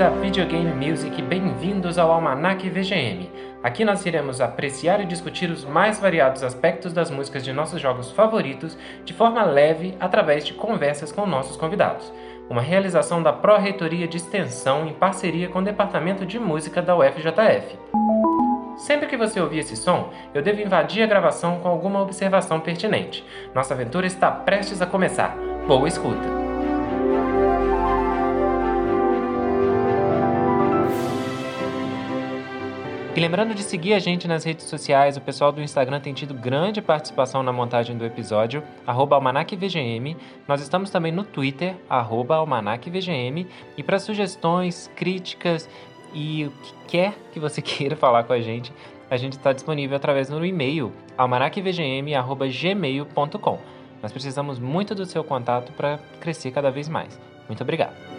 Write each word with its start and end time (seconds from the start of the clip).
da 0.00 0.08
videogame 0.08 0.72
music, 0.72 1.20
bem-vindos 1.20 1.98
ao 1.98 2.10
Almanac 2.10 2.66
VGM. 2.70 3.30
Aqui 3.62 3.84
nós 3.84 4.06
iremos 4.06 4.40
apreciar 4.40 4.98
e 5.02 5.04
discutir 5.04 5.50
os 5.50 5.62
mais 5.62 6.00
variados 6.00 6.42
aspectos 6.42 6.94
das 6.94 7.10
músicas 7.10 7.44
de 7.44 7.52
nossos 7.52 7.78
jogos 7.82 8.10
favoritos 8.10 8.78
de 9.04 9.12
forma 9.12 9.44
leve 9.44 9.94
através 10.00 10.46
de 10.46 10.54
conversas 10.54 11.12
com 11.12 11.26
nossos 11.26 11.54
convidados. 11.54 12.10
Uma 12.48 12.62
realização 12.62 13.22
da 13.22 13.30
Pró-Reitoria 13.30 14.08
de 14.08 14.16
Extensão 14.16 14.86
em 14.86 14.94
parceria 14.94 15.50
com 15.50 15.58
o 15.58 15.64
Departamento 15.64 16.24
de 16.24 16.38
Música 16.38 16.80
da 16.80 16.96
UFJF. 16.96 17.78
Sempre 18.78 19.06
que 19.06 19.18
você 19.18 19.38
ouvir 19.38 19.58
esse 19.58 19.76
som, 19.76 20.14
eu 20.32 20.40
devo 20.40 20.62
invadir 20.62 21.02
a 21.02 21.06
gravação 21.06 21.60
com 21.60 21.68
alguma 21.68 22.00
observação 22.00 22.58
pertinente. 22.58 23.22
Nossa 23.54 23.74
aventura 23.74 24.06
está 24.06 24.30
prestes 24.30 24.80
a 24.80 24.86
começar. 24.86 25.36
Boa 25.66 25.86
escuta! 25.86 26.40
E 33.20 33.22
lembrando 33.22 33.54
de 33.54 33.62
seguir 33.62 33.92
a 33.92 33.98
gente 33.98 34.26
nas 34.26 34.44
redes 34.44 34.64
sociais, 34.64 35.18
o 35.18 35.20
pessoal 35.20 35.52
do 35.52 35.60
Instagram 35.60 36.00
tem 36.00 36.14
tido 36.14 36.32
grande 36.32 36.80
participação 36.80 37.42
na 37.42 37.52
montagem 37.52 37.94
do 37.94 38.02
episódio, 38.02 38.62
AlmanacVGM. 38.86 40.16
Nós 40.48 40.62
estamos 40.62 40.88
também 40.88 41.12
no 41.12 41.22
Twitter, 41.22 41.76
AlmanacVGM. 41.86 43.46
E 43.76 43.82
para 43.82 43.98
sugestões, 43.98 44.90
críticas 44.96 45.68
e 46.14 46.46
o 46.46 46.50
que 46.50 46.72
quer 46.88 47.12
que 47.30 47.38
você 47.38 47.60
queira 47.76 47.94
falar 47.94 48.24
com 48.24 48.32
a 48.32 48.40
gente, 48.40 48.72
a 49.10 49.18
gente 49.18 49.34
está 49.34 49.52
disponível 49.52 49.98
através 49.98 50.30
do 50.30 50.42
e-mail 50.42 50.90
almanacvgm.gmail.com. 51.18 53.58
Nós 54.02 54.12
precisamos 54.12 54.58
muito 54.58 54.94
do 54.94 55.04
seu 55.04 55.22
contato 55.22 55.72
para 55.72 55.98
crescer 56.20 56.52
cada 56.52 56.70
vez 56.70 56.88
mais. 56.88 57.20
Muito 57.46 57.62
obrigado. 57.62 58.09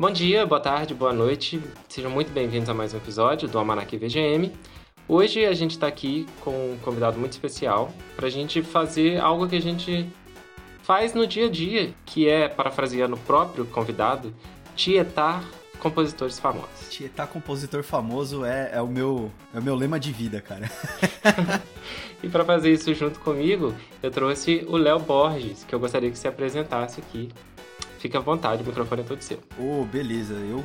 Bom 0.00 0.10
dia, 0.10 0.46
boa 0.46 0.58
tarde, 0.58 0.94
boa 0.94 1.12
noite. 1.12 1.60
Sejam 1.86 2.10
muito 2.10 2.32
bem-vindos 2.32 2.70
a 2.70 2.72
mais 2.72 2.94
um 2.94 2.96
episódio 2.96 3.46
do 3.46 3.58
Almanac 3.58 3.94
VGM. 3.98 4.50
Hoje 5.06 5.44
a 5.44 5.52
gente 5.52 5.72
está 5.72 5.88
aqui 5.88 6.26
com 6.40 6.72
um 6.72 6.78
convidado 6.82 7.18
muito 7.18 7.32
especial 7.32 7.92
para 8.16 8.26
a 8.26 8.30
gente 8.30 8.62
fazer 8.62 9.20
algo 9.20 9.46
que 9.46 9.56
a 9.56 9.60
gente 9.60 10.10
faz 10.82 11.12
no 11.12 11.26
dia 11.26 11.48
a 11.48 11.50
dia, 11.50 11.92
que 12.06 12.26
é, 12.26 12.48
parafraseando 12.48 13.14
o 13.14 13.18
próprio 13.18 13.66
convidado, 13.66 14.32
tietar 14.74 15.44
compositores 15.78 16.38
famosos. 16.38 16.88
Tietar 16.88 17.26
compositor 17.26 17.82
famoso 17.82 18.42
é, 18.42 18.70
é, 18.72 18.80
o, 18.80 18.86
meu, 18.86 19.30
é 19.52 19.58
o 19.58 19.62
meu 19.62 19.74
lema 19.74 20.00
de 20.00 20.12
vida, 20.12 20.40
cara. 20.40 20.70
e 22.24 22.28
para 22.30 22.42
fazer 22.42 22.72
isso 22.72 22.94
junto 22.94 23.20
comigo, 23.20 23.74
eu 24.02 24.10
trouxe 24.10 24.64
o 24.66 24.78
Léo 24.78 24.98
Borges, 24.98 25.62
que 25.62 25.74
eu 25.74 25.78
gostaria 25.78 26.10
que 26.10 26.18
se 26.18 26.26
apresentasse 26.26 27.00
aqui 27.00 27.28
Fique 28.00 28.16
à 28.16 28.20
vontade, 28.20 28.62
o 28.62 28.66
microfone 28.66 29.02
é 29.02 29.04
todo 29.04 29.20
seu. 29.20 29.36
Ô, 29.58 29.82
oh, 29.82 29.84
beleza. 29.84 30.32
Eu, 30.32 30.64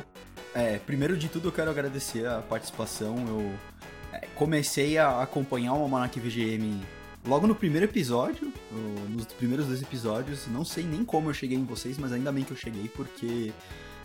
é, 0.54 0.78
primeiro 0.78 1.18
de 1.18 1.28
tudo, 1.28 1.48
eu 1.48 1.52
quero 1.52 1.70
agradecer 1.70 2.26
a 2.26 2.40
participação. 2.40 3.14
Eu 3.28 3.52
é, 4.10 4.26
comecei 4.34 4.96
a 4.96 5.20
acompanhar 5.20 5.74
o 5.74 5.82
Almanac 5.82 6.18
VGM 6.18 6.80
logo 7.26 7.46
no 7.46 7.54
primeiro 7.54 7.84
episódio, 7.84 8.50
nos 9.10 9.26
primeiros 9.26 9.66
dois 9.66 9.82
episódios. 9.82 10.46
Não 10.46 10.64
sei 10.64 10.84
nem 10.84 11.04
como 11.04 11.28
eu 11.28 11.34
cheguei 11.34 11.58
em 11.58 11.64
vocês, 11.64 11.98
mas 11.98 12.10
ainda 12.10 12.32
bem 12.32 12.42
que 12.42 12.52
eu 12.52 12.56
cheguei, 12.56 12.88
porque 12.88 13.52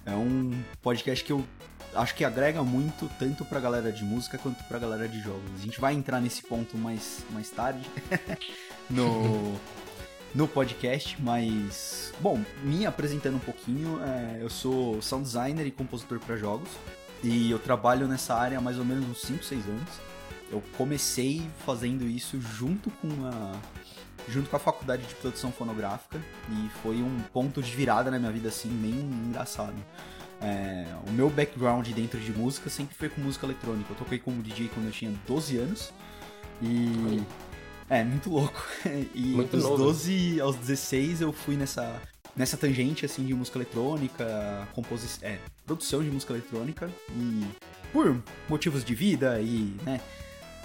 é 0.05 0.11
um 0.11 0.61
podcast 0.81 1.23
que 1.23 1.31
eu 1.31 1.41
acho 1.95 2.13
que 2.13 2.25
agrega 2.25 2.61
muito, 2.63 3.09
tanto 3.17 3.45
pra 3.45 3.61
galera 3.61 3.93
de 3.93 4.03
música 4.03 4.37
quanto 4.37 4.61
pra 4.65 4.77
galera 4.77 5.07
de 5.07 5.21
jogos. 5.21 5.49
A 5.57 5.61
gente 5.61 5.79
vai 5.79 5.93
entrar 5.93 6.19
nesse 6.19 6.43
ponto 6.43 6.77
mais, 6.77 7.23
mais 7.31 7.49
tarde 7.49 7.89
no, 8.89 9.57
no 10.33 10.47
podcast, 10.47 11.21
mas 11.21 12.13
bom, 12.19 12.41
me 12.63 12.85
apresentando 12.85 13.35
um 13.35 13.39
pouquinho, 13.39 13.99
é, 14.03 14.37
eu 14.41 14.49
sou 14.49 15.01
sound 15.01 15.25
designer 15.25 15.65
e 15.65 15.71
compositor 15.71 16.19
para 16.19 16.37
jogos 16.37 16.69
e 17.23 17.51
eu 17.51 17.59
trabalho 17.59 18.07
nessa 18.07 18.33
área 18.33 18.57
há 18.57 18.61
mais 18.61 18.77
ou 18.77 18.85
menos 18.85 19.07
uns 19.07 19.21
5, 19.21 19.43
6 19.43 19.65
anos. 19.67 19.89
Eu 20.51 20.61
comecei 20.77 21.41
fazendo 21.65 22.05
isso 22.05 22.39
junto 22.41 22.89
com 22.89 23.07
a 23.25 23.53
junto 24.29 24.49
com 24.49 24.55
a 24.55 24.59
faculdade 24.59 25.03
de 25.03 25.15
produção 25.15 25.51
fonográfica 25.51 26.19
e 26.49 26.69
foi 26.83 26.97
um 26.97 27.19
ponto 27.33 27.61
de 27.61 27.75
virada 27.75 28.11
na 28.11 28.19
minha 28.19 28.31
vida 28.31 28.49
assim 28.49 28.69
bem 28.69 28.91
engraçado. 28.91 29.75
É, 30.39 30.85
o 31.07 31.11
meu 31.11 31.29
background 31.29 31.87
dentro 31.89 32.19
de 32.19 32.31
música 32.31 32.69
sempre 32.69 32.95
foi 32.95 33.09
com 33.09 33.19
música 33.21 33.45
eletrônica. 33.45 33.91
Eu 33.91 33.95
toquei 33.95 34.19
como 34.19 34.41
DJ 34.41 34.69
quando 34.73 34.87
eu 34.87 34.91
tinha 34.91 35.11
12 35.27 35.57
anos 35.57 35.93
e 36.61 37.21
é, 37.91 38.03
muito 38.03 38.29
louco. 38.29 38.65
E 39.13 39.21
muito 39.21 39.51
dos 39.51 39.63
novo. 39.63 39.77
12 39.77 40.39
aos 40.39 40.55
16 40.55 41.21
eu 41.21 41.33
fui 41.33 41.55
nessa, 41.57 42.01
nessa 42.35 42.55
tangente, 42.57 43.05
assim, 43.05 43.25
de 43.25 43.33
música 43.33 43.57
eletrônica, 43.57 44.67
composição, 44.73 45.27
é, 45.27 45.37
produção 45.65 46.01
de 46.03 46.09
música 46.09 46.33
eletrônica. 46.33 46.89
E 47.11 47.45
por 47.91 48.23
motivos 48.47 48.83
de 48.83 48.95
vida 48.95 49.41
e, 49.41 49.75
né, 49.83 49.99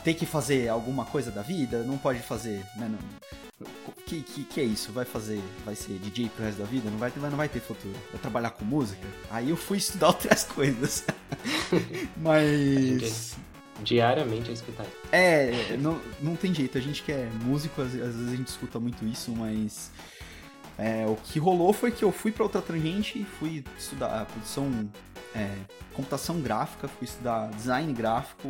ter 0.04 0.14
que 0.14 0.24
fazer 0.24 0.68
alguma 0.68 1.04
coisa 1.04 1.30
da 1.30 1.42
vida, 1.42 1.82
não 1.82 1.98
pode 1.98 2.20
fazer, 2.20 2.64
né, 2.76 2.88
não, 2.88 2.98
que, 4.06 4.22
que, 4.22 4.44
que 4.44 4.60
é 4.60 4.64
isso? 4.64 4.92
Vai 4.92 5.04
fazer, 5.04 5.42
vai 5.64 5.74
ser 5.74 5.98
DJ 5.98 6.28
pro 6.28 6.44
resto 6.44 6.58
da 6.58 6.64
vida? 6.64 6.88
Não 6.88 6.98
vai, 6.98 7.12
não 7.16 7.36
vai 7.36 7.48
ter 7.48 7.60
futuro. 7.60 7.94
Vai 8.12 8.20
trabalhar 8.20 8.50
com 8.50 8.64
música? 8.64 9.06
Aí 9.30 9.50
eu 9.50 9.56
fui 9.56 9.78
estudar 9.78 10.08
outras 10.08 10.44
coisas. 10.44 11.04
Mas 12.16 13.36
diariamente 13.82 14.50
a 14.50 14.52
escutar. 14.52 14.86
É, 15.12 15.76
não, 15.78 16.00
não 16.20 16.36
tem 16.36 16.54
jeito. 16.54 16.76
A 16.78 16.80
gente 16.80 17.02
que 17.02 17.12
é 17.12 17.28
músico, 17.44 17.82
às, 17.82 17.88
às 17.88 18.14
vezes 18.14 18.32
a 18.32 18.36
gente 18.36 18.48
escuta 18.48 18.80
muito 18.80 19.04
isso, 19.04 19.30
mas 19.32 19.90
é, 20.78 21.06
o 21.06 21.16
que 21.16 21.38
rolou 21.38 21.72
foi 21.72 21.90
que 21.90 22.04
eu 22.04 22.12
fui 22.12 22.30
para 22.30 22.42
outra 22.42 22.60
tangente, 22.60 23.24
fui 23.38 23.64
estudar 23.78 24.26
produção, 24.26 24.88
é, 25.34 25.50
computação 25.94 26.40
gráfica, 26.40 26.88
fui 26.88 27.06
estudar 27.06 27.48
design 27.50 27.92
gráfico 27.92 28.48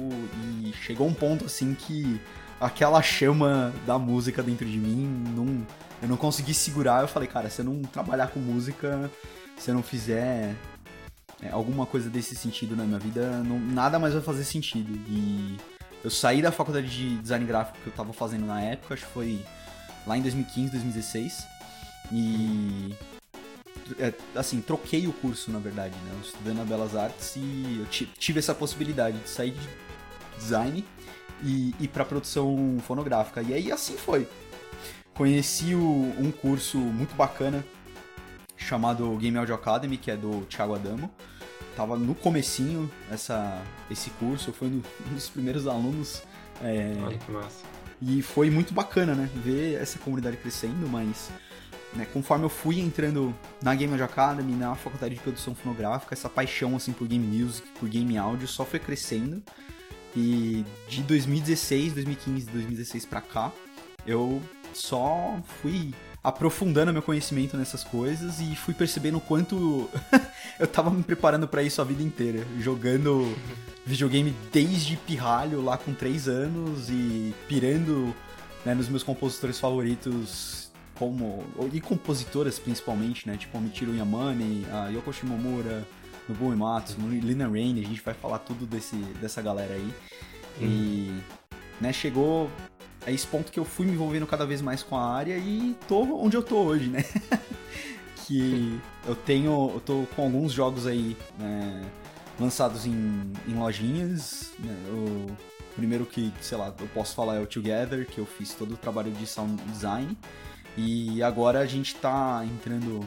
e 0.62 0.72
chegou 0.72 1.06
um 1.06 1.14
ponto 1.14 1.44
assim 1.44 1.74
que 1.74 2.20
aquela 2.60 3.00
chama 3.02 3.72
da 3.86 3.98
música 3.98 4.42
dentro 4.42 4.66
de 4.66 4.78
mim, 4.78 5.24
não, 5.34 5.66
eu 6.02 6.08
não 6.08 6.16
consegui 6.16 6.54
segurar. 6.54 7.02
Eu 7.02 7.08
falei, 7.08 7.28
cara, 7.28 7.48
se 7.48 7.60
eu 7.60 7.64
não 7.64 7.82
trabalhar 7.82 8.28
com 8.28 8.40
música, 8.40 9.10
se 9.56 9.70
eu 9.70 9.74
não 9.74 9.82
fizer 9.82 10.54
é, 11.42 11.50
alguma 11.50 11.86
coisa 11.86 12.08
desse 12.08 12.34
sentido 12.34 12.74
na 12.74 12.84
minha 12.84 12.98
vida, 12.98 13.42
não, 13.42 13.58
nada 13.58 13.98
mais 13.98 14.14
vai 14.14 14.22
fazer 14.22 14.44
sentido. 14.44 14.92
E 15.08 15.56
eu 16.02 16.10
saí 16.10 16.40
da 16.40 16.50
faculdade 16.50 16.88
de 16.88 17.16
design 17.18 17.44
gráfico 17.44 17.78
que 17.82 17.88
eu 17.88 17.92
tava 17.92 18.12
fazendo 18.12 18.46
na 18.46 18.60
época, 18.60 18.94
acho 18.94 19.06
que 19.06 19.12
foi 19.12 19.44
lá 20.06 20.16
em 20.16 20.22
2015, 20.22 20.70
2016. 20.70 21.46
E. 22.12 22.94
É, 23.98 24.12
assim, 24.34 24.60
troquei 24.60 25.06
o 25.06 25.12
curso, 25.12 25.50
na 25.52 25.58
verdade, 25.58 25.94
né? 25.94 26.10
Eu 26.14 26.20
estudei 26.20 26.54
na 26.54 26.64
Belas 26.64 26.96
Artes 26.96 27.36
e 27.36 27.78
eu 27.80 27.86
tive 27.86 28.38
essa 28.38 28.54
possibilidade 28.54 29.18
de 29.18 29.28
sair 29.28 29.52
de 29.52 29.68
design 30.38 30.84
e 31.42 31.74
ir 31.78 31.88
pra 31.88 32.04
produção 32.04 32.78
fonográfica. 32.86 33.42
E 33.42 33.54
aí 33.54 33.70
assim 33.70 33.96
foi. 33.96 34.26
Conheci 35.14 35.74
o, 35.74 36.14
um 36.18 36.32
curso 36.32 36.78
muito 36.78 37.14
bacana 37.14 37.64
chamado 38.56 39.16
Game 39.16 39.36
Audio 39.36 39.54
Academy, 39.54 39.96
que 39.96 40.10
é 40.10 40.16
do 40.16 40.42
Thiago 40.46 40.74
Adamo. 40.74 41.10
Tava 41.76 41.96
no 41.96 42.14
comecinho 42.14 42.90
essa, 43.10 43.62
esse 43.90 44.10
curso, 44.10 44.50
eu 44.50 44.54
fui 44.54 44.68
um 44.68 44.82
dos 45.14 45.28
primeiros 45.28 45.66
alunos. 45.66 46.22
É, 46.62 46.94
Olha 47.04 47.18
que 47.18 47.30
massa. 47.30 47.64
E 48.00 48.22
foi 48.22 48.50
muito 48.50 48.74
bacana, 48.74 49.14
né? 49.14 49.28
Ver 49.34 49.80
essa 49.80 49.98
comunidade 49.98 50.36
crescendo, 50.36 50.88
mas 50.88 51.30
né, 51.94 52.06
conforme 52.12 52.44
eu 52.44 52.48
fui 52.48 52.78
entrando 52.78 53.34
na 53.62 53.74
Game 53.74 53.92
Audio 53.92 54.04
Academy, 54.04 54.52
na 54.54 54.74
faculdade 54.74 55.14
de 55.14 55.20
produção 55.20 55.54
fonográfica, 55.54 56.14
essa 56.14 56.28
paixão 56.28 56.76
assim 56.76 56.92
por 56.92 57.08
game 57.08 57.26
music, 57.26 57.66
por 57.78 57.88
game 57.88 58.16
audio 58.18 58.46
só 58.46 58.64
foi 58.64 58.78
crescendo. 58.78 59.42
E 60.14 60.64
de 60.88 61.02
2016, 61.02 61.94
2015, 61.94 62.46
2016 62.46 63.04
para 63.04 63.20
cá, 63.20 63.52
eu 64.06 64.42
só 64.72 65.38
fui 65.60 65.92
aprofundando 66.26 66.92
meu 66.92 67.02
conhecimento 67.02 67.56
nessas 67.56 67.84
coisas 67.84 68.40
e 68.40 68.56
fui 68.56 68.74
percebendo 68.74 69.18
o 69.18 69.20
quanto 69.20 69.88
eu 70.58 70.66
tava 70.66 70.90
me 70.90 71.00
preparando 71.04 71.46
para 71.46 71.62
isso 71.62 71.80
a 71.80 71.84
vida 71.84 72.02
inteira, 72.02 72.44
jogando 72.58 73.32
videogame 73.84 74.34
desde 74.52 74.96
pirralho 74.96 75.62
lá 75.62 75.78
com 75.78 75.94
3 75.94 76.26
anos 76.26 76.90
e 76.90 77.32
pirando 77.46 78.12
né, 78.64 78.74
nos 78.74 78.88
meus 78.88 79.04
compositores 79.04 79.60
favoritos 79.60 80.68
como 80.98 81.44
e 81.72 81.80
compositoras 81.80 82.58
principalmente, 82.58 83.28
né, 83.28 83.36
tipo 83.36 83.56
a 83.56 83.60
Michiru 83.60 83.94
Yamane, 83.94 84.66
a 84.72 84.88
Yoko 84.88 85.12
Shimomura, 85.12 85.86
Nobuo 86.28 86.48
Uematsu, 86.48 86.96
Lina 87.08 87.46
Rain, 87.46 87.80
a 87.80 87.86
gente 87.86 88.02
vai 88.02 88.14
falar 88.14 88.40
tudo 88.40 88.66
desse 88.66 88.96
dessa 89.20 89.40
galera 89.40 89.74
aí. 89.74 89.94
E 90.60 91.20
né, 91.80 91.92
chegou 91.92 92.50
a 93.06 93.12
esse 93.12 93.26
ponto 93.26 93.52
que 93.52 93.58
eu 93.58 93.64
fui 93.64 93.86
me 93.86 93.92
envolvendo 93.92 94.26
cada 94.26 94.44
vez 94.44 94.60
mais 94.60 94.82
com 94.82 94.96
a 94.96 95.14
área 95.14 95.38
e 95.38 95.76
tô 95.86 96.02
onde 96.20 96.36
eu 96.36 96.42
tô 96.42 96.56
hoje, 96.56 96.88
né? 96.88 97.04
que 98.26 98.80
eu 99.06 99.14
tenho. 99.14 99.70
Eu 99.74 99.80
tô 99.80 100.06
com 100.14 100.24
alguns 100.24 100.52
jogos 100.52 100.86
aí 100.86 101.16
né, 101.38 101.84
lançados 102.38 102.84
em, 102.84 103.32
em 103.46 103.54
lojinhas. 103.54 104.52
Né, 104.58 104.74
o 104.90 105.26
primeiro 105.76 106.04
que, 106.04 106.32
sei 106.40 106.58
lá, 106.58 106.74
eu 106.78 106.88
posso 106.88 107.14
falar 107.14 107.36
é 107.36 107.40
o 107.40 107.46
Together, 107.46 108.06
que 108.06 108.18
eu 108.18 108.26
fiz 108.26 108.52
todo 108.54 108.74
o 108.74 108.76
trabalho 108.76 109.12
de 109.12 109.26
sound 109.26 109.62
design. 109.70 110.18
E 110.76 111.22
agora 111.22 111.60
a 111.60 111.66
gente 111.66 111.94
tá 111.94 112.44
entrando 112.44 113.00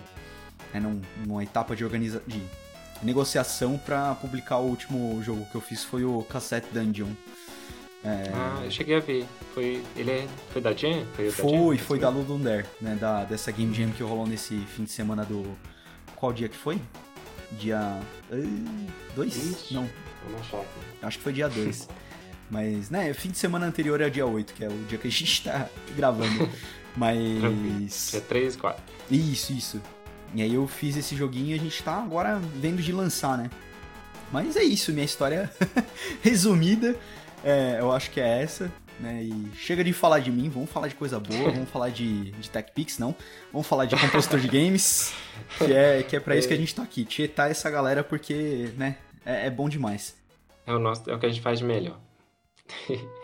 né, 0.74 0.80
num, 0.80 1.02
numa 1.26 1.44
etapa 1.44 1.76
de, 1.76 1.84
organiza 1.84 2.24
de 2.26 2.42
negociação 3.04 3.78
para 3.78 4.16
publicar 4.16 4.58
o 4.58 4.66
último 4.66 5.22
jogo 5.22 5.46
que 5.52 5.56
eu 5.56 5.62
fiz 5.62 5.84
foi 5.84 6.06
o 6.06 6.24
Cassette 6.24 6.68
Dungeon. 6.72 7.10
É... 8.04 8.32
Ah, 8.34 8.62
eu 8.64 8.72
cheguei 8.72 8.96
a 8.96 9.00
ver. 9.00 9.26
Foi, 9.54 9.84
ele 9.96 10.12
é, 10.12 10.28
foi 10.52 10.62
da 10.62 10.74
Jam? 10.74 11.06
Foi, 11.16 11.32
foi, 11.32 11.52
da, 11.52 11.58
Jam? 11.58 11.78
foi 11.78 12.00
da 12.00 12.10
Ludum 12.10 12.40
Dare, 12.40 12.66
né? 12.80 12.98
Da, 13.00 13.26
dessa 13.26 13.52
Game 13.52 13.74
Jam 13.74 13.92
que 13.92 14.04
rolou 14.04 14.26
nesse 14.26 14.58
fim 14.76 14.84
de 14.84 14.92
semana 14.92 15.26
do... 15.26 15.58
Qual 16.16 16.32
dia 16.32 16.48
que 16.48 16.58
foi? 16.58 16.80
Dia... 17.52 18.00
2? 19.16 19.72
Não. 19.72 19.90
Vamos 20.26 20.42
achar 20.42 20.58
aqui. 20.58 20.68
Acho 21.02 21.18
que 21.18 21.24
foi 21.24 21.34
dia 21.34 21.50
2. 21.50 21.88
Mas, 22.50 22.90
né, 22.90 23.14
fim 23.14 23.30
de 23.30 23.38
semana 23.38 23.68
anterior 23.68 24.02
é 24.02 24.10
dia 24.10 24.26
8, 24.26 24.54
que 24.54 24.64
é 24.64 24.68
o 24.68 24.84
dia 24.88 24.98
que 24.98 25.08
a 25.08 25.12
gente 25.12 25.44
tá 25.44 25.70
gravando. 25.96 26.50
Mas... 26.96 28.10
Dia 28.12 28.22
3 28.22 28.56
e 28.56 28.58
4. 28.58 28.84
Isso, 29.12 29.54
isso. 29.54 29.82
E 30.34 30.42
aí 30.42 30.54
eu 30.54 30.68
fiz 30.68 30.96
esse 30.96 31.16
joguinho 31.16 31.50
e 31.50 31.54
a 31.54 31.62
gente 31.62 31.82
tá 31.84 32.02
agora 32.02 32.40
vendo 32.56 32.82
de 32.82 32.92
lançar, 32.92 33.38
né? 33.38 33.50
Mas 34.32 34.56
é 34.56 34.64
isso, 34.64 34.92
minha 34.94 35.06
história 35.06 35.52
resumida. 36.22 36.96
É, 37.44 37.78
eu 37.80 37.92
acho 37.92 38.12
que 38.12 38.20
é 38.20 38.42
essa. 38.42 38.72
Né? 39.00 39.24
E 39.24 39.52
chega 39.56 39.84
de 39.84 39.94
falar 39.94 40.20
de 40.20 40.32
mim, 40.32 40.50
vamos 40.50 40.70
falar 40.70 40.88
de 40.88 40.96
coisa 40.96 41.20
boa, 41.20 41.52
vamos 41.52 41.70
falar 41.70 41.90
de, 41.90 42.32
de 42.32 42.50
TechPix, 42.50 43.00
não. 43.00 43.16
Vamos 43.52 43.66
falar 43.66 43.86
de 43.86 43.96
compositor 43.96 44.40
de 44.40 44.48
games, 44.48 45.14
que 45.58 45.74
é, 45.74 46.04
que 46.04 46.16
é 46.16 46.20
pra 46.20 46.36
isso 46.36 46.48
que 46.48 46.54
a 46.54 46.58
gente 46.58 46.76
tá 46.76 46.84
aqui. 46.84 47.06
Tietar 47.06 47.50
essa 47.50 47.70
galera 47.70 48.04
porque, 48.04 48.72
né, 48.78 48.98
é, 49.26 49.48
é 49.48 49.50
bom 49.50 49.70
demais. 49.70 50.16
É 50.68 50.74
o, 50.74 50.80
nosso, 50.80 51.10
é 51.10 51.16
o 51.16 51.20
que 51.20 51.26
a 51.26 51.30
gente 51.30 51.42
faz 51.42 51.60
de 51.60 51.66
melhor. 51.66 51.98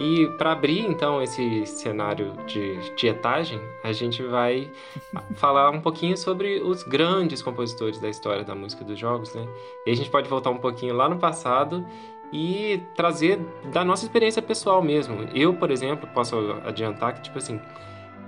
E 0.00 0.28
para 0.38 0.52
abrir 0.52 0.80
então 0.80 1.22
esse 1.22 1.66
cenário 1.66 2.32
de 2.46 2.78
dietagem, 2.96 3.60
a 3.84 3.92
gente 3.92 4.22
vai 4.22 4.72
falar 5.36 5.68
um 5.68 5.80
pouquinho 5.80 6.16
sobre 6.16 6.58
os 6.62 6.82
grandes 6.82 7.42
compositores 7.42 8.00
da 8.00 8.08
história 8.08 8.42
da 8.42 8.54
música 8.54 8.82
dos 8.82 8.98
jogos, 8.98 9.34
né? 9.34 9.46
E 9.86 9.90
a 9.90 9.94
gente 9.94 10.08
pode 10.08 10.26
voltar 10.26 10.48
um 10.48 10.56
pouquinho 10.56 10.94
lá 10.94 11.06
no 11.06 11.18
passado 11.18 11.86
e 12.32 12.82
trazer 12.96 13.38
da 13.70 13.84
nossa 13.84 14.06
experiência 14.06 14.40
pessoal 14.40 14.82
mesmo. 14.82 15.28
Eu, 15.34 15.52
por 15.52 15.70
exemplo, 15.70 16.08
posso 16.14 16.34
adiantar 16.64 17.12
que 17.16 17.24
tipo 17.24 17.36
assim, 17.36 17.60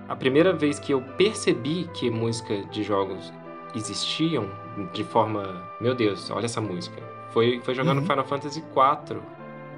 a 0.07 0.15
primeira 0.15 0.53
vez 0.53 0.79
que 0.79 0.93
eu 0.93 1.01
percebi 1.01 1.89
que 1.95 2.11
música 2.11 2.67
de 2.67 2.83
jogos 2.83 3.33
existiam 3.75 4.47
de 4.93 5.05
forma, 5.05 5.67
meu 5.81 5.95
Deus, 5.95 6.31
olha 6.31 6.45
essa 6.45 6.61
música. 6.61 7.03
Foi, 7.31 7.63
foi 7.65 7.75
jogando 7.75 8.01
uhum. 8.01 8.07
Final 8.07 8.27
Fantasy 8.27 8.59
IV 8.59 9.23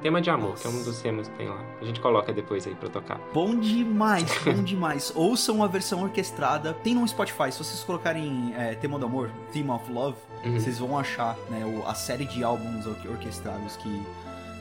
Tema 0.04 0.20
de 0.20 0.28
Amor, 0.28 0.50
Nossa. 0.50 0.60
que 0.60 0.68
é 0.68 0.70
um 0.70 0.82
dos 0.82 1.00
temas 1.00 1.28
que 1.28 1.34
tem 1.38 1.48
lá. 1.48 1.58
A 1.80 1.84
gente 1.86 1.98
coloca 1.98 2.30
depois 2.30 2.66
aí 2.66 2.74
pra 2.74 2.90
tocar. 2.90 3.18
Bom 3.32 3.58
demais, 3.58 4.30
bom 4.44 4.62
demais. 4.62 5.10
Ouçam 5.16 5.64
a 5.64 5.66
versão 5.66 6.02
orquestrada. 6.02 6.74
Tem 6.74 6.94
no 6.94 7.08
Spotify, 7.08 7.50
se 7.50 7.64
vocês 7.64 7.82
colocarem 7.82 8.52
é, 8.54 8.74
Tema 8.74 8.98
do 8.98 9.06
Amor, 9.06 9.30
Theme 9.50 9.70
of 9.70 9.90
Love, 9.90 10.18
uhum. 10.44 10.60
vocês 10.60 10.78
vão 10.78 10.98
achar 10.98 11.38
né, 11.48 11.62
a 11.86 11.94
série 11.94 12.26
de 12.26 12.44
álbuns 12.44 12.84
orquestrados 12.86 13.78
que. 13.78 14.02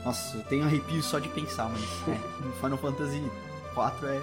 Nossa, 0.02 0.38
eu 0.38 0.44
tenho 0.44 0.64
arrepio 0.64 1.02
só 1.02 1.18
de 1.18 1.28
pensar, 1.28 1.68
mas 1.68 1.82
é, 2.08 2.18
Final 2.62 2.78
Fantasy 2.78 3.18
IV 3.18 4.08
é 4.08 4.20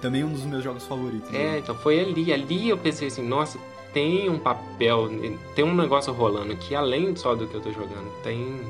também 0.00 0.24
um 0.24 0.32
dos 0.32 0.44
meus 0.44 0.64
jogos 0.64 0.86
favoritos. 0.86 1.28
É, 1.28 1.52
né? 1.52 1.58
então 1.58 1.74
foi 1.74 2.00
ali. 2.00 2.32
Ali 2.32 2.70
eu 2.70 2.78
pensei 2.78 3.08
assim, 3.08 3.22
nossa, 3.22 3.58
tem 3.92 4.30
um 4.30 4.38
papel, 4.38 5.10
tem 5.54 5.62
um 5.62 5.74
negócio 5.74 6.10
rolando 6.14 6.56
que 6.56 6.74
além 6.74 7.14
só 7.14 7.34
do 7.34 7.46
que 7.46 7.54
eu 7.54 7.60
tô 7.60 7.70
jogando, 7.70 8.10
tem 8.22 8.60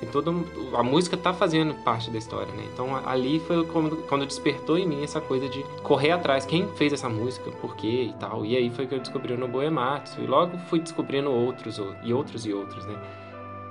tem 0.00 0.08
toda 0.08 0.30
a 0.74 0.82
música 0.82 1.16
tá 1.16 1.32
fazendo 1.32 1.74
parte 1.82 2.10
da 2.10 2.18
história, 2.18 2.52
né? 2.52 2.64
Então 2.72 2.94
ali 3.06 3.40
foi 3.40 3.64
quando, 3.66 3.96
quando 4.08 4.26
despertou 4.26 4.76
em 4.76 4.86
mim 4.86 5.02
essa 5.02 5.20
coisa 5.20 5.48
de 5.48 5.62
correr 5.82 6.12
atrás 6.12 6.44
quem 6.44 6.68
fez 6.74 6.92
essa 6.92 7.08
música, 7.08 7.50
por 7.50 7.76
quê 7.76 8.10
e 8.10 8.14
tal. 8.20 8.44
E 8.44 8.56
aí 8.56 8.70
foi 8.70 8.86
que 8.86 8.94
eu 8.94 9.00
descobri 9.00 9.32
o 9.32 9.38
Nobuematsu 9.38 10.20
e 10.20 10.26
logo 10.26 10.58
fui 10.68 10.80
descobrindo 10.80 11.30
outros 11.30 11.80
e 12.02 12.12
outros 12.12 12.44
e 12.46 12.52
outros, 12.52 12.84
né? 12.84 12.96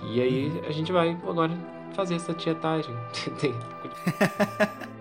E 0.04 0.22
aí 0.22 0.48
uhum. 0.48 0.62
a 0.68 0.72
gente 0.72 0.92
vai 0.92 1.18
agora 1.27 1.51
fazer 1.94 2.16
essa 2.16 2.33
tietagem. 2.33 2.95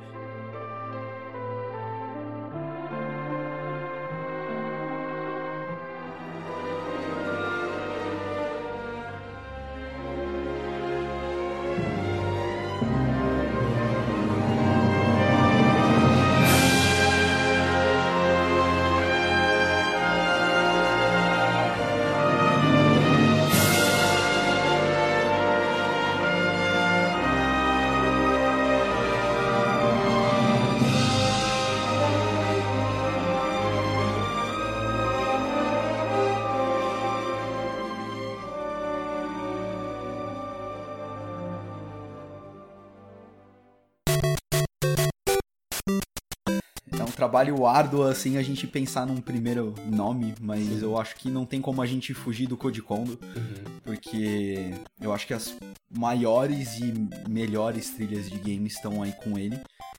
trabalho 47.35 47.67
árduo, 47.67 48.05
assim, 48.05 48.37
a 48.37 48.43
gente 48.43 48.65
pensar 48.65 49.05
num 49.05 49.21
primeiro 49.21 49.75
nome, 49.87 50.37
mas 50.41 50.69
Sim. 50.69 50.83
eu 50.83 50.97
acho 50.97 51.17
que 51.17 51.29
não 51.29 51.45
tem 51.45 51.61
como 51.61 51.83
a 51.83 51.87
gente 51.87 52.15
fugir 52.15 52.47
do 52.47 52.57
Code 52.57 52.81
Kondo, 52.81 53.19
uhum. 53.21 53.81
porque 53.83 54.73
eu 55.01 55.13
acho 55.13 55.27
que 55.27 55.35
as 55.35 55.57
maiores 55.93 56.79
e 56.79 56.95
melhores 57.29 57.91
trilhas 57.91 58.31
de 58.31 58.39
games 58.39 58.75
estão 58.75 59.03
aí 59.03 59.13
com 59.15 59.37
ele. 59.37 59.59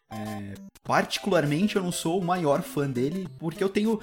É, 0.10 0.54
particularmente, 0.82 1.76
eu 1.76 1.84
não 1.84 1.92
sou 1.92 2.22
o 2.22 2.24
maior 2.24 2.62
fã 2.62 2.90
dele, 2.90 3.28
porque 3.38 3.62
eu 3.62 3.68
tenho 3.68 4.00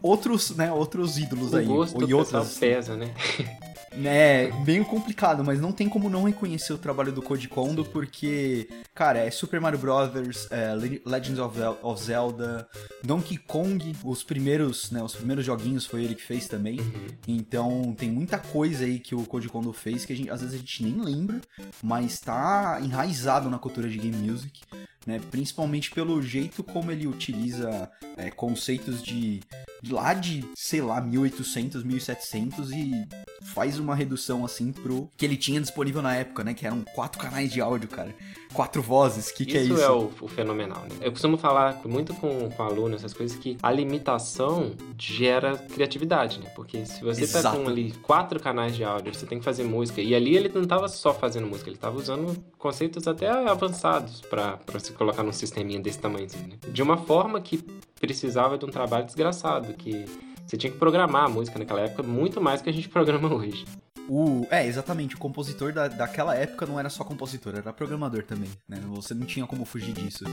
outros, 0.00 0.54
né, 0.54 0.70
outros 0.70 1.18
ídolos 1.18 1.52
o 1.52 1.56
aí. 1.56 1.66
Gosto 1.66 2.08
e 2.08 2.14
outras 2.14 2.58
pesa, 2.58 2.96
né? 2.96 3.12
É, 4.04 4.50
meio 4.64 4.84
complicado, 4.84 5.44
mas 5.44 5.60
não 5.60 5.72
tem 5.72 5.88
como 5.88 6.10
não 6.10 6.24
reconhecer 6.24 6.72
o 6.72 6.78
trabalho 6.78 7.12
do 7.12 7.22
Code 7.22 7.48
Kondo, 7.48 7.84
porque, 7.84 8.68
cara, 8.94 9.18
é 9.20 9.30
Super 9.30 9.60
Mario 9.60 9.78
Bros., 9.78 10.10
é 10.50 10.74
Legends 11.04 11.38
of, 11.38 11.58
Zelda, 12.02 12.68
Donkey 13.02 13.38
Kong, 13.38 13.96
os 14.04 14.22
primeiros, 14.22 14.90
né, 14.90 15.02
os 15.02 15.14
primeiros 15.14 15.44
joguinhos 15.44 15.86
foi 15.86 16.04
ele 16.04 16.14
que 16.14 16.22
fez 16.22 16.46
também. 16.46 16.80
Uhum. 16.80 17.06
Então, 17.26 17.94
tem 17.96 18.10
muita 18.10 18.38
coisa 18.38 18.84
aí 18.84 18.98
que 18.98 19.14
o 19.14 19.24
Code 19.24 19.48
Kondo 19.48 19.72
fez 19.72 20.04
que 20.04 20.12
a 20.12 20.16
gente, 20.16 20.30
às 20.30 20.40
vezes 20.40 20.54
a 20.54 20.58
gente 20.58 20.82
nem 20.82 21.00
lembra, 21.00 21.40
mas 21.82 22.20
tá 22.20 22.78
enraizado 22.82 23.48
na 23.48 23.58
cultura 23.58 23.88
de 23.88 23.98
game 23.98 24.16
music 24.16 24.60
né? 25.06 25.20
Principalmente 25.30 25.90
pelo 25.90 26.20
jeito 26.20 26.62
como 26.64 26.90
ele 26.90 27.06
utiliza 27.06 27.90
é, 28.16 28.30
conceitos 28.30 29.02
de, 29.02 29.40
de, 29.80 29.92
lá 29.92 30.12
de, 30.12 30.44
sei 30.54 30.82
lá, 30.82 31.00
1800, 31.00 31.84
1700 31.84 32.72
e 32.72 33.06
faz 33.54 33.78
uma 33.78 33.94
redução 33.94 34.44
assim 34.44 34.72
pro 34.72 35.08
que 35.16 35.24
ele 35.24 35.36
tinha 35.36 35.60
disponível 35.60 36.02
na 36.02 36.14
época, 36.14 36.42
né? 36.42 36.52
Que 36.52 36.66
eram 36.66 36.82
quatro 36.94 37.20
canais 37.20 37.52
de 37.52 37.60
áudio, 37.60 37.88
cara. 37.88 38.14
Quatro 38.52 38.82
vozes, 38.82 39.30
que 39.30 39.44
que 39.44 39.56
é 39.56 39.62
isso? 39.62 39.74
Isso 39.74 39.82
é 39.82 39.90
o, 39.90 40.10
o, 40.20 40.28
fenomenal, 40.28 40.82
né? 40.82 40.96
Eu 41.00 41.12
costumo 41.12 41.36
falar 41.36 41.80
muito 41.84 42.14
com, 42.14 42.50
com 42.50 42.62
alunos 42.62 42.96
essas 43.00 43.12
coisas 43.12 43.38
que 43.38 43.56
a 43.62 43.70
limitação 43.70 44.72
gera 44.98 45.56
criatividade, 45.56 46.40
né? 46.40 46.50
Porque 46.56 46.84
se 46.86 47.02
você 47.02 47.22
Exato. 47.22 47.56
tá 47.56 47.62
com 47.62 47.68
ali 47.68 47.92
quatro 48.02 48.40
canais 48.40 48.74
de 48.74 48.82
áudio, 48.82 49.14
você 49.14 49.26
tem 49.26 49.38
que 49.38 49.44
fazer 49.44 49.62
música. 49.62 50.00
E 50.00 50.14
ali 50.14 50.36
ele 50.36 50.50
não 50.54 50.64
tava 50.64 50.88
só 50.88 51.12
fazendo 51.14 51.46
música, 51.46 51.70
ele 51.70 51.78
tava 51.78 51.98
usando 51.98 52.36
conceitos 52.58 53.06
até 53.06 53.28
avançados 53.28 54.22
para 54.22 54.58
se 54.80 54.92
colocar 54.96 55.22
num 55.22 55.32
sisteminha 55.32 55.80
desse 55.80 55.98
tamanho, 55.98 56.26
né? 56.48 56.56
De 56.68 56.82
uma 56.82 56.96
forma 56.96 57.40
que 57.40 57.58
precisava 58.00 58.58
de 58.58 58.64
um 58.64 58.68
trabalho 58.68 59.04
desgraçado, 59.06 59.72
que 59.74 60.04
você 60.46 60.56
tinha 60.56 60.70
que 60.70 60.78
programar 60.78 61.24
a 61.24 61.28
música 61.28 61.58
naquela 61.58 61.80
época 61.80 62.02
muito 62.02 62.40
mais 62.40 62.62
que 62.62 62.70
a 62.70 62.72
gente 62.72 62.88
programa 62.90 63.32
hoje. 63.32 63.64
O, 64.08 64.46
é, 64.50 64.64
exatamente. 64.64 65.16
O 65.16 65.18
compositor 65.18 65.72
da, 65.72 65.88
daquela 65.88 66.34
época 66.34 66.64
não 66.64 66.78
era 66.78 66.88
só 66.88 67.02
compositor, 67.02 67.56
era 67.56 67.72
programador 67.72 68.22
também. 68.22 68.50
Né? 68.68 68.80
Você 68.88 69.14
não 69.14 69.26
tinha 69.26 69.46
como 69.46 69.64
fugir 69.64 69.92
disso. 69.92 70.24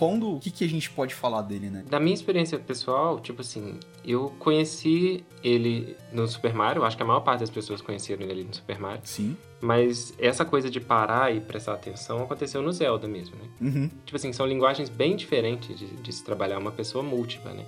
De, 0.00 0.14
do 0.14 0.20
Code 0.20 0.20
Kondo, 0.20 0.36
o 0.36 0.40
que, 0.40 0.50
que 0.50 0.64
a 0.64 0.68
gente 0.68 0.90
pode 0.90 1.14
falar 1.14 1.42
dele, 1.42 1.68
né? 1.68 1.84
Da 1.88 2.00
minha 2.00 2.14
experiência 2.14 2.58
pessoal, 2.58 3.20
tipo 3.20 3.42
assim, 3.42 3.78
eu 4.04 4.32
conheci 4.38 5.24
ele 5.44 5.96
no 6.12 6.26
Super 6.26 6.54
Mario, 6.54 6.84
acho 6.84 6.96
que 6.96 7.02
a 7.02 7.06
maior 7.06 7.20
parte 7.20 7.40
das 7.40 7.50
pessoas 7.50 7.80
conheceram 7.80 8.22
ele 8.22 8.44
no 8.44 8.54
Super 8.54 8.78
Mario. 8.78 9.02
Sim. 9.04 9.36
Mas 9.60 10.14
essa 10.18 10.44
coisa 10.44 10.70
de 10.70 10.80
parar 10.80 11.34
e 11.34 11.40
prestar 11.40 11.74
atenção 11.74 12.22
aconteceu 12.22 12.62
no 12.62 12.72
Zelda 12.72 13.06
mesmo, 13.06 13.36
né? 13.36 13.48
Uhum. 13.60 13.90
Tipo 14.04 14.16
assim, 14.16 14.32
são 14.32 14.46
linguagens 14.46 14.88
bem 14.88 15.16
diferentes 15.16 15.78
de, 15.78 15.86
de 15.86 16.12
se 16.12 16.24
trabalhar 16.24 16.58
uma 16.58 16.72
pessoa 16.72 17.04
múltipla, 17.04 17.52
né? 17.52 17.66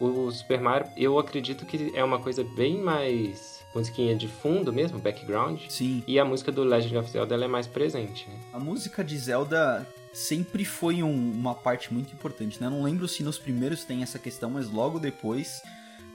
O 0.00 0.30
Super 0.30 0.60
Mario, 0.60 0.88
eu 0.96 1.18
acredito 1.18 1.64
que 1.66 1.92
é 1.94 2.02
uma 2.02 2.18
coisa 2.18 2.44
bem 2.56 2.78
mais 2.78 3.57
musiquinha 3.74 4.14
de 4.16 4.26
fundo 4.28 4.72
mesmo, 4.72 4.98
background. 4.98 5.60
Sim. 5.68 6.02
E 6.06 6.18
a 6.18 6.24
música 6.24 6.50
do 6.50 6.62
Legend 6.64 6.96
of 6.98 7.10
Zelda 7.10 7.34
ela 7.34 7.44
é 7.44 7.48
mais 7.48 7.66
presente, 7.66 8.28
né? 8.28 8.36
A 8.52 8.58
música 8.58 9.04
de 9.04 9.16
Zelda 9.16 9.86
sempre 10.12 10.64
foi 10.64 11.02
um- 11.02 11.30
uma 11.32 11.54
parte 11.54 11.92
muito 11.92 12.12
importante, 12.12 12.60
né? 12.60 12.68
Não 12.68 12.82
lembro 12.82 13.06
se 13.06 13.22
nos 13.22 13.38
primeiros 13.38 13.84
tem 13.84 14.02
essa 14.02 14.18
questão, 14.18 14.50
mas 14.50 14.68
logo 14.70 14.98
depois 14.98 15.60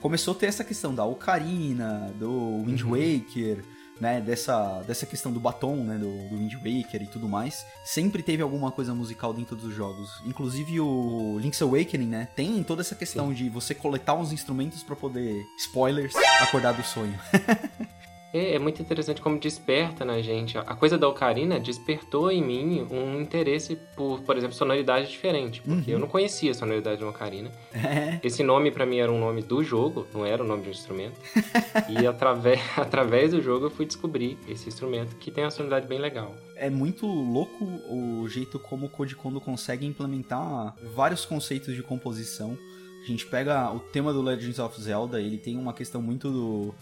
começou 0.01 0.33
a 0.33 0.38
ter 0.38 0.48
essa 0.48 0.63
questão 0.63 0.93
da 0.93 1.05
Ocarina, 1.05 2.13
do 2.19 2.63
Wind 2.65 2.81
Uhum. 2.81 2.89
Né? 4.00 4.19
Dessa, 4.19 4.81
dessa 4.81 5.05
questão 5.05 5.31
do 5.31 5.39
batom, 5.39 5.77
né? 5.77 5.97
Do, 5.97 6.29
do 6.29 6.38
Wind 6.38 6.53
Waker 6.55 7.01
e 7.01 7.07
tudo 7.07 7.27
mais. 7.29 7.65
Sempre 7.85 8.23
teve 8.23 8.41
alguma 8.41 8.71
coisa 8.71 8.93
musical 8.93 9.33
dentro 9.33 9.55
dos 9.55 9.73
jogos. 9.73 10.09
Inclusive 10.25 10.79
o 10.79 11.38
Link's 11.39 11.62
Awakening, 11.62 12.07
né? 12.07 12.27
Tem 12.35 12.63
toda 12.63 12.81
essa 12.81 12.95
questão 12.95 13.33
de 13.33 13.50
você 13.50 13.73
coletar 13.73 14.15
uns 14.15 14.31
instrumentos 14.31 14.83
pra 14.83 14.95
poder, 14.95 15.41
spoilers, 15.57 16.13
acordar 16.41 16.73
do 16.73 16.83
sonho. 16.83 17.17
É, 18.33 18.55
é 18.55 18.59
muito 18.59 18.81
interessante 18.81 19.21
como 19.21 19.39
desperta 19.39 20.03
na 20.03 20.21
gente. 20.21 20.57
A 20.57 20.75
coisa 20.75 20.97
da 20.97 21.07
Ocarina 21.07 21.59
despertou 21.59 22.31
em 22.31 22.41
mim 22.43 22.87
um 22.89 23.21
interesse 23.21 23.77
por, 23.95 24.21
por 24.21 24.35
exemplo, 24.37 24.55
sonoridade 24.55 25.07
diferente. 25.09 25.61
Porque 25.61 25.91
Uhum. 25.91 25.97
eu 25.97 25.99
não 25.99 26.07
conhecia 26.07 26.51
a 26.51 26.53
sonoridade 26.53 26.97
de 26.97 27.03
uma 27.03 27.11
Ocarina. 27.11 27.51
É. 27.73 28.19
Esse 28.23 28.41
nome 28.43 28.71
pra 28.71 28.85
mim 28.85 28.97
era 28.97 29.11
um 29.11 29.19
nome 29.19 29.41
do 29.43 29.63
jogo, 29.63 30.07
não 30.13 30.25
era 30.25 30.43
o 30.43 30.47
nome 30.47 30.63
de 30.63 30.69
um 30.69 30.71
instrumento. 30.71 31.19
e 31.89 32.05
através, 32.07 32.59
através 32.77 33.31
do 33.31 33.41
jogo 33.41 33.67
eu 33.67 33.69
fui 33.71 33.85
descobrir 33.85 34.37
esse 34.47 34.67
instrumento 34.67 35.15
que 35.17 35.29
tem 35.29 35.43
uma 35.43 35.51
sonoridade 35.51 35.87
bem 35.87 35.99
legal. 35.99 36.35
é 36.55 36.69
muito 36.69 37.05
louco 37.05 37.65
o 37.89 38.27
jeito 38.29 38.57
como 38.57 38.85
o 38.85 38.89
Code 38.89 39.15
Kondo 39.15 39.39
consegue 39.41 39.85
implementar 39.85 40.75
vários 40.95 41.25
conceitos 41.25 41.75
de 41.75 41.83
composição. 41.83 42.57
A 43.03 43.05
gente 43.05 43.25
pega 43.25 43.69
o 43.71 43.79
tema 43.79 44.13
do 44.13 44.21
Legends 44.21 44.59
of 44.59 44.81
Zelda, 44.81 45.19
ele 45.21 45.37
tem 45.37 45.57
uma 45.57 45.73
questão 45.73 46.01
muito 46.01 46.31
do, 46.31 46.73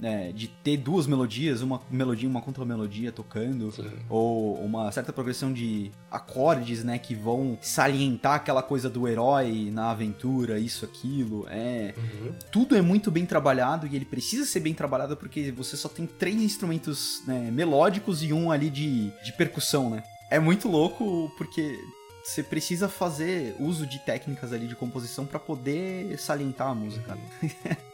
né, 0.00 0.32
de 0.32 0.48
ter 0.48 0.78
duas 0.78 1.06
melodias, 1.06 1.60
uma 1.60 1.80
melodia 1.90 2.26
e 2.26 2.30
uma 2.30 2.40
contra-melodia 2.40 3.12
tocando, 3.12 3.70
Sim. 3.70 3.90
ou 4.08 4.54
uma 4.54 4.90
certa 4.90 5.12
progressão 5.12 5.52
de 5.52 5.90
acordes, 6.10 6.82
né, 6.82 6.98
que 6.98 7.14
vão 7.14 7.58
salientar 7.60 8.34
aquela 8.36 8.62
coisa 8.62 8.88
do 8.88 9.06
herói 9.06 9.70
na 9.70 9.90
aventura, 9.90 10.58
isso, 10.58 10.84
aquilo, 10.86 11.46
é 11.50 11.94
Uhum. 11.96 12.32
tudo 12.50 12.74
é 12.76 12.80
muito 12.80 13.10
bem 13.10 13.26
trabalhado 13.26 13.86
e 13.86 13.94
ele 13.94 14.04
precisa 14.06 14.46
ser 14.46 14.60
bem 14.60 14.72
trabalhado 14.72 15.16
porque 15.16 15.50
você 15.52 15.76
só 15.76 15.88
tem 15.88 16.06
três 16.06 16.40
instrumentos 16.40 17.22
né, 17.26 17.50
melódicos 17.52 18.22
e 18.22 18.32
um 18.32 18.50
ali 18.50 18.70
de, 18.70 19.10
de 19.22 19.32
percussão, 19.34 19.90
né? 19.90 20.02
É 20.30 20.38
muito 20.38 20.68
louco 20.68 21.30
porque 21.36 21.78
você 22.24 22.42
precisa 22.42 22.88
fazer 22.88 23.54
uso 23.58 23.86
de 23.86 23.98
técnicas 23.98 24.52
ali 24.52 24.66
de 24.66 24.76
composição 24.76 25.26
pra 25.26 25.38
poder 25.40 26.18
salientar 26.18 26.68
a 26.68 26.74
música. 26.74 27.14
né? 27.16 27.76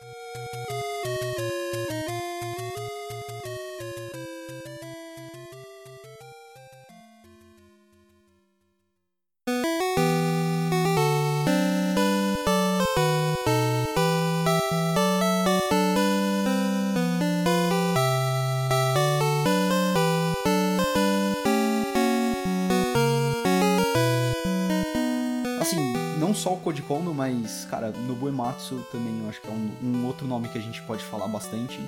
cara, 27.87 27.93
Nobuo 28.07 28.29
Ematsu 28.29 28.85
também 28.91 29.21
eu 29.23 29.29
acho 29.29 29.41
que 29.41 29.49
é 29.49 29.51
um, 29.51 29.71
um 29.83 30.07
outro 30.07 30.27
nome 30.27 30.49
que 30.49 30.59
a 30.59 30.61
gente 30.61 30.83
pode 30.83 31.03
falar 31.05 31.29
bastante. 31.29 31.79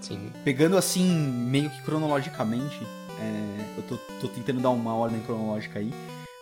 Sim. 0.00 0.30
Pegando 0.44 0.76
assim, 0.76 1.08
meio 1.08 1.70
que 1.70 1.80
cronologicamente, 1.82 2.80
é, 3.20 3.64
eu 3.76 3.82
tô, 3.84 3.96
tô 4.20 4.28
tentando 4.28 4.60
dar 4.60 4.70
uma 4.70 4.94
ordem 4.94 5.20
cronológica 5.20 5.78
aí, 5.78 5.92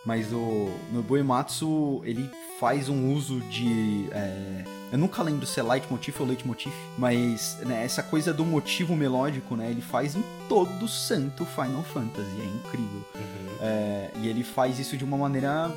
mas 0.05 0.33
o 0.33 0.71
Nobuo 0.93 1.19
Ematsu, 1.19 2.01
ele 2.05 2.31
faz 2.59 2.89
um 2.89 3.13
uso 3.13 3.41
de... 3.43 4.09
é, 4.13 4.65
eu 4.93 4.99
nunca 4.99 5.23
lembro 5.23 5.47
se 5.47 5.61
é 5.61 5.63
leitmotiv 5.63 6.21
ou 6.21 6.27
leitmotiv, 6.27 6.73
mas 6.99 7.59
né, 7.61 7.85
essa 7.85 8.03
coisa 8.03 8.33
do 8.33 8.45
motivo 8.45 8.97
melódico, 8.97 9.55
né, 9.55 9.71
ele 9.71 9.83
faz 9.83 10.17
em 10.17 10.25
todo 10.49 10.89
santo 10.89 11.45
Final 11.45 11.83
Fantasy, 11.85 12.31
é 12.41 12.45
incrível. 12.45 13.03
Uhum. 13.15 13.57
É, 13.61 14.11
e 14.17 14.29
ele 14.29 14.43
faz 14.43 14.79
isso 14.79 14.97
de 14.97 15.05
uma 15.05 15.17
maneira, 15.17 15.71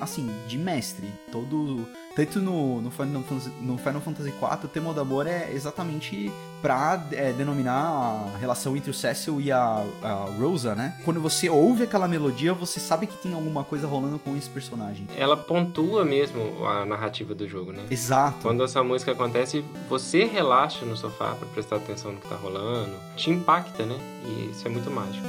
assim, 0.00 0.30
de 0.46 0.58
mestre. 0.58 1.10
Todo. 1.32 1.86
Tanto 2.14 2.40
no, 2.40 2.80
no, 2.80 2.90
Final, 2.90 3.22
Fantasy, 3.22 3.50
no 3.60 3.76
Final 3.76 4.00
Fantasy 4.00 4.28
IV, 4.28 4.64
o 4.64 4.68
tema 4.68 4.94
do 4.94 5.00
amor 5.00 5.26
é 5.26 5.50
exatamente 5.52 6.30
pra 6.62 7.04
é, 7.12 7.32
denominar 7.32 8.32
a 8.34 8.38
relação 8.38 8.76
entre 8.76 8.90
o 8.90 8.94
Cecil 8.94 9.40
e 9.40 9.50
a, 9.50 9.84
a 10.02 10.12
Rosa, 10.38 10.74
né? 10.74 10.96
Quando 11.04 11.20
você 11.20 11.48
ouve 11.48 11.82
aquela 11.82 12.06
melodia, 12.06 12.54
você 12.54 12.78
sabe 12.78 13.06
que 13.06 13.16
tem 13.16 13.34
alguma 13.34 13.64
coisa 13.64 13.86
rolando 13.86 14.18
com 14.18 14.36
esse 14.36 14.48
personagem. 14.48 15.06
Ela 15.16 15.36
pontua 15.36 16.04
mesmo 16.04 16.64
a 16.66 16.86
narrativa 16.86 17.34
do 17.34 17.48
jogo, 17.48 17.72
né? 17.72 17.82
Exato. 17.90 18.38
Quando 18.42 18.62
essa 18.62 18.82
música 18.82 19.12
acontece, 19.12 19.64
você 19.88 20.24
relaxa 20.24 20.86
no 20.86 20.96
sofá 20.96 21.34
pra 21.34 21.48
prestar 21.48 21.76
atenção 21.76 22.12
no 22.12 22.18
que 22.18 22.28
tá 22.28 22.36
rolando. 22.36 22.94
Te 23.16 23.30
impacta, 23.30 23.84
né? 23.84 23.98
E 24.24 24.50
isso 24.50 24.66
é 24.66 24.70
muito 24.70 24.90
mágico. 24.90 25.26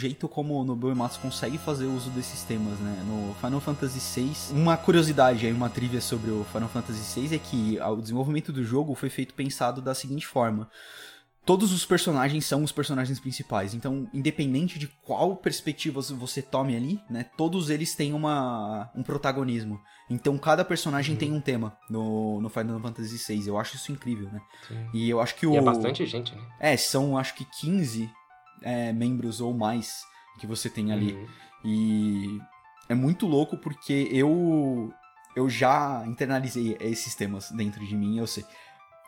Jeito 0.00 0.28
como 0.28 0.60
o 0.60 0.64
Nobuo 0.64 0.90
Ematsu 0.90 1.20
consegue 1.20 1.58
fazer 1.58 1.84
uso 1.84 2.10
desses 2.10 2.42
temas, 2.42 2.78
né? 2.78 3.04
No 3.06 3.34
Final 3.34 3.60
Fantasy 3.60 4.20
VI, 4.20 4.32
uma 4.52 4.76
curiosidade 4.76 5.46
aí, 5.46 5.52
uma 5.52 5.68
trivia 5.68 6.00
sobre 6.00 6.30
o 6.30 6.44
Final 6.52 6.68
Fantasy 6.68 7.20
VI 7.20 7.34
é 7.34 7.38
que 7.38 7.78
o 7.80 7.96
desenvolvimento 7.96 8.52
do 8.52 8.64
jogo 8.64 8.94
foi 8.94 9.10
feito 9.10 9.34
pensado 9.34 9.80
da 9.80 9.94
seguinte 9.94 10.26
forma. 10.26 10.68
Todos 11.44 11.72
os 11.72 11.86
personagens 11.86 12.44
são 12.44 12.62
os 12.62 12.70
personagens 12.70 13.18
principais, 13.18 13.72
então, 13.74 14.06
independente 14.12 14.78
de 14.78 14.86
qual 15.02 15.34
perspectiva 15.36 16.00
você 16.00 16.42
tome 16.42 16.76
ali, 16.76 17.00
né, 17.08 17.24
todos 17.36 17.70
eles 17.70 17.94
têm 17.94 18.12
uma, 18.12 18.90
um 18.94 19.02
protagonismo. 19.02 19.80
Então, 20.08 20.36
cada 20.36 20.64
personagem 20.64 21.14
Uhum. 21.14 21.18
tem 21.18 21.32
um 21.32 21.40
tema 21.40 21.76
no, 21.88 22.40
no 22.40 22.48
Final 22.48 22.80
Fantasy 22.80 23.16
VI. 23.16 23.46
Eu 23.46 23.56
acho 23.56 23.76
isso 23.76 23.92
incrível, 23.92 24.28
né? 24.30 24.40
Sim. 24.66 24.86
E 24.92 25.08
eu 25.08 25.20
acho 25.20 25.36
que 25.36 25.46
o. 25.46 25.54
E 25.54 25.56
é 25.56 25.62
bastante 25.62 26.04
gente, 26.04 26.34
né? 26.34 26.42
É, 26.58 26.76
são 26.76 27.16
acho 27.16 27.34
que 27.34 27.44
15 27.44 28.10
é, 28.62 28.92
membros 28.92 29.40
ou 29.40 29.52
mais 29.52 30.02
que 30.38 30.46
você 30.46 30.68
tem 30.68 30.92
ali. 30.92 31.14
Uhum. 31.14 31.26
E 31.64 32.40
é 32.88 32.94
muito 32.94 33.26
louco 33.26 33.56
porque 33.56 34.08
eu 34.10 34.92
eu 35.36 35.48
já 35.48 36.02
internalizei 36.06 36.76
esses 36.80 37.14
temas 37.14 37.50
dentro 37.50 37.86
de 37.86 37.96
mim, 37.96 38.18
eu 38.18 38.26
sei. 38.26 38.44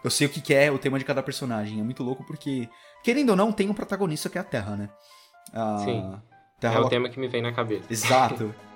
Eu 0.05 0.11
sei 0.11 0.27
o 0.27 0.31
que 0.31 0.41
que 0.41 0.55
é 0.55 0.71
o 0.71 0.79
tema 0.79 0.99
de 0.99 1.05
cada 1.05 1.23
personagem. 1.23 1.79
É 1.79 1.83
muito 1.83 2.03
louco 2.03 2.25
porque, 2.25 2.69
querendo 3.05 3.31
ou 3.31 3.37
não, 3.37 3.53
tem 3.53 3.71
um 3.71 3.75
protagonista 3.75 4.29
que 4.29 4.37
é 4.37 4.41
a 4.41 4.45
Terra, 4.45 4.77
né? 4.77 4.89
A 5.53 5.79
Sim. 5.79 6.21
Terra 6.59 6.77
É 6.77 6.81
o 6.81 6.89
tema 6.89 7.09
que 7.09 7.21
me 7.21 7.29
vem 7.29 7.43
na 7.43 7.53
cabeça. 7.53 7.93
Exato. 7.93 8.55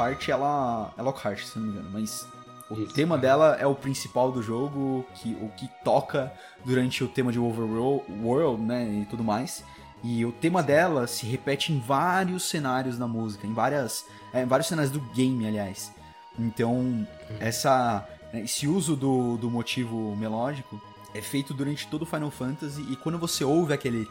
Lockhart, 0.00 0.28
ela. 0.28 0.92
É 0.96 1.02
Lockhart, 1.02 1.44
se 1.44 1.58
não 1.58 1.66
me 1.66 1.72
engano, 1.72 1.90
mas. 1.92 2.26
O 2.70 2.74
Isso. 2.74 2.94
tema 2.94 3.18
dela 3.18 3.56
é 3.58 3.66
o 3.66 3.74
principal 3.74 4.30
do 4.30 4.40
jogo, 4.40 5.04
que, 5.16 5.36
o 5.42 5.48
que 5.56 5.68
toca 5.82 6.32
durante 6.64 7.02
o 7.02 7.08
tema 7.08 7.32
de 7.32 7.38
Overworld, 7.38 8.62
né, 8.62 9.00
e 9.02 9.06
tudo 9.06 9.24
mais. 9.24 9.64
E 10.04 10.24
o 10.24 10.30
tema 10.30 10.62
dela 10.62 11.08
se 11.08 11.26
repete 11.26 11.72
em 11.72 11.80
vários 11.80 12.44
cenários 12.44 12.96
da 12.96 13.08
música, 13.08 13.44
em 13.44 13.52
várias, 13.52 14.06
é, 14.32 14.42
em 14.42 14.46
vários 14.46 14.68
cenários 14.68 14.92
do 14.92 15.00
game, 15.00 15.48
aliás. 15.48 15.92
Então, 16.38 17.04
essa, 17.40 18.08
esse 18.34 18.68
uso 18.68 18.94
do, 18.94 19.36
do 19.36 19.50
motivo 19.50 20.14
melódico 20.14 20.80
é 21.12 21.20
feito 21.20 21.52
durante 21.52 21.88
todo 21.88 22.02
o 22.02 22.06
Final 22.06 22.30
Fantasy 22.30 22.86
e 22.88 22.94
quando 22.94 23.18
você 23.18 23.42
ouve 23.42 23.72
aquele 23.72 24.06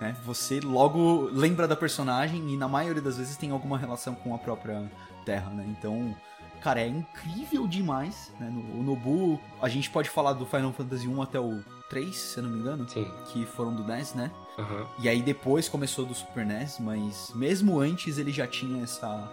né, 0.00 0.16
você 0.24 0.60
logo 0.60 1.28
lembra 1.32 1.68
da 1.68 1.76
personagem 1.76 2.50
e 2.50 2.56
na 2.56 2.68
maioria 2.68 3.02
das 3.02 3.18
vezes 3.18 3.36
tem 3.36 3.50
alguma 3.50 3.78
relação 3.78 4.14
com 4.14 4.34
a 4.34 4.38
própria 4.38 4.90
Terra, 5.24 5.50
né? 5.50 5.64
Então, 5.68 6.14
cara, 6.60 6.80
é 6.80 6.88
incrível 6.88 7.66
demais. 7.66 8.32
Né? 8.38 8.48
No, 8.50 8.80
o 8.80 8.82
Nobu, 8.82 9.40
a 9.60 9.68
gente 9.68 9.90
pode 9.90 10.08
falar 10.08 10.32
do 10.32 10.46
Final 10.46 10.72
Fantasy 10.72 11.08
1 11.08 11.22
até 11.22 11.38
o 11.38 11.62
3, 11.88 12.16
se 12.16 12.38
eu 12.38 12.44
não 12.44 12.50
me 12.50 12.58
engano. 12.58 12.88
Sim. 12.88 13.10
Que 13.26 13.44
foram 13.44 13.74
do 13.74 13.84
NES, 13.84 14.14
né? 14.14 14.30
Uhum. 14.58 14.86
E 14.98 15.08
aí 15.08 15.22
depois 15.22 15.68
começou 15.68 16.06
do 16.06 16.14
Super 16.14 16.46
NES, 16.46 16.78
mas 16.78 17.30
mesmo 17.34 17.78
antes 17.78 18.18
ele 18.18 18.32
já 18.32 18.46
tinha 18.46 18.82
essa. 18.82 19.30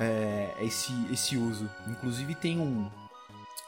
É, 0.00 0.52
esse, 0.60 0.92
esse 1.12 1.36
uso. 1.36 1.70
Inclusive 1.86 2.34
tem 2.34 2.58
um. 2.58 2.90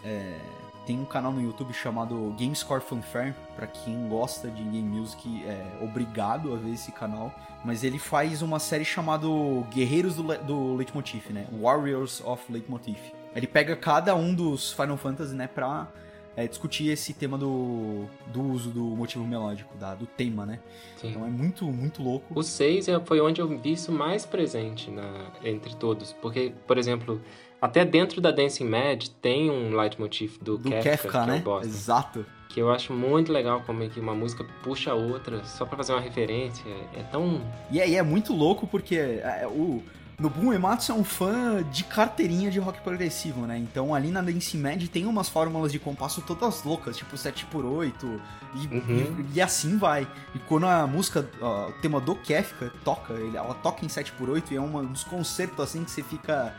É, 0.03 0.41
tem 0.87 0.99
um 1.01 1.05
canal 1.05 1.33
no 1.33 1.43
YouTube 1.43 1.75
chamado 1.75 2.33
GameScore 2.39 2.81
Fanfare, 2.81 3.35
para 3.57 3.67
quem 3.67 4.09
gosta 4.09 4.49
de 4.49 4.63
game 4.63 4.83
music, 4.83 5.45
é 5.45 5.83
obrigado 5.83 6.55
a 6.55 6.57
ver 6.57 6.73
esse 6.73 6.93
canal. 6.93 7.35
Mas 7.65 7.83
ele 7.83 7.99
faz 7.99 8.41
uma 8.41 8.61
série 8.61 8.85
chamada 8.85 9.27
Guerreiros 9.75 10.15
do, 10.15 10.23
Le 10.23 10.39
do 10.39 10.77
Leitmotiv, 10.77 11.31
né? 11.31 11.49
Warriors 11.61 12.23
of 12.25 12.41
Leitmotiv. 12.51 12.99
Ele 13.35 13.49
pega 13.49 13.75
cada 13.75 14.15
um 14.15 14.33
dos 14.33 14.73
Final 14.73 14.97
Fantasy, 14.97 15.35
né, 15.35 15.49
pra 15.49 15.89
é, 16.37 16.47
discutir 16.47 16.89
esse 16.89 17.13
tema 17.15 17.37
do, 17.37 18.05
do 18.27 18.43
uso 18.43 18.71
do 18.71 18.83
motivo 18.83 19.27
melódico, 19.27 19.77
da, 19.77 19.95
do 19.95 20.07
tema, 20.07 20.47
né? 20.47 20.61
Sim. 21.01 21.11
Então 21.11 21.27
é 21.27 21.29
muito, 21.29 21.65
muito 21.65 22.03
louco. 22.03 22.39
O 22.39 22.43
6 22.43 22.87
foi 23.05 23.21
onde 23.21 23.41
eu 23.41 23.49
vi 23.49 23.73
isso 23.73 23.91
mais 23.91 24.25
presente 24.25 24.91
na, 24.91 25.33
entre 25.43 25.75
todos. 25.75 26.13
Porque, 26.13 26.53
por 26.67 26.79
exemplo, 26.79 27.21
até 27.61 27.85
dentro 27.85 28.21
da 28.21 28.31
Dancing 28.31 28.69
Mad 28.69 29.07
tem 29.21 29.51
um 29.51 29.77
leitmotiv 29.77 30.39
do, 30.41 30.59
do 30.59 30.71
Kefka, 30.71 30.91
Kefka 30.91 31.27
né? 31.27 31.43
Exato. 31.63 32.27
Que 32.49 32.61
eu 32.61 32.71
acho 32.71 32.93
muito 32.93 33.33
legal 33.33 33.63
como 33.67 33.83
é 33.83 33.89
que 33.89 34.01
uma 34.01 34.15
música 34.15 34.45
puxa 34.63 34.93
a 34.93 34.95
outra 34.95 35.45
só 35.45 35.67
pra 35.67 35.77
fazer 35.77 35.93
uma 35.93 36.01
referência. 36.01 36.65
É 36.95 37.03
tão. 37.03 37.43
E 37.71 37.81
é, 37.81 37.89
e 37.89 37.97
é 37.97 38.03
muito 38.03 38.33
louco 38.33 38.67
porque 38.67 38.97
é, 38.97 39.47
o. 39.47 39.83
Nobuo 40.19 40.47
Uematsu 40.49 40.93
é 40.93 40.95
um 40.95 41.05
fã 41.05 41.63
de 41.71 41.85
carteirinha 41.85 42.51
de 42.51 42.59
rock 42.59 42.81
progressivo, 42.81 43.43
né? 43.47 43.59
Então 43.59 43.95
ali 43.95 44.11
na 44.11 44.23
Dance 44.23 44.57
Mad 44.57 44.83
tem 44.89 45.05
umas 45.05 45.29
fórmulas 45.29 45.71
de 45.71 45.79
compasso 45.79 46.23
todas 46.23 46.65
loucas, 46.65 46.97
tipo 46.97 47.15
7x8 47.17 48.19
e, 48.55 48.67
Uhum. 48.75 49.27
e, 49.35 49.37
e 49.37 49.43
assim 49.43 49.77
vai. 49.77 50.09
E 50.35 50.39
quando 50.39 50.67
a 50.67 50.87
música, 50.87 51.29
ó, 51.39 51.69
o 51.69 51.73
tema 51.83 52.01
do 52.01 52.15
Kefka 52.17 52.73
toca, 52.83 53.13
ele- 53.13 53.37
ela 53.37 53.53
toca 53.55 53.85
em 53.85 53.89
7x8 53.89 54.53
e 54.53 54.57
é 54.57 54.61
uma- 54.61 54.81
um 54.81 54.87
dos 54.87 55.05
concertos 55.05 55.61
assim 55.61 55.85
que 55.85 55.91
você 55.91 56.03
fica. 56.03 56.55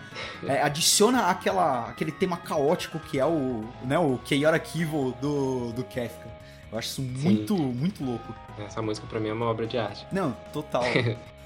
é, 0.46 0.62
adiciona 0.62 1.26
aquela, 1.28 1.90
aquele 1.90 2.12
tema 2.12 2.38
caótico 2.38 3.00
que 3.00 3.20
é 3.20 3.26
o, 3.26 3.64
né, 3.84 3.98
o 3.98 4.20
Keiora 4.24 4.60
Kivo 4.60 5.16
do, 5.20 5.72
do 5.72 5.84
Kefka. 5.84 6.28
Eu 6.72 6.78
acho 6.78 6.90
isso 6.90 7.02
muito, 7.02 7.56
muito 7.58 8.04
louco. 8.04 8.36
Essa 8.60 8.82
música 8.84 9.08
pra 9.08 9.20
mim 9.20 9.30
é 9.30 9.34
uma 9.34 9.46
obra 9.48 9.66
de 9.66 9.78
arte. 9.80 10.06
Não, 10.12 10.36
total. 10.54 10.84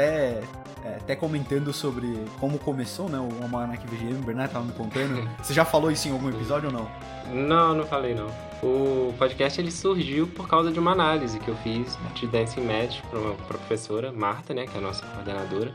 até, 0.00 0.40
é, 0.84 0.96
até 0.96 1.16
comentando 1.16 1.72
sobre 1.72 2.24
como 2.38 2.58
começou, 2.58 3.08
né? 3.08 3.18
O 3.18 3.42
Almanac 3.42 3.86
VGM, 3.86 4.14
o 4.14 4.22
Bernardo 4.22 4.52
tava 4.52 4.64
me 4.64 4.72
contando. 4.72 5.28
Você 5.42 5.52
já 5.52 5.64
falou 5.64 5.90
isso 5.90 6.08
em 6.08 6.12
algum 6.12 6.30
episódio 6.30 6.68
ou 6.68 6.72
não? 6.72 6.90
Não, 7.32 7.74
não 7.74 7.86
falei 7.86 8.14
não. 8.14 8.28
O 8.62 9.14
podcast 9.18 9.60
ele 9.60 9.70
surgiu 9.70 10.26
por 10.26 10.48
causa 10.48 10.70
de 10.70 10.78
uma 10.78 10.92
análise 10.92 11.38
que 11.38 11.48
eu 11.48 11.56
fiz 11.56 11.98
de 12.14 12.26
Dancing 12.26 12.62
Match 12.62 13.00
para 13.02 13.18
uma 13.18 13.34
professora, 13.34 14.10
Marta, 14.12 14.52
né, 14.52 14.66
que 14.66 14.74
é 14.74 14.78
a 14.78 14.82
nossa 14.82 15.04
coordenadora. 15.06 15.74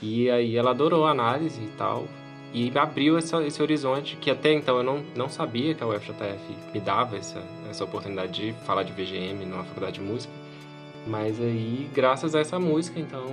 E 0.00 0.30
aí 0.30 0.56
ela 0.56 0.70
adorou 0.70 1.06
a 1.06 1.10
análise 1.10 1.60
e 1.60 1.68
tal. 1.76 2.06
E 2.52 2.72
abriu 2.78 3.18
essa, 3.18 3.42
esse 3.44 3.60
horizonte 3.60 4.16
que 4.16 4.30
até 4.30 4.52
então 4.54 4.78
eu 4.78 4.82
não, 4.82 5.04
não 5.14 5.28
sabia 5.28 5.74
que 5.74 5.82
a 5.82 5.86
UFJF 5.86 6.56
me 6.72 6.80
dava 6.80 7.16
essa, 7.18 7.42
essa 7.68 7.84
oportunidade 7.84 8.32
de 8.32 8.52
falar 8.64 8.84
de 8.84 8.92
VGM 8.92 9.44
numa 9.44 9.64
faculdade 9.64 10.00
de 10.00 10.04
música. 10.04 10.32
Mas 11.08 11.40
aí, 11.40 11.88
graças 11.94 12.34
a 12.34 12.40
essa 12.40 12.58
música, 12.58 13.00
então, 13.00 13.26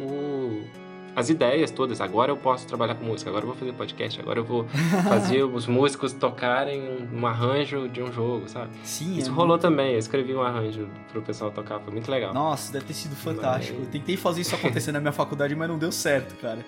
o, 0.00 0.64
as 1.14 1.28
ideias 1.30 1.70
todas. 1.70 2.00
Agora 2.00 2.30
eu 2.30 2.36
posso 2.36 2.66
trabalhar 2.66 2.94
com 2.94 3.04
música, 3.04 3.28
agora 3.30 3.44
eu 3.44 3.48
vou 3.48 3.56
fazer 3.56 3.72
podcast, 3.72 4.20
agora 4.20 4.38
eu 4.40 4.44
vou 4.44 4.66
fazer 5.08 5.42
os 5.44 5.66
músicos 5.66 6.12
tocarem 6.12 6.82
um, 7.12 7.26
arranjo 7.26 7.88
de 7.88 8.02
um 8.02 8.12
jogo, 8.12 8.48
sabe? 8.48 8.70
Sim, 8.84 9.16
Isso 9.18 9.30
é 9.30 9.32
rolou 9.32 9.58
também, 9.58 9.92
eu 9.92 9.98
escrevi 9.98 10.34
um 10.34 10.42
arranjo 10.42 10.88
pro 11.10 11.20
pessoal 11.22 11.50
tocar, 11.50 11.78
foi 11.80 11.92
muito 11.92 12.10
legal. 12.10 12.32
Nossa, 12.32 12.72
deve 12.72 12.86
ter 12.86 12.94
sido 12.94 13.14
fantástico. 13.16 13.76
Mas- 13.78 13.86
Eu 13.86 13.92
tentei 13.92 14.16
fazer 14.16 14.40
isso 14.40 14.54
acontecer 14.54 14.92
na 14.92 15.00
minha 15.00 15.12
faculdade, 15.12 15.54
mas 15.54 15.68
não 15.68 15.78
deu 15.78 15.92
certo, 15.92 16.34
cara. 16.40 16.64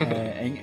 É, 0.00 0.04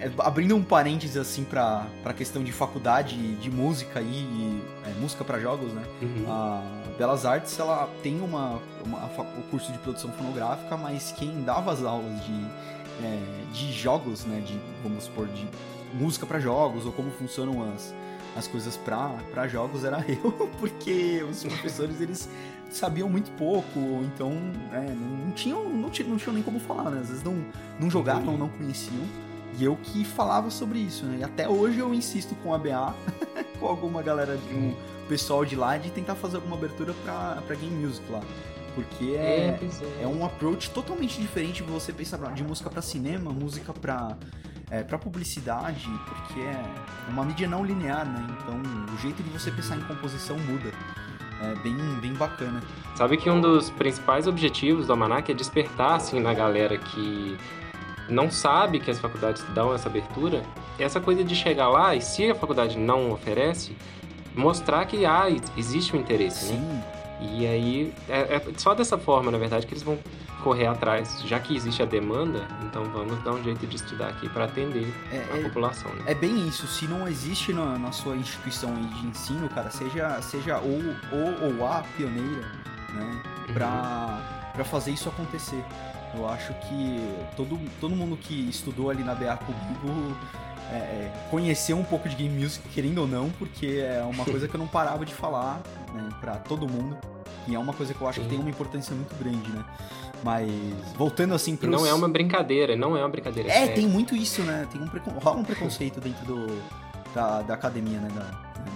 é- 0.02 0.06
é- 0.08 0.12
abrindo 0.20 0.56
um 0.56 0.64
parênteses 0.64 1.16
assim 1.18 1.44
pra, 1.46 1.88
pra 2.04 2.14
questão 2.14 2.44
de 2.44 2.52
faculdade 2.52 3.16
de 3.36 3.50
música 3.50 4.02
e, 4.02 4.04
e, 4.06 4.62
é, 4.86 4.90
música 5.00 5.24
pra 5.24 5.40
jogos, 5.40 5.72
né? 5.74 5.84
Uhum. 6.02 6.26
A 6.28 6.62
Belas 6.98 7.26
Artes, 7.26 7.58
ela 7.58 7.90
tem 8.04 8.20
uma, 8.20 8.60
uma 8.86 9.06
o 9.38 9.42
curso 9.50 9.72
de 9.72 9.78
produção 9.80 10.12
fonográfica, 10.12 10.76
mas 10.78 11.14
quem 11.18 11.44
dava 11.44 11.72
as 11.72 11.84
aulas 11.84 12.24
de, 12.26 12.46
é, 13.04 13.54
de 13.54 13.72
jogos, 13.72 14.26
né? 14.26 14.42
De, 14.42 14.60
vamos 14.84 15.06
supor, 15.06 15.28
de 15.28 15.48
música 15.94 16.26
pra 16.26 16.40
jogos, 16.40 16.86
ou 16.86 16.92
como 16.92 17.10
funcionam 17.12 17.72
as, 17.74 17.94
as 18.36 18.48
coisas 18.48 18.78
pra, 18.78 19.10
pra 19.32 19.48
jogos, 19.48 19.84
era 19.84 20.04
eu, 20.08 20.32
porque 20.60 21.26
os 21.30 21.44
professores, 21.44 22.02
eles 22.02 22.30
sabiam 22.70 23.08
muito 23.08 23.32
pouco, 23.32 23.80
ou 23.80 24.04
então 24.04 24.32
é, 24.74 24.82
não, 24.82 25.26
não 25.26 25.32
tinham, 25.32 25.70
não, 25.70 25.90
tinham, 25.90 26.10
não 26.10 26.18
tinham 26.18 26.34
nem 26.34 26.44
como 26.44 26.60
falar, 26.60 26.90
né? 26.90 27.00
Às 27.02 27.10
vezes 27.10 27.24
não, 27.24 27.46
não 27.80 27.90
jogavam, 27.90 28.38
não 28.38 28.50
conheciam. 28.50 29.06
E 29.58 29.64
eu 29.64 29.78
que 29.82 30.04
falava 30.04 30.50
sobre 30.50 30.80
isso, 30.80 31.06
né? 31.06 31.20
E 31.22 31.24
até 31.24 31.48
hoje 31.48 31.80
eu 31.80 31.94
insisto 31.94 32.36
com 32.44 32.54
a 32.54 32.58
BA, 32.58 32.94
com 33.60 33.68
alguma 33.68 34.02
galera, 34.02 34.36
de 34.36 34.54
um 34.54 34.76
pessoal 35.08 35.46
de 35.46 35.56
lá, 35.56 35.78
de 35.78 35.90
tentar 35.92 36.16
fazer 36.16 36.38
alguma 36.38 36.58
abertura 36.58 36.94
pra, 37.06 37.42
pra 37.48 37.56
game 37.56 37.74
music 37.74 38.04
lá. 38.12 38.22
Porque 38.76 39.16
é, 39.16 39.56
pois 39.58 39.82
é. 39.82 40.04
é 40.04 40.08
um 40.08 40.26
approach 40.26 40.70
totalmente 40.70 41.20
diferente 41.20 41.64
de 41.64 41.72
você 41.72 41.94
pensar 41.94 42.18
de 42.34 42.44
música 42.44 42.70
pra 42.70 42.82
cinema, 42.82 43.32
música 43.32 43.74
pra, 43.74 44.18
é, 44.70 44.84
pra 44.84 45.00
publicidade, 45.00 45.88
porque 46.08 46.42
é 46.42 46.62
uma 47.10 47.24
mídia 47.24 47.48
não 47.48 47.66
linear, 47.66 48.06
né? 48.06 48.28
Então 48.38 48.62
o 48.94 48.98
jeito 49.00 49.24
de 49.24 49.30
você 49.30 49.50
pensar 49.50 49.78
em 49.78 49.82
composição 49.82 50.38
muda. 50.38 50.72
É 51.42 51.54
bem, 51.56 51.76
bem 52.02 52.14
bacana. 52.14 52.62
Sabe 52.96 53.18
que 53.18 53.30
um 53.30 53.42
dos 53.42 53.70
principais 53.70 54.26
objetivos 54.26 54.88
do 54.88 54.94
Almanac 54.94 55.30
é 55.30 55.36
despertar, 55.36 55.96
assim, 55.96 56.20
na 56.20 56.34
galera 56.34 56.78
que 56.78 57.38
não 58.10 58.32
sabe 58.32 58.80
que 58.80 58.90
as 58.90 59.00
faculdades 59.00 59.44
dão 59.54 59.74
essa 59.74 59.90
abertura, 59.90 60.44
essa 60.80 61.00
coisa 61.02 61.24
de 61.24 61.36
chegar 61.36 61.70
lá 61.70 61.96
e 61.96 62.02
se 62.02 62.30
a 62.30 62.36
faculdade 62.36 62.78
não 62.78 63.12
oferece, 63.12 63.76
mostrar 64.34 64.86
que 64.86 65.06
há, 65.06 65.26
existe 65.58 65.96
um 65.96 66.00
interesse, 66.00 66.54
né? 66.54 66.95
E 67.22 67.48
aí, 67.48 67.94
é, 68.10 68.36
é 68.36 68.42
só 68.58 68.74
dessa 68.74 68.98
forma, 68.98 69.32
na 69.32 69.38
verdade, 69.38 69.66
que 69.66 69.74
eles 69.74 69.84
vão 69.84 69.98
correr 70.44 70.68
atrás. 70.68 71.22
Já 71.26 71.40
que 71.40 71.56
existe 71.56 71.82
a 71.82 71.86
demanda, 71.86 72.48
então 72.64 72.84
vamos 72.86 73.22
dar 73.24 73.32
um 73.32 73.44
jeito 73.44 73.66
de 73.66 73.78
estudar 73.78 74.10
aqui 74.10 74.30
para 74.30 74.46
atender 74.46 74.94
É, 75.12 75.26
a 75.34 75.38
é- 75.40 75.44
população, 75.44 75.92
né? 75.96 76.04
É 76.06 76.14
bem 76.14 76.48
isso, 76.48 76.68
se 76.68 76.86
não 76.86 77.08
existe 77.08 77.52
na, 77.52 77.78
na 77.80 77.92
sua 77.92 78.16
instituição 78.16 78.74
de 78.76 79.08
ensino, 79.08 79.50
cara, 79.50 79.72
seja, 79.72 80.22
seja 80.22 80.60
ou, 80.60 80.82
ou, 81.12 81.58
ou 81.60 81.68
a 81.68 81.84
pioneira, 81.98 82.52
né, 82.94 83.24
pra, 83.54 84.52
pra 84.54 84.64
fazer 84.64 84.92
isso 84.92 85.10
acontecer. 85.10 85.64
Eu 86.14 86.30
acho 86.30 86.54
que 86.54 87.00
todo, 87.36 87.60
todo 87.82 87.96
mundo 87.96 88.16
que 88.16 88.48
estudou 88.48 88.90
ali 88.90 89.04
na 89.04 89.14
BA 89.16 89.38
comigo 89.38 90.16
é, 90.72 90.76
é, 90.76 91.14
conheceu 91.30 91.78
um 91.78 91.84
pouco 91.84 92.10
de 92.10 92.16
game 92.16 92.44
music, 92.44 92.68
querendo 92.70 93.00
ou 93.00 93.08
não, 93.08 93.30
porque 93.32 93.84
é 93.86 94.02
uma 94.04 94.26
coisa 94.26 94.48
que 94.48 94.56
eu 94.56 94.60
não 94.60 94.68
parava 94.68 95.06
de 95.06 95.14
falar 95.14 95.62
né, 95.94 96.10
pra 96.20 96.36
todo 96.38 96.68
mundo. 96.68 96.98
E 97.48 97.54
é 97.54 97.60
uma 97.60 97.74
coisa 97.74 97.94
que 97.94 98.02
eu 98.02 98.08
acho 98.08 98.20
que 98.22 98.26
Sim. 98.26 98.32
tem 98.32 98.40
uma 98.40 98.50
importância 98.50 98.96
muito 98.96 99.16
grande, 99.16 99.48
né? 99.52 99.64
Mas 100.24 100.50
voltando 100.98 101.36
assim 101.36 101.56
pros... 101.56 101.70
não 101.72 101.86
é 101.86 101.94
uma 101.94 102.10
brincadeira, 102.10 102.76
não 102.76 102.98
é 102.98 103.02
uma 103.02 103.10
brincadeira. 103.10 103.48
É, 103.50 103.54
séria. 103.54 103.76
tem 103.76 103.88
muito 103.88 104.16
isso, 104.16 104.42
né? 104.42 104.68
Tem 104.72 104.82
um 104.82 104.88
precon... 104.88 105.12
rola 105.12 105.38
um 105.38 105.44
preconceito 105.44 106.00
dentro 106.02 106.26
do, 106.26 106.62
da, 107.14 107.44
da 107.44 107.54
academia, 107.54 108.00
né? 108.00 108.10
Da, 108.16 108.24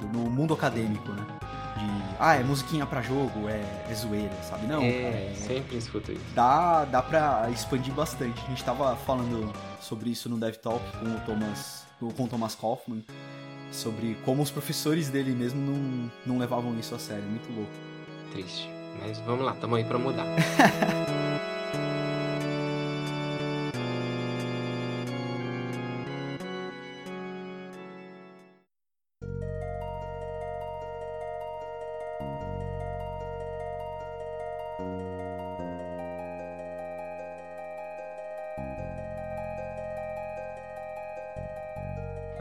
do- 0.02 0.20
no 0.20 0.30
mundo 0.30 0.54
acadêmico, 0.54 1.12
né? 1.12 1.26
De, 1.78 2.16
ah, 2.20 2.36
é 2.36 2.44
musiquinha 2.44 2.86
pra 2.86 3.02
jogo, 3.02 3.48
é, 3.48 3.62
é 3.90 3.94
zoeira, 3.94 4.34
sabe? 4.44 4.68
Não, 4.68 4.82
é, 4.82 4.92
cara, 4.92 5.16
é- 5.16 5.34
sempre 5.36 5.78
escuto 5.78 6.12
isso. 6.12 6.22
dá, 6.36 6.86
dá 6.86 7.02
pra 7.02 7.50
expandir 7.52 7.94
bastante. 7.94 8.42
A 8.46 8.50
gente 8.50 8.64
tava 8.64 8.96
falando 8.98 9.54
sobre 9.82 10.10
isso 10.10 10.28
no 10.30 10.38
Dev 10.38 10.56
Talk 10.56 10.84
com 10.98 11.06
o 11.06 11.20
Thomas, 11.26 11.86
com 12.00 12.24
o 12.24 12.28
Thomas 12.28 12.56
Kaufman, 12.56 13.04
sobre 13.72 14.18
como 14.26 14.42
os 14.42 14.52
professores 14.52 15.10
dele 15.10 15.32
mesmo 15.32 15.60
não, 15.62 16.12
não 16.26 16.38
levavam 16.40 16.78
isso 16.80 16.94
a 16.96 17.00
sério. 17.00 17.24
Muito 17.24 17.50
louco. 17.56 17.72
Triste. 18.32 18.70
Mas 19.02 19.20
vamos 19.20 19.46
lá, 19.46 19.54
tamo 19.54 19.76
aí 19.76 19.84
pra 19.86 19.98
mudar. 19.98 20.26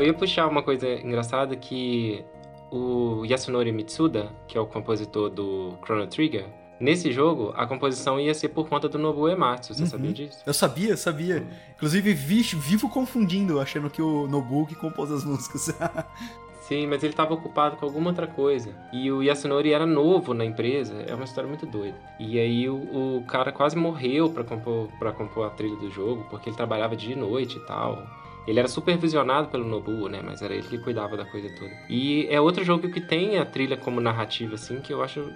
ia 0.08 0.14
puxar 0.14 0.46
uma 0.48 0.62
coisa 0.62 0.88
engraçada 0.88 1.54
que 1.56 2.24
o 2.70 3.24
Yasunori 3.24 3.72
Mitsuda, 3.72 4.30
que 4.46 4.58
é 4.58 4.60
o 4.60 4.66
compositor 4.66 5.30
do 5.30 5.74
Chrono 5.84 6.06
Trigger, 6.06 6.46
Nesse 6.80 7.10
jogo, 7.10 7.52
a 7.56 7.66
composição 7.66 8.20
ia 8.20 8.32
ser 8.32 8.50
por 8.50 8.68
conta 8.68 8.88
do 8.88 8.98
Nobuo 8.98 9.28
Ematsu, 9.28 9.74
você 9.74 9.82
uhum. 9.82 9.88
sabia 9.88 10.12
disso? 10.12 10.38
Eu 10.46 10.54
sabia, 10.54 10.96
sabia. 10.96 11.44
Inclusive, 11.74 12.14
vi, 12.14 12.40
vivo 12.42 12.88
confundindo, 12.88 13.58
achando 13.58 13.90
que 13.90 14.00
o 14.00 14.28
Nobuo 14.28 14.64
que 14.64 14.76
compôs 14.76 15.10
as 15.10 15.24
músicas. 15.24 15.74
Sim, 16.68 16.86
mas 16.86 17.02
ele 17.02 17.14
estava 17.14 17.32
ocupado 17.32 17.76
com 17.76 17.86
alguma 17.86 18.10
outra 18.10 18.26
coisa. 18.26 18.70
E 18.92 19.10
o 19.10 19.22
Yasunori 19.22 19.72
era 19.72 19.86
novo 19.86 20.34
na 20.34 20.44
empresa, 20.44 21.02
é 21.06 21.14
uma 21.14 21.24
história 21.24 21.48
muito 21.48 21.64
doida. 21.64 21.96
E 22.20 22.38
aí 22.38 22.68
o, 22.68 22.76
o 23.16 23.24
cara 23.26 23.50
quase 23.50 23.74
morreu 23.74 24.28
para 24.28 24.44
compor, 24.44 24.88
pra 24.98 25.10
compor 25.10 25.46
a 25.46 25.50
trilha 25.50 25.76
do 25.76 25.90
jogo, 25.90 26.26
porque 26.28 26.50
ele 26.50 26.56
trabalhava 26.56 26.94
de 26.94 27.16
noite 27.16 27.56
e 27.56 27.60
tal. 27.60 28.06
Ele 28.48 28.58
era 28.58 28.68
supervisionado 28.68 29.48
pelo 29.48 29.64
Nobuo, 29.64 30.08
né? 30.08 30.22
Mas 30.24 30.40
era 30.40 30.54
ele 30.54 30.66
que 30.66 30.78
cuidava 30.78 31.18
da 31.18 31.24
coisa 31.26 31.54
toda. 31.54 31.70
E 31.86 32.26
é 32.30 32.40
outro 32.40 32.64
jogo 32.64 32.88
que 32.88 33.00
tem 33.00 33.38
a 33.38 33.44
trilha 33.44 33.76
como 33.76 34.00
narrativa, 34.00 34.54
assim, 34.54 34.80
que 34.80 34.90
eu 34.90 35.02
acho 35.02 35.30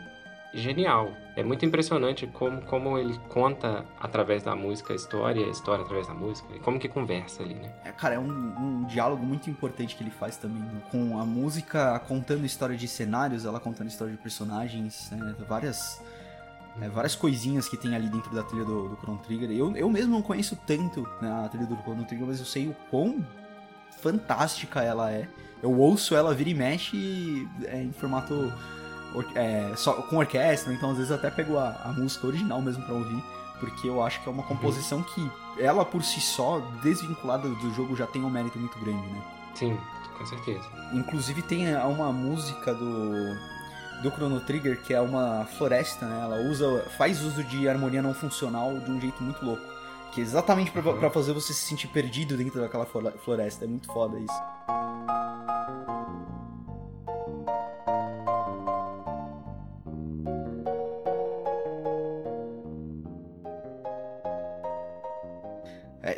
genial. 0.54 1.12
É 1.36 1.42
muito 1.42 1.64
impressionante 1.66 2.26
como, 2.26 2.62
como 2.62 2.98
ele 2.98 3.18
conta 3.28 3.84
através 4.00 4.42
da 4.42 4.56
música 4.56 4.94
a 4.94 4.96
história, 4.96 5.44
a 5.44 5.50
história 5.50 5.84
através 5.84 6.06
da 6.06 6.14
música, 6.14 6.48
e 6.54 6.58
como 6.58 6.78
que 6.78 6.88
conversa 6.88 7.42
ali, 7.42 7.54
né? 7.54 7.70
É, 7.84 7.92
cara, 7.92 8.14
é 8.14 8.18
um, 8.18 8.24
um 8.24 8.84
diálogo 8.84 9.24
muito 9.24 9.50
importante 9.50 9.94
que 9.94 10.02
ele 10.02 10.10
faz 10.10 10.38
também, 10.38 10.62
com 10.90 11.18
a 11.18 11.24
música 11.24 11.98
contando 12.08 12.46
história 12.46 12.76
de 12.76 12.88
cenários, 12.88 13.44
ela 13.44 13.60
contando 13.60 13.88
história 13.88 14.12
de 14.12 14.18
personagens, 14.18 15.10
né? 15.10 15.34
várias... 15.46 16.02
É, 16.80 16.88
várias 16.88 17.14
coisinhas 17.14 17.68
que 17.68 17.76
tem 17.76 17.94
ali 17.94 18.08
dentro 18.08 18.34
da 18.34 18.42
trilha 18.42 18.64
do, 18.64 18.88
do 18.88 18.96
Chrono 18.96 19.18
Trigger. 19.18 19.50
Eu, 19.50 19.76
eu 19.76 19.90
mesmo 19.90 20.12
não 20.12 20.22
conheço 20.22 20.56
tanto 20.66 21.06
né, 21.20 21.30
a 21.44 21.48
trilha 21.48 21.66
do 21.66 21.76
Chrono 21.76 22.04
Trigger, 22.04 22.26
mas 22.26 22.38
eu 22.38 22.46
sei 22.46 22.68
o 22.68 22.76
quão 22.90 23.24
fantástica 24.00 24.82
ela 24.82 25.10
é. 25.10 25.28
Eu 25.62 25.78
ouço 25.78 26.14
ela 26.14 26.34
vira 26.34 26.50
e 26.50 26.54
mexe 26.54 27.48
é, 27.64 27.82
em 27.82 27.92
formato 27.92 28.52
é, 29.34 29.72
só, 29.76 29.94
com 29.94 30.16
orquestra, 30.16 30.72
então 30.72 30.90
às 30.90 30.96
vezes 30.96 31.12
até 31.12 31.30
pego 31.30 31.58
a, 31.58 31.70
a 31.84 31.92
música 31.92 32.26
original 32.26 32.60
mesmo 32.62 32.82
para 32.84 32.94
ouvir, 32.94 33.22
porque 33.60 33.88
eu 33.88 34.02
acho 34.02 34.20
que 34.22 34.28
é 34.28 34.32
uma 34.32 34.42
composição 34.42 34.98
uhum. 34.98 35.04
que 35.04 35.30
ela 35.62 35.84
por 35.84 36.02
si 36.02 36.20
só, 36.20 36.60
desvinculada 36.82 37.48
do 37.48 37.74
jogo, 37.74 37.94
já 37.94 38.06
tem 38.06 38.24
um 38.24 38.30
mérito 38.30 38.58
muito 38.58 38.78
grande, 38.78 39.06
né? 39.06 39.22
Sim, 39.54 39.78
com 40.16 40.26
certeza. 40.26 40.64
Inclusive 40.92 41.42
tem 41.42 41.76
uma 41.76 42.12
música 42.12 42.74
do 42.74 43.36
do 44.02 44.10
Chrono 44.10 44.40
Trigger 44.40 44.80
que 44.82 44.92
é 44.92 45.00
uma 45.00 45.46
floresta, 45.56 46.06
né? 46.06 46.20
Ela 46.20 46.36
usa 46.50 46.84
faz 46.96 47.22
uso 47.22 47.42
de 47.44 47.68
harmonia 47.68 48.02
não 48.02 48.12
funcional 48.12 48.78
de 48.78 48.90
um 48.90 49.00
jeito 49.00 49.22
muito 49.22 49.44
louco, 49.44 49.62
que 50.12 50.20
é 50.20 50.24
exatamente 50.24 50.70
para 50.70 50.82
uhum. 50.82 51.10
fazer 51.10 51.32
você 51.32 51.52
se 51.52 51.60
sentir 51.60 51.88
perdido 51.88 52.36
dentro 52.36 52.60
daquela 52.60 52.84
floresta. 52.84 53.64
É 53.64 53.68
muito 53.68 53.86
foda 53.86 54.18
isso. 54.18 54.42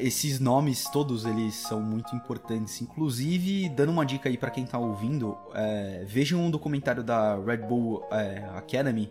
Esses 0.04 0.38
nomes 0.38 0.84
todos 0.90 1.24
eles 1.24 1.54
são 1.54 1.80
muito 1.80 2.14
importantes. 2.14 2.82
Inclusive, 2.82 3.70
dando 3.70 3.90
uma 3.90 4.04
dica 4.04 4.28
aí 4.28 4.36
para 4.36 4.50
quem 4.50 4.66
tá 4.66 4.78
ouvindo, 4.78 5.34
é, 5.54 6.04
vejam 6.06 6.40
um 6.40 6.50
documentário 6.50 7.02
da 7.02 7.36
Red 7.36 7.58
Bull 7.58 8.06
é, 8.10 8.44
Academy, 8.54 9.10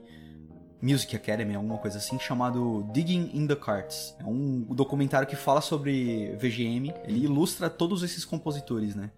Music 0.80 1.16
Academy, 1.16 1.56
alguma 1.56 1.80
coisa 1.80 1.98
assim, 1.98 2.20
chamado 2.20 2.88
Digging 2.94 3.32
in 3.34 3.48
the 3.48 3.56
Carts. 3.56 4.16
É 4.20 4.24
um 4.24 4.62
documentário 4.70 5.28
que 5.28 5.36
fala 5.36 5.62
sobre 5.62 6.36
VGM, 6.36 6.94
ele 7.06 7.24
ilustra 7.24 7.72
todos 7.72 8.04
esses 8.04 8.24
compositores, 8.24 8.94
né? 8.94 9.10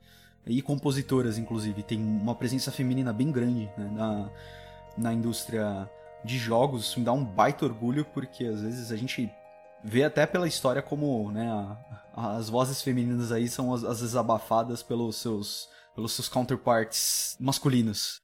E 0.47 0.61
compositoras, 0.61 1.37
inclusive. 1.37 1.83
Tem 1.83 1.99
uma 1.99 2.35
presença 2.35 2.71
feminina 2.71 3.11
bem 3.11 3.33
grande 3.33 3.69
né? 3.77 3.91
na, 3.91 4.29
na 4.97 5.13
indústria 5.13 5.89
de 6.23 6.37
jogos. 6.37 6.85
Isso 6.85 6.99
me 6.99 7.05
dá 7.05 7.11
um 7.11 7.25
baita 7.25 7.65
orgulho, 7.65 8.05
porque 8.05 8.45
às 8.45 8.61
vezes 8.61 8.93
a 8.93 8.95
gente 8.95 9.29
vê 9.85 10.03
até 10.03 10.25
pela 10.25 10.47
história 10.47 10.81
como 10.81 11.31
né, 11.31 11.47
a, 12.15 12.37
as 12.37 12.49
vozes 12.49 12.81
femininas 12.81 13.31
aí 13.31 13.47
são 13.47 13.71
às 13.71 13.83
vezes 13.83 14.15
abafadas 14.15 14.81
pelos 14.81 15.17
seus, 15.17 15.69
pelos 15.93 16.11
seus 16.13 16.27
counterparts 16.27 17.37
masculinos. 17.39 18.19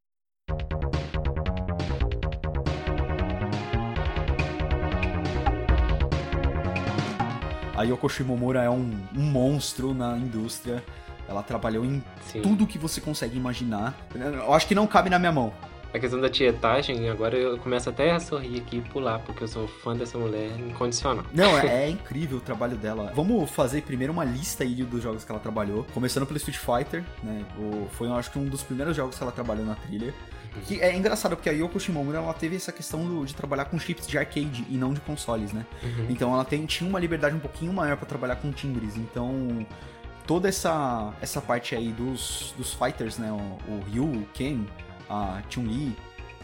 A 7.77 7.83
Yoko 7.83 8.09
Shimomura 8.09 8.63
é 8.63 8.69
um, 8.69 8.91
um 9.15 9.23
monstro 9.23 9.93
na 9.93 10.17
indústria. 10.17 10.83
Ela 11.27 11.41
trabalhou 11.41 11.85
em 11.85 12.03
Sim. 12.31 12.41
tudo 12.41 12.67
que 12.67 12.77
você 12.77 12.99
consegue 12.99 13.37
imaginar. 13.37 13.95
Eu 14.13 14.53
acho 14.53 14.67
que 14.67 14.75
não 14.75 14.85
cabe 14.85 15.09
na 15.09 15.17
minha 15.17 15.31
mão 15.31 15.53
a 15.93 15.99
questão 15.99 16.21
da 16.21 16.29
tietagem, 16.29 17.09
agora 17.09 17.37
eu 17.37 17.57
começo 17.57 17.89
até 17.89 18.11
a 18.11 18.19
sorrir 18.19 18.61
aqui 18.61 18.77
e 18.77 18.81
pular, 18.81 19.19
porque 19.19 19.43
eu 19.43 19.47
sou 19.47 19.67
fã 19.67 19.95
dessa 19.95 20.17
mulher 20.17 20.49
incondicional. 20.57 21.25
Não, 21.33 21.57
é, 21.57 21.85
é 21.85 21.89
incrível 21.89 22.37
o 22.37 22.41
trabalho 22.41 22.77
dela. 22.77 23.11
Vamos 23.13 23.49
fazer 23.51 23.81
primeiro 23.81 24.13
uma 24.13 24.23
lista 24.23 24.63
aí 24.63 24.83
dos 24.83 25.03
jogos 25.03 25.25
que 25.25 25.31
ela 25.31 25.39
trabalhou. 25.39 25.85
Começando 25.93 26.25
pelo 26.25 26.37
Street 26.37 26.57
Fighter, 26.57 27.03
né? 27.21 27.43
O, 27.57 27.87
foi, 27.91 28.07
eu 28.07 28.15
acho 28.15 28.31
que 28.31 28.39
um 28.39 28.45
dos 28.45 28.63
primeiros 28.63 28.95
jogos 28.95 29.17
que 29.17 29.23
ela 29.23 29.31
trabalhou 29.31 29.65
na 29.65 29.75
trilha. 29.75 30.13
Uhum. 30.55 30.61
Que 30.61 30.81
é 30.81 30.95
engraçado, 30.95 31.35
porque 31.35 31.49
a 31.49 31.53
Yoko 31.53 31.79
Shimomura, 31.79 32.19
ela 32.19 32.33
teve 32.33 32.55
essa 32.55 32.71
questão 32.71 33.05
do, 33.05 33.25
de 33.25 33.33
trabalhar 33.33 33.65
com 33.65 33.77
chips 33.77 34.07
de 34.07 34.17
arcade 34.17 34.65
e 34.69 34.77
não 34.77 34.93
de 34.93 35.01
consoles, 35.01 35.51
né? 35.51 35.65
Uhum. 35.83 36.07
Então 36.09 36.33
ela 36.33 36.45
tem, 36.45 36.65
tinha 36.65 36.89
uma 36.89 36.99
liberdade 36.99 37.35
um 37.35 37.39
pouquinho 37.39 37.73
maior 37.73 37.97
para 37.97 38.05
trabalhar 38.05 38.37
com 38.37 38.51
timbres. 38.51 38.95
Então 38.95 39.65
toda 40.25 40.47
essa, 40.47 41.13
essa 41.21 41.41
parte 41.41 41.75
aí 41.75 41.91
dos, 41.91 42.53
dos 42.57 42.73
fighters, 42.73 43.17
né? 43.17 43.31
O, 43.31 43.71
o 43.71 43.83
Ryu, 43.89 44.05
o 44.05 44.25
Ken, 44.33 44.65
a 45.11 45.43
Chun-Li, 45.49 45.95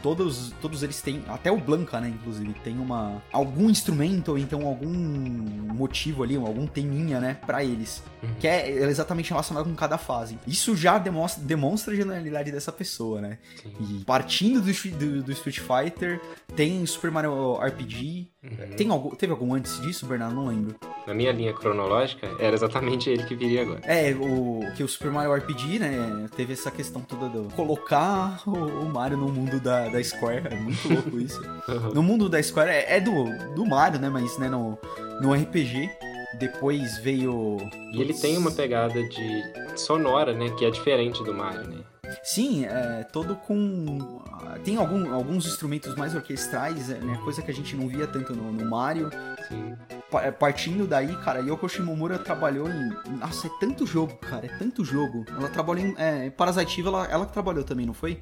todos, 0.02 0.54
todos 0.62 0.84
eles 0.84 1.02
têm, 1.02 1.24
até 1.28 1.52
o 1.52 1.58
Blanca, 1.58 2.00
né, 2.00 2.10
inclusive, 2.10 2.54
tem 2.64 2.78
uma 2.78 3.22
algum 3.32 3.70
instrumento 3.70 4.30
ou 4.30 4.38
então 4.38 4.66
algum 4.66 4.88
motivo 4.88 6.24
ali, 6.24 6.36
algum 6.36 6.66
teminha, 6.68 7.20
né, 7.20 7.38
para 7.46 7.64
eles, 7.64 8.04
uhum. 8.22 8.30
que 8.40 8.48
é 8.48 8.70
exatamente 8.84 9.30
relacionado 9.30 9.66
com 9.66 9.76
cada 9.76 9.98
fase. 9.98 10.38
Isso 10.48 10.76
já 10.76 10.98
demonstra, 10.98 11.44
demonstra 11.44 11.94
a 11.94 11.98
genialidade 11.98 12.52
dessa 12.52 12.72
pessoa, 12.72 13.22
né? 13.22 13.38
Sim. 13.62 13.74
E 13.80 14.04
partindo 14.06 14.62
do, 14.62 14.72
do, 14.72 15.24
do, 15.24 15.32
Street 15.32 15.60
Fighter, 15.60 16.22
tem 16.56 16.86
Super 16.86 17.12
Mario 17.12 17.56
RPG, 17.58 18.28
uhum. 18.52 18.76
tem 18.76 18.90
algum, 18.90 19.10
teve 19.16 19.32
algum 19.32 19.54
antes 19.54 19.80
disso, 19.82 20.06
Bernardo? 20.06 20.36
Não 20.36 20.48
lembro. 20.48 20.76
Na 21.06 21.14
minha 21.14 21.32
linha 21.32 21.54
cronológica, 21.54 22.28
era 22.40 22.56
exatamente 22.56 23.10
ele 23.10 23.24
que 23.24 23.36
viria 23.36 23.62
agora. 23.62 23.82
É, 23.84 24.14
o 24.14 24.62
que 24.76 24.84
o 24.84 24.88
Super 24.88 25.12
Mario 25.12 25.34
RPG, 25.34 25.80
né, 25.80 26.28
teve 26.36 26.54
essa 26.54 26.70
questão 26.70 27.02
toda 27.02 27.30
do 27.30 27.54
colocar 27.54 28.42
o, 28.46 28.52
o 28.52 28.86
Mario 28.90 29.18
no 29.18 29.30
mundo 29.30 29.60
da, 29.60 29.88
da 29.88 30.04
Square, 30.04 30.48
é 30.52 30.56
muito 30.56 30.88
louco 30.92 31.20
isso. 31.20 31.42
Uhum. 31.68 31.94
No 31.94 32.04
mundo 32.04 32.30
da 32.30 32.42
Square 32.42 32.70
é, 32.70 32.98
é, 32.98 33.02
do, 33.02 33.26
do 33.56 33.66
Mario, 33.66 34.00
né, 34.00 34.10
mas 34.10 34.38
né, 34.38 34.50
no, 34.50 34.78
no 35.22 35.34
RPG 35.34 35.90
depois 36.38 36.98
veio. 37.00 37.58
E 37.94 38.02
ele 38.02 38.14
tem 38.14 38.38
uma 38.38 38.52
pegada 38.52 39.02
de 39.08 39.44
sonora, 39.76 40.34
né? 40.34 40.50
Que 40.52 40.66
é 40.66 40.70
diferente 40.70 41.24
do 41.24 41.34
Mario, 41.34 41.68
né? 41.68 41.78
Sim, 42.24 42.66
é 42.66 43.04
todo 43.04 43.36
com. 43.36 44.22
Tem 44.64 44.78
algum, 44.78 45.14
alguns 45.14 45.46
instrumentos 45.46 45.96
mais 45.96 46.16
orquestrais, 46.16 46.90
é, 46.90 47.00
né? 47.00 47.18
Coisa 47.24 47.42
que 47.42 47.52
a 47.52 47.54
gente 47.54 47.76
não 47.76 47.88
via 47.88 48.08
tanto 48.08 48.36
no, 48.36 48.52
no 48.52 48.70
Mario. 48.70 49.10
Sim. 49.48 49.76
É, 50.14 50.32
partindo 50.32 50.88
daí, 50.88 51.16
cara, 51.18 51.40
Yoko 51.40 51.68
Shimomura 51.68 52.18
trabalhou 52.18 52.70
em. 52.70 52.90
Nossa, 53.18 53.48
é 53.48 53.50
tanto 53.60 53.86
jogo, 53.86 54.16
cara, 54.18 54.46
é 54.46 54.58
tanto 54.58 54.84
jogo. 54.84 55.26
Ela 55.30 55.50
trabalhou 55.50 55.86
em. 55.86 55.96
É, 55.98 56.30
Parasitive, 56.30 56.88
ela, 56.88 57.06
ela 57.08 57.26
que 57.26 57.34
trabalhou 57.34 57.64
também, 57.64 57.86
não 57.86 57.94
foi? 57.94 58.22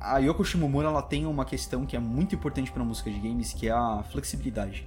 A 0.00 0.18
Yoko 0.18 0.44
Shimomura 0.44 0.88
ela 0.88 1.02
tem 1.02 1.26
uma 1.26 1.44
questão 1.44 1.84
que 1.84 1.96
é 1.96 1.98
muito 1.98 2.34
importante 2.34 2.70
para 2.70 2.84
música 2.84 3.10
de 3.10 3.18
games, 3.18 3.52
que 3.52 3.68
é 3.68 3.72
a 3.72 4.04
flexibilidade. 4.10 4.86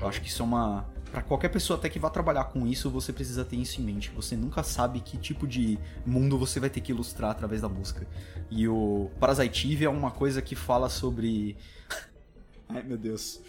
Eu 0.00 0.06
acho 0.06 0.20
que 0.20 0.28
isso 0.28 0.42
é 0.42 0.44
uma 0.44 0.86
para 1.10 1.22
qualquer 1.22 1.48
pessoa 1.48 1.78
até 1.78 1.88
que 1.88 1.98
vá 1.98 2.08
trabalhar 2.08 2.44
com 2.44 2.66
isso, 2.66 2.90
você 2.90 3.12
precisa 3.12 3.44
ter 3.44 3.56
isso 3.56 3.80
em 3.80 3.84
mente. 3.84 4.10
Você 4.10 4.36
nunca 4.36 4.62
sabe 4.62 5.00
que 5.00 5.16
tipo 5.16 5.46
de 5.46 5.78
mundo 6.06 6.38
você 6.38 6.60
vai 6.60 6.70
ter 6.70 6.80
que 6.80 6.92
ilustrar 6.92 7.30
através 7.30 7.60
da 7.60 7.68
música. 7.68 8.06
E 8.50 8.68
o 8.68 9.10
Parasitive 9.18 9.84
é 9.84 9.90
uma 9.90 10.10
coisa 10.10 10.40
que 10.40 10.54
fala 10.54 10.88
sobre. 10.88 11.56
Ai 12.68 12.82
meu 12.82 12.96
Deus. 12.96 13.40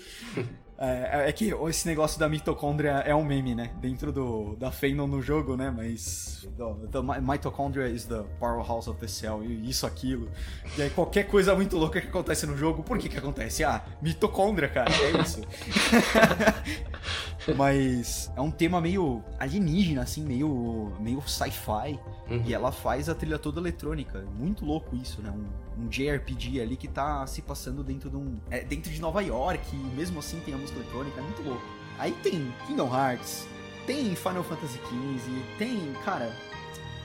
É, 0.84 1.30
é, 1.30 1.32
que 1.32 1.54
esse 1.70 1.88
negócio 1.88 2.20
da 2.20 2.28
mitocôndria 2.28 3.04
é 3.06 3.14
um 3.14 3.24
meme, 3.24 3.54
né? 3.54 3.70
Dentro 3.80 4.12
do, 4.12 4.56
da 4.56 4.72
Fenon 4.72 5.06
no 5.06 5.22
jogo, 5.22 5.56
né? 5.56 5.70
Mas. 5.70 6.48
The, 6.58 6.88
the 6.88 7.22
mitochondria 7.22 7.88
is 7.88 8.06
the 8.06 8.24
powerhouse 8.40 8.90
of 8.90 9.00
the 9.00 9.08
cell. 9.08 9.44
Isso, 9.44 9.86
aquilo. 9.86 10.28
E 10.76 10.82
aí 10.82 10.90
qualquer 10.90 11.26
coisa 11.26 11.54
muito 11.54 11.78
louca 11.78 12.02
que 12.02 12.08
acontece 12.08 12.48
no 12.48 12.58
jogo, 12.58 12.82
por 12.82 12.98
que 12.98 13.10
que 13.10 13.18
acontece? 13.20 13.64
Ah, 13.64 13.84
mitocôndria, 14.02 14.70
cara. 14.70 14.92
É 14.92 15.22
isso. 15.22 15.42
Mas 17.58 18.32
é 18.36 18.42
um 18.42 18.52
tema 18.52 18.80
meio 18.80 19.24
alienígena, 19.40 20.04
assim, 20.04 20.24
meio, 20.24 20.94
meio 21.00 21.22
sci-fi. 21.28 22.00
Uhum. 22.30 22.44
E 22.46 22.54
ela 22.54 22.72
faz 22.72 23.10
a 23.10 23.16
trilha 23.16 23.40
toda 23.40 23.60
eletrônica. 23.60 24.24
Muito 24.38 24.66
louco 24.66 24.96
isso, 24.96 25.22
né? 25.22 25.32
Um, 25.32 25.84
um 25.84 25.88
JRPG 25.88 26.62
ali 26.62 26.78
que 26.78 26.88
tá 26.88 27.26
se 27.28 27.42
passando 27.42 27.84
dentro 27.84 28.10
de 28.10 28.18
um. 28.18 28.40
É, 28.50 28.64
dentro 28.64 28.92
de 28.92 29.02
Nova 29.02 29.22
York, 29.22 29.64
e 29.74 29.96
mesmo 29.96 30.20
assim 30.20 30.40
tem 30.42 30.54
a 30.54 30.58
música 30.58 30.80
eletrônica, 30.80 31.20
é 31.20 31.24
muito 31.24 31.42
louco. 31.42 31.64
Aí 31.98 32.12
tem 32.24 32.54
Kingdom 32.68 32.94
Hearts, 32.94 33.48
tem 33.86 34.16
Final 34.16 34.44
Fantasy 34.44 34.78
XV, 34.78 35.44
tem, 35.58 35.94
cara. 36.06 36.32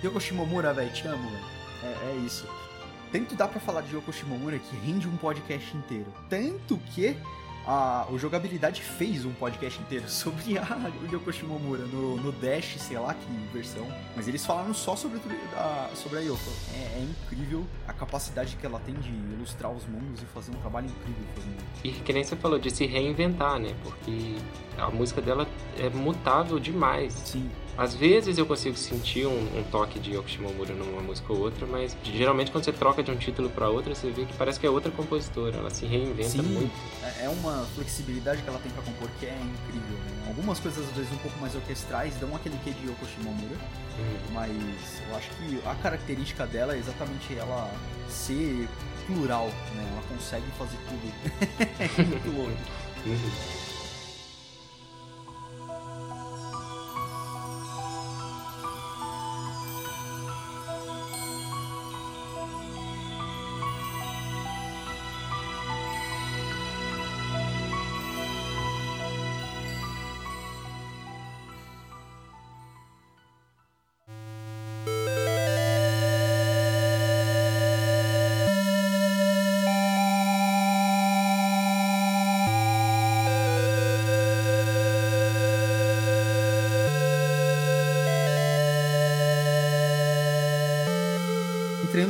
Yoko 0.05 0.21
Shimomura, 0.21 0.73
velho, 0.73 0.93
te 0.93 1.07
amo, 1.09 1.29
velho. 1.31 1.45
É, 1.83 2.11
é 2.11 2.17
isso. 2.25 2.47
Tanto 3.11 3.35
dá 3.35 3.49
pra 3.49 3.61
falar 3.61 3.81
de 3.83 3.95
Yoko 3.95 4.13
Shimomura 4.13 4.59
que 4.59 4.77
rende 4.77 5.09
um 5.09 5.17
podcast 5.17 5.77
inteiro. 5.77 6.13
Tanto 6.29 6.77
que 6.95 7.17
a, 7.67 8.07
o 8.11 8.19
Jogabilidade 8.19 8.81
fez 8.81 9.25
um 9.25 9.33
podcast 9.33 9.81
inteiro 9.81 10.07
sobre 10.11 10.57
a 10.59 10.91
Yoko 11.11 11.33
Shimomura 11.33 11.85
no, 11.85 12.17
no 12.17 12.33
Dash, 12.33 12.77
sei 12.79 12.99
lá 12.99 13.13
que 13.13 13.27
versão. 13.53 13.87
Mas 14.15 14.29
eles 14.29 14.45
falaram 14.47 14.73
só 14.73 14.95
sobre, 14.95 15.21
a, 15.57 15.91
sobre 15.95 16.19
a 16.19 16.21
Yoko. 16.23 16.51
É, 16.75 16.99
é, 16.99 17.03
incrível 17.03 17.67
a 17.89 17.93
capacidade 17.93 18.57
que 18.57 18.65
ela 18.65 18.79
tem 18.81 18.95
de 18.95 19.11
ilustrar 19.11 19.73
os 19.73 19.87
mundos 19.87 20.23
e 20.23 20.27
fazer 20.27 20.53
um 20.53 20.61
trabalho 20.61 20.87
incrível 20.87 21.25
fazendo. 21.35 21.57
E 21.85 21.91
que 21.93 22.13
nem 22.13 22.23
você 22.23 22.37
falou, 22.37 22.59
de 22.59 22.71
se 22.71 22.87
reinventar, 22.87 23.59
né? 23.59 23.75
Porque 23.83 24.37
a 24.79 24.91
música 24.91 25.21
dela 25.21 25.47
é 25.79 25.89
mutável 25.91 26.59
demais. 26.59 27.13
Sim. 27.13 27.51
Às 27.79 27.95
vezes 27.95 28.39
eu 28.39 28.47
consigo 28.47 28.77
sentir 28.77 29.27
um, 29.27 29.59
um 29.59 29.63
toque 29.71 29.99
de 29.99 30.15
Yoko 30.15 30.29
Shimomura 30.29 30.75
numa 30.75 31.03
música 31.03 31.33
ou 31.33 31.41
outra, 31.41 31.67
mas 31.67 31.97
geralmente 32.03 32.51
quando 32.51 32.65
você 32.65 32.73
troca 32.73 33.03
de 33.03 33.11
um 33.11 33.17
título 33.17 33.51
para 33.51 33.69
outra, 33.69 33.95
você 33.95 34.11
vê 34.11 34.25
que 34.25 34.33
parece 34.35 34.59
que 34.59 34.67
é 34.67 34.71
outra 34.71 34.91
compositora, 34.91 35.59
ela 35.59 35.71
se 35.71 35.85
reinventa 35.85 36.31
Sim, 36.31 36.43
muito. 36.43 36.73
É, 37.03 37.25
é 37.25 37.29
uma 37.29 37.67
flexibilidade 37.75 38.43
que 38.43 38.49
ela 38.49 38.59
tem 38.59 38.73
para 38.73 38.83
compor 38.83 39.09
que 39.21 39.27
é 39.27 39.37
incrível. 39.39 39.99
Né? 39.99 40.25
Algumas 40.29 40.59
coisas 40.59 40.89
às 40.89 40.97
vezes 40.97 41.13
um 41.13 41.19
pouco 41.19 41.39
mais 41.39 41.55
orquestrais 41.55 42.15
dão 42.17 42.35
aquele 42.35 42.59
quê 42.65 42.71
de 42.71 42.89
Yoko 42.89 43.07
Shimomura, 43.07 43.55
uhum. 43.55 44.33
mas 44.33 45.03
eu 45.09 45.17
acho 45.17 45.31
que 45.31 45.61
a 45.67 45.75
característica 45.75 46.47
dela 46.47 46.75
é 46.75 46.79
exatamente 46.79 47.37
ela 47.37 47.71
ser 48.09 48.69
plural, 49.07 49.49
né? 49.75 49.87
Ela 49.93 50.03
consegue 50.09 50.47
fazer 50.59 50.79
tudo. 50.89 51.13
é 51.79 52.03
muito 52.03 52.37
louco. 52.37 53.66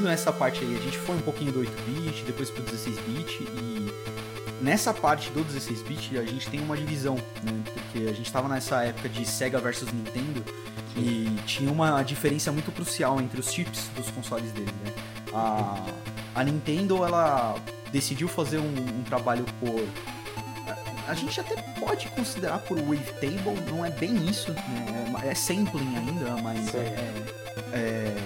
Nessa 0.07 0.33
parte 0.33 0.65
aí, 0.65 0.77
a 0.77 0.81
gente 0.81 0.99
foi 0.99 1.17
um 1.17 1.21
pouquinho 1.21 1.53
do 1.53 1.61
8-bit, 1.61 2.25
depois 2.25 2.51
pro 2.51 2.63
16-bit 2.63 3.43
e 3.43 3.93
nessa 4.63 4.93
parte 4.95 5.31
do 5.31 5.45
16-bit 5.45 6.19
a 6.19 6.25
gente 6.25 6.49
tem 6.49 6.61
uma 6.61 6.77
divisão, 6.77 7.17
né? 7.43 7.63
Porque 7.73 8.09
a 8.09 8.13
gente 8.13 8.31
tava 8.33 8.49
nessa 8.49 8.83
época 8.85 9.09
de 9.09 9.25
Sega 9.27 9.59
versus 9.59 9.93
Nintendo 9.93 10.45
e 10.97 11.29
tinha 11.47 11.71
uma 11.71 12.03
diferença 12.03 12.51
muito 12.51 12.73
crucial 12.73 13.21
entre 13.21 13.39
os 13.41 13.53
chips 13.53 13.89
dos 13.95 14.11
consoles 14.11 14.51
dele, 14.53 14.73
né? 14.85 14.93
A, 15.33 15.85
a 16.35 16.45
Nintendo, 16.45 17.05
ela 17.05 17.57
decidiu 17.93 18.29
fazer 18.29 18.59
um, 18.59 18.75
um 18.99 19.03
trabalho 19.05 19.45
por 19.61 19.87
a 21.07 21.15
gente 21.15 21.41
até 21.41 21.55
pode 21.79 22.09
considerar 22.09 22.59
por 22.59 22.79
wavetable, 22.81 23.61
não 23.71 23.85
é 23.85 23.91
bem 23.91 24.29
isso, 24.29 24.53
né? 24.53 25.15
É, 25.23 25.29
é 25.29 25.35
sampling 25.35 25.97
ainda, 25.97 26.37
mas 26.43 26.75
é, 26.75 27.13
é, 27.73 28.17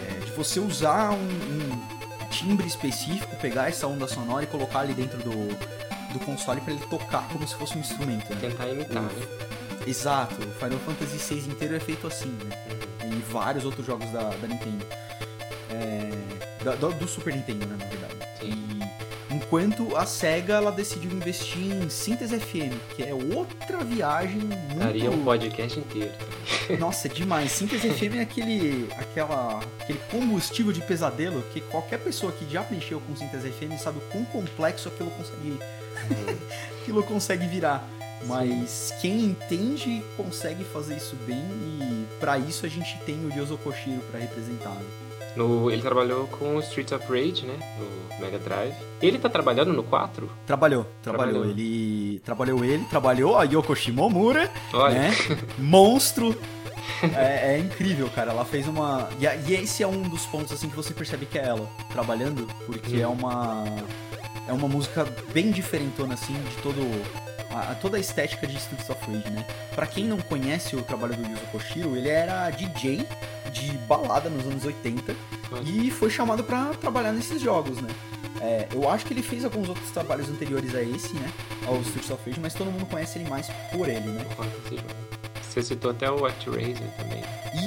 você 0.44 0.58
usar 0.58 1.10
um, 1.10 1.16
um, 1.16 2.28
timbre 2.30 2.66
específico, 2.66 3.36
pegar 3.36 3.68
essa 3.68 3.86
onda 3.86 4.08
sonora 4.08 4.44
e 4.44 4.46
colocar 4.46 4.80
ali 4.80 4.94
dentro 4.94 5.18
do, 5.18 5.48
do 6.14 6.24
console 6.24 6.62
para 6.62 6.72
ele 6.72 6.82
tocar 6.86 7.28
como 7.28 7.46
se 7.46 7.54
fosse 7.54 7.76
um 7.76 7.80
instrumento. 7.80 8.32
Né? 8.32 8.40
Tentar 8.40 8.68
imitar, 8.68 9.02
né? 9.02 9.26
Exato, 9.86 10.36
o 10.36 10.50
Final 10.52 10.78
Fantasy 10.78 11.34
VI 11.34 11.50
inteiro 11.50 11.76
é 11.76 11.80
feito 11.80 12.06
assim, 12.06 12.30
né? 12.44 12.56
E 13.04 13.32
vários 13.32 13.64
outros 13.66 13.86
jogos 13.86 14.10
da, 14.10 14.30
da 14.30 14.48
Nintendo. 14.48 14.86
É, 15.70 16.10
do, 16.76 16.92
do, 16.94 17.08
Super 17.08 17.34
Nintendo, 17.34 17.66
né. 17.66 17.89
Enquanto 19.50 19.96
a 19.96 20.06
SEGA 20.06 20.54
ela 20.54 20.70
decidiu 20.70 21.10
investir 21.10 21.72
em 21.72 21.90
Síntese 21.90 22.38
FM, 22.38 22.72
que 22.94 23.02
é 23.02 23.12
outra 23.12 23.82
viagem 23.82 24.38
muito... 24.38 24.78
Daria 24.78 25.10
um 25.10 25.24
podcast 25.24 25.76
inteiro. 25.76 26.12
Nossa, 26.78 27.08
é 27.08 27.10
demais. 27.10 27.50
Síntese 27.50 27.90
FM 27.90 28.14
é 28.18 28.20
aquele, 28.20 28.88
aquela, 28.96 29.58
aquele 29.80 29.98
combustível 30.08 30.72
de 30.72 30.80
pesadelo 30.82 31.42
que 31.52 31.60
qualquer 31.62 31.98
pessoa 31.98 32.30
que 32.30 32.48
já 32.48 32.64
mexeu 32.70 33.00
com 33.00 33.16
Síntese 33.16 33.50
FM 33.50 33.76
sabe 33.76 33.98
o 33.98 34.02
quão 34.02 34.24
complexo 34.26 34.86
aquilo 34.86 35.10
consegue, 35.10 35.58
aquilo 36.80 37.02
consegue 37.02 37.48
virar. 37.48 37.84
Mas 38.26 38.94
quem 39.00 39.24
entende 39.24 40.04
consegue 40.16 40.62
fazer 40.62 40.96
isso 40.96 41.16
bem 41.26 41.42
e 41.42 42.06
para 42.20 42.38
isso 42.38 42.64
a 42.64 42.68
gente 42.68 42.96
tem 43.00 43.24
o 43.24 43.28
Ryozo 43.28 43.58
Koshiro 43.58 44.00
para 44.12 44.20
representar. 44.20 44.74
Né? 44.74 45.09
No, 45.36 45.70
ele 45.70 45.80
trabalhou 45.80 46.26
com 46.26 46.56
o 46.56 46.60
Streets 46.60 46.92
of 46.92 47.06
Rage, 47.06 47.46
né? 47.46 47.56
No 47.78 48.20
Mega 48.20 48.38
Drive. 48.38 48.74
Ele 49.00 49.18
tá 49.18 49.28
trabalhando 49.28 49.72
no 49.72 49.82
4? 49.82 50.28
Trabalhou, 50.46 50.86
trabalhou. 51.02 51.32
trabalhou. 51.32 51.50
Ele 51.52 52.20
trabalhou 52.24 52.64
ele, 52.64 52.84
trabalhou 52.84 53.38
a 53.38 53.44
Yoko 53.44 53.74
Shimomura, 53.74 54.50
Olha. 54.72 54.94
né? 54.94 55.10
Monstro. 55.58 56.36
É, 57.16 57.54
é, 57.54 57.58
incrível, 57.58 58.08
cara. 58.10 58.32
Ela 58.32 58.44
fez 58.44 58.66
uma. 58.66 59.08
E, 59.18 59.50
e, 59.50 59.54
esse 59.54 59.82
é 59.82 59.86
um 59.86 60.02
dos 60.02 60.26
pontos 60.26 60.52
assim 60.52 60.68
que 60.68 60.76
você 60.76 60.92
percebe 60.92 61.26
que 61.26 61.38
é 61.38 61.46
ela 61.46 61.68
trabalhando, 61.90 62.46
porque 62.66 62.96
hum. 62.96 63.02
é 63.02 63.06
uma. 63.06 63.64
É 64.48 64.52
uma 64.52 64.66
música 64.66 65.06
bem 65.32 65.50
diferentona, 65.50 66.14
assim, 66.14 66.34
de 66.34 66.62
todo. 66.62 66.80
A, 67.50 67.74
toda 67.74 67.96
a 67.96 68.00
estética 68.00 68.46
de 68.46 68.56
Streets 68.56 68.88
of 68.90 69.00
Rage, 69.10 69.30
né? 69.30 69.44
Pra 69.74 69.86
quem 69.86 70.04
não 70.04 70.18
conhece 70.18 70.76
o 70.76 70.82
trabalho 70.82 71.16
do 71.16 71.22
Yuzo 71.22 71.42
Koshiro, 71.52 71.96
ele 71.96 72.08
era 72.08 72.48
DJ 72.50 73.06
de 73.52 73.72
balada 73.86 74.28
nos 74.28 74.46
anos 74.46 74.64
80 74.64 75.14
e 75.64 75.90
foi 75.90 76.10
chamado 76.10 76.44
para 76.44 76.66
trabalhar 76.74 77.12
nesses 77.12 77.40
jogos, 77.40 77.80
né? 77.80 77.88
É, 78.40 78.68
eu 78.72 78.88
acho 78.88 79.04
que 79.04 79.12
ele 79.12 79.22
fez 79.22 79.44
alguns 79.44 79.68
outros 79.68 79.90
trabalhos 79.90 80.28
anteriores 80.28 80.74
a 80.74 80.82
esse, 80.82 81.14
né? 81.14 81.30
Ao 81.66 81.80
Streets 81.80 82.10
of 82.10 82.22
Rage, 82.28 82.40
mas 82.40 82.54
todo 82.54 82.70
mundo 82.70 82.86
conhece 82.86 83.18
ele 83.18 83.28
mais 83.28 83.48
por 83.72 83.88
ele, 83.88 84.08
né? 84.08 84.24
Você 85.42 85.62
citou 85.62 85.90
até 85.90 86.10
o 86.10 86.24
ActRaiser 86.24 86.86
também. 86.96 87.22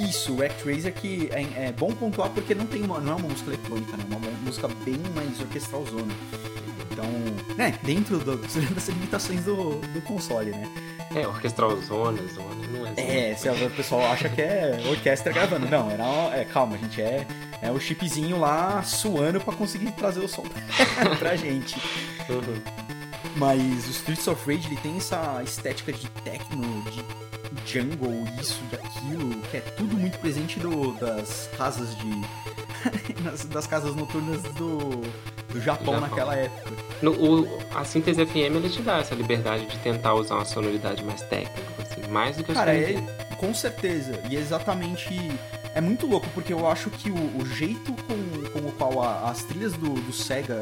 Isso, 0.08 0.34
o 0.34 0.42
ActRaiser 0.42 0.92
que 0.94 1.28
é, 1.32 1.66
é, 1.66 1.72
bom 1.72 1.92
pontuar 1.92 2.30
porque 2.30 2.54
não 2.54 2.66
tem 2.66 2.82
uma, 2.82 2.98
não 2.98 3.12
é 3.12 3.16
uma 3.16 3.28
música 3.28 3.50
eletrônica, 3.50 3.96
né? 3.96 4.04
É 4.10 4.16
uma 4.16 4.30
música 4.42 4.68
bem 4.84 4.98
mais 5.14 5.38
orquestralzona. 5.40 6.12
Então, 7.04 7.56
né, 7.56 7.78
dentro 7.82 8.18
do, 8.18 8.36
das 8.74 8.88
limitações 8.88 9.44
do, 9.44 9.78
do 9.92 10.00
console, 10.02 10.50
né? 10.50 10.68
É, 11.14 11.26
orquestral 11.26 11.76
zona, 11.82 12.20
zona, 12.28 12.66
não 12.68 12.86
é 12.86 13.30
É, 13.30 13.34
se 13.36 13.48
o 13.48 13.70
pessoal 13.70 14.04
acha 14.10 14.28
que 14.28 14.40
é 14.40 14.82
orquestra 14.88 15.32
gravando. 15.32 15.68
Não, 15.68 15.90
era 15.90 16.02
uma, 16.02 16.34
é, 16.34 16.44
calma, 16.44 16.76
gente, 16.78 17.00
é, 17.00 17.26
é 17.62 17.70
o 17.70 17.78
chipzinho 17.78 18.38
lá 18.38 18.82
suando 18.82 19.40
para 19.40 19.54
conseguir 19.54 19.92
trazer 19.92 20.20
o 20.20 20.28
som 20.28 20.44
pra 21.18 21.36
gente. 21.36 21.76
Uhum. 22.28 22.60
Mas 23.36 23.86
o 23.86 23.90
Streets 23.90 24.26
of 24.28 24.44
Rage 24.46 24.66
ele 24.68 24.76
tem 24.76 24.96
essa 24.96 25.42
estética 25.42 25.92
de 25.92 26.08
techno, 26.22 26.82
de 26.90 27.04
jungle, 27.66 28.24
isso, 28.40 28.60
de 28.70 28.76
aquilo, 28.76 29.40
que 29.50 29.56
é 29.56 29.60
tudo 29.60 29.96
muito 29.96 30.18
presente 30.18 30.58
do, 30.58 30.92
das 30.92 31.48
casas 31.56 31.96
de. 31.96 32.10
das 33.48 33.66
casas 33.66 33.94
noturnas 33.94 34.42
do, 34.54 35.02
do 35.54 35.60
Japão, 35.60 35.94
Japão. 35.94 36.00
naquela 36.00 36.34
época. 36.34 36.72
No, 37.00 37.12
o, 37.12 37.58
a 37.72 37.84
síntese 37.84 38.26
FM 38.26 38.56
ele 38.56 38.68
te 38.68 38.82
dá 38.82 38.98
essa 38.98 39.14
liberdade 39.14 39.66
de 39.66 39.78
tentar 39.78 40.14
usar 40.14 40.34
uma 40.34 40.44
sonoridade 40.44 41.02
mais 41.04 41.22
técnica, 41.22 41.62
assim, 41.78 42.10
mais 42.10 42.36
do 42.36 42.42
que 42.42 42.50
a 42.50 42.54
Cara, 42.54 42.76
é, 42.76 42.94
com 43.38 43.54
certeza. 43.54 44.20
E 44.28 44.36
é 44.36 44.40
exatamente 44.40 45.14
é 45.74 45.80
muito 45.80 46.06
louco, 46.06 46.26
porque 46.34 46.52
eu 46.52 46.66
acho 46.68 46.90
que 46.90 47.10
o, 47.10 47.38
o 47.38 47.46
jeito 47.46 47.92
com, 47.92 48.33
a, 49.02 49.30
as 49.30 49.44
trilhas 49.44 49.72
do, 49.74 49.94
do 49.94 50.12
Sega. 50.12 50.54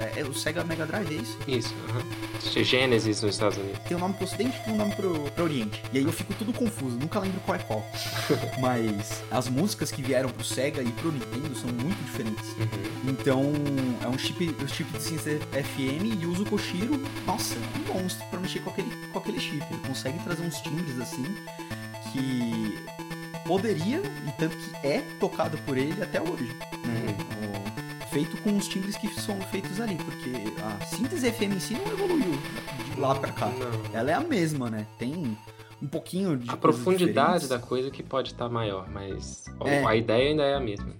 É, 0.00 0.20
é, 0.20 0.24
o 0.24 0.34
Sega 0.34 0.64
Mega 0.64 0.86
Drive, 0.86 1.10
é 1.10 1.22
isso? 1.22 1.38
Isso, 1.46 1.74
uh 1.74 1.96
-huh. 1.96 2.64
Genesis 2.64 3.22
nos 3.22 3.34
Estados 3.34 3.58
Unidos. 3.58 3.78
Tem 3.86 3.96
um 3.96 4.00
nome 4.00 4.14
pro 4.14 4.24
Ocidente 4.24 4.60
e 4.66 4.70
um 4.70 4.76
nome 4.76 4.94
pro, 4.94 5.30
pro 5.30 5.44
Oriente. 5.44 5.82
E 5.92 5.98
aí 5.98 6.04
eu 6.04 6.12
fico 6.12 6.34
tudo 6.34 6.52
confuso, 6.52 6.96
nunca 6.96 7.18
lembro 7.20 7.40
qual 7.40 7.56
é 7.56 7.58
qual. 7.60 7.86
Mas 8.60 9.22
as 9.30 9.48
músicas 9.48 9.90
que 9.90 10.02
vieram 10.02 10.28
pro 10.28 10.44
Sega 10.44 10.82
e 10.82 10.90
pro 10.92 11.12
Nintendo 11.12 11.54
são 11.56 11.70
muito 11.70 12.02
diferentes. 12.04 12.48
Uhum. 12.50 13.10
Então, 13.10 13.52
é 14.02 14.08
um 14.08 14.18
chip, 14.18 14.56
um 14.62 14.68
chip 14.68 14.90
de 14.92 15.02
ciência 15.02 15.40
FM 15.52 16.20
e 16.20 16.26
usa 16.26 16.42
o 16.42 16.46
Koshiro, 16.46 17.00
nossa, 17.26 17.54
é 17.54 17.90
um 17.90 18.02
monstro 18.02 18.26
pra 18.28 18.40
mexer 18.40 18.60
com 18.60 18.70
aquele, 18.70 18.90
com 19.12 19.18
aquele 19.18 19.40
chip. 19.40 19.64
Ele 19.70 19.80
consegue 19.86 20.18
trazer 20.20 20.42
uns 20.42 20.56
timbres 20.60 21.00
assim 21.00 21.24
que 22.12 22.78
poderia, 23.46 23.98
e 23.98 24.32
tanto 24.38 24.56
que 24.56 24.86
é 24.86 25.02
tocado 25.18 25.58
por 25.58 25.76
ele 25.76 26.02
até 26.02 26.20
hoje. 26.20 26.54
Né? 26.84 27.16
Feito 28.12 28.36
com 28.42 28.56
os 28.58 28.68
timbres 28.68 28.94
que 28.96 29.08
são 29.08 29.40
feitos 29.40 29.80
ali, 29.80 29.96
porque 29.96 30.30
a 30.62 30.84
síntese 30.84 31.32
FM 31.32 31.54
em 31.56 31.60
si 31.60 31.72
não 31.72 31.92
evoluiu 31.92 32.38
de 32.94 33.00
lá 33.00 33.14
pra 33.14 33.32
cá. 33.32 33.46
Não. 33.46 33.98
Ela 33.98 34.10
é 34.10 34.14
a 34.14 34.20
mesma, 34.20 34.68
né? 34.68 34.86
Tem 34.98 35.36
um 35.80 35.86
pouquinho 35.86 36.36
de 36.36 36.50
A 36.50 36.56
profundidade 36.56 37.48
da 37.48 37.58
coisa 37.58 37.90
que 37.90 38.02
pode 38.02 38.32
estar 38.32 38.50
maior, 38.50 38.86
mas 38.90 39.46
é. 39.64 39.82
a 39.84 39.96
ideia 39.96 40.28
ainda 40.28 40.42
é 40.42 40.54
a 40.54 40.60
mesma. 40.60 40.92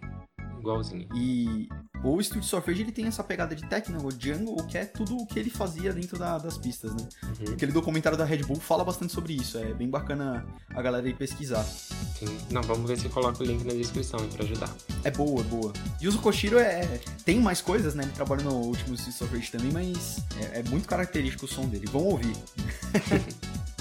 Igualzinho. 0.63 1.09
E 1.15 1.69
o 2.05 2.23
Studio 2.23 2.43
Surfage 2.43 2.83
ele 2.83 2.93
tem 2.93 3.07
essa 3.07 3.23
pegada 3.23 3.55
de 3.55 3.67
Techno 3.67 4.09
Jungle, 4.11 4.65
que 4.67 4.79
é 4.79 4.85
tudo 4.85 5.17
o 5.17 5.27
que 5.27 5.39
ele 5.39 5.51
fazia 5.51 5.93
dentro 5.93 6.19
da, 6.19 6.39
das 6.39 6.57
pistas, 6.57 6.95
né? 6.95 7.09
Uhum. 7.23 7.55
Aquele 7.55 7.73
documentário 7.73 8.17
da 8.17 8.25
Red 8.25 8.39
Bull 8.39 8.57
fala 8.57 8.85
bastante 8.85 9.13
sobre 9.13 9.35
isso, 9.35 9.59
é 9.59 9.75
bem 9.75 9.91
bacana 9.91 10.47
a 10.71 10.81
galera 10.81 11.09
ir 11.09 11.17
pesquisar. 11.17 11.65
Sim, 11.65 12.39
não, 12.51 12.63
vamos 12.63 12.89
ver 12.89 12.99
se 12.99 13.09
coloca 13.09 13.43
o 13.43 13.47
link 13.47 13.65
na 13.65 13.73
descrição 13.73 14.21
para 14.29 14.45
ajudar. 14.45 14.71
É 15.05 15.11
boa, 15.11 15.41
é 15.41 15.45
boa. 15.45 15.73
E 16.01 16.09
o 16.09 16.19
Koshiro 16.19 16.59
é, 16.59 17.01
tem 17.25 17.41
mais 17.41 17.61
coisas, 17.61 17.95
né? 17.95 18.05
Ele 18.05 18.13
trabalha 18.13 18.45
no 18.45 18.55
último 18.55 18.97
Studio 18.97 19.13
Surfage 19.13 19.51
também, 19.51 19.73
mas 19.73 20.23
é, 20.41 20.61
é 20.61 20.63
muito 20.65 20.89
característico 20.89 21.47
o 21.47 21.49
som 21.49 21.67
dele. 21.67 21.87
Vamos 21.91 22.13
ouvir. 22.13 22.37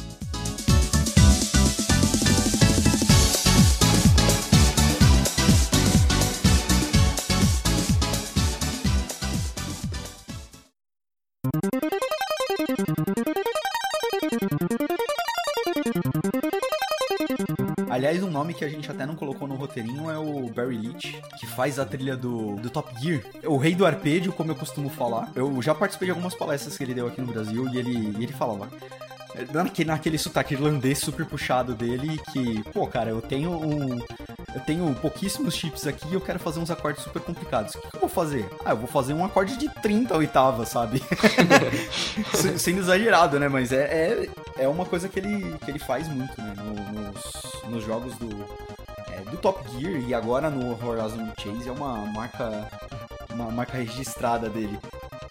Aliás, 17.92 18.24
um 18.24 18.32
nome 18.32 18.54
que 18.54 18.64
a 18.64 18.70
gente 18.70 18.90
até 18.90 19.06
não 19.06 19.18
colocou 19.18 19.46
no 19.46 19.56
roteirinho 19.56 20.10
é 20.10 20.18
o 20.18 20.50
Barry 20.50 20.78
Leach, 20.78 21.22
que 21.38 21.46
faz 21.46 21.78
a 21.78 21.86
trilha 21.86 22.16
do, 22.16 22.56
do 22.56 22.70
Top 22.70 22.90
Gear. 23.02 23.22
O 23.44 23.58
rei 23.58 23.76
do 23.76 23.86
arpejo, 23.86 24.32
como 24.32 24.50
eu 24.50 24.56
costumo 24.56 24.90
falar. 24.90 25.30
Eu 25.36 25.62
já 25.62 25.76
participei 25.76 26.06
de 26.06 26.12
algumas 26.12 26.34
palestras 26.34 26.78
que 26.78 26.86
ele 26.86 26.94
deu 26.94 27.06
aqui 27.06 27.20
no 27.20 27.28
Brasil 27.28 27.68
e 27.68 27.78
ele, 27.78 28.16
ele 28.18 28.32
falava. 28.32 28.70
Naquele, 29.52 29.90
naquele 29.90 30.18
sotaque 30.18 30.54
irlandês 30.54 31.00
super 31.00 31.26
puxado 31.26 31.74
dele, 31.74 32.18
que, 32.32 32.64
pô, 32.72 32.88
cara, 32.88 33.10
eu 33.10 33.22
tenho 33.22 33.52
um. 33.52 34.00
Eu 34.54 34.62
tenho 34.66 34.94
pouquíssimos 34.96 35.54
chips 35.54 35.86
aqui 35.86 36.08
e 36.10 36.14
eu 36.14 36.22
quero 36.22 36.40
fazer 36.40 36.60
uns 36.60 36.72
acordes 36.72 37.04
super 37.04 37.22
complicados. 37.22 37.76
O 37.76 37.82
que, 37.82 37.90
que 37.90 37.96
eu 37.96 38.02
vou 38.02 38.10
fazer? 38.10 38.50
Ah, 38.66 38.72
eu 38.72 38.78
vou 38.78 38.88
fazer 38.88 39.14
um 39.14 39.24
acorde 39.24 39.58
de 39.58 39.70
30 39.82 40.16
oitavas, 40.18 40.70
sabe? 40.70 41.02
Sendo 42.58 42.80
exagerado, 42.80 43.40
né? 43.40 43.48
Mas 43.48 43.72
é, 43.72 43.84
é, 43.84 44.30
é, 44.62 44.68
uma 44.68 44.86
coisa 44.86 45.10
que 45.10 45.20
ele, 45.20 45.58
que 45.58 45.72
ele 45.72 45.80
faz 45.80 46.08
muito, 46.08 46.40
né? 46.40 46.54
nos, 46.56 47.70
nos 47.70 47.84
jogos 47.84 48.16
do, 48.18 48.30
é, 49.12 49.22
do 49.30 49.38
Top 49.38 49.60
Gear 49.72 50.02
e 50.08 50.14
agora 50.14 50.50
no 50.50 50.72
Horizon 50.88 51.32
Chase 51.40 51.68
é 51.68 51.72
uma 51.72 51.98
marca 52.06 52.70
uma 53.34 53.50
marca 53.50 53.78
registrada 53.78 54.50
dele. 54.50 54.78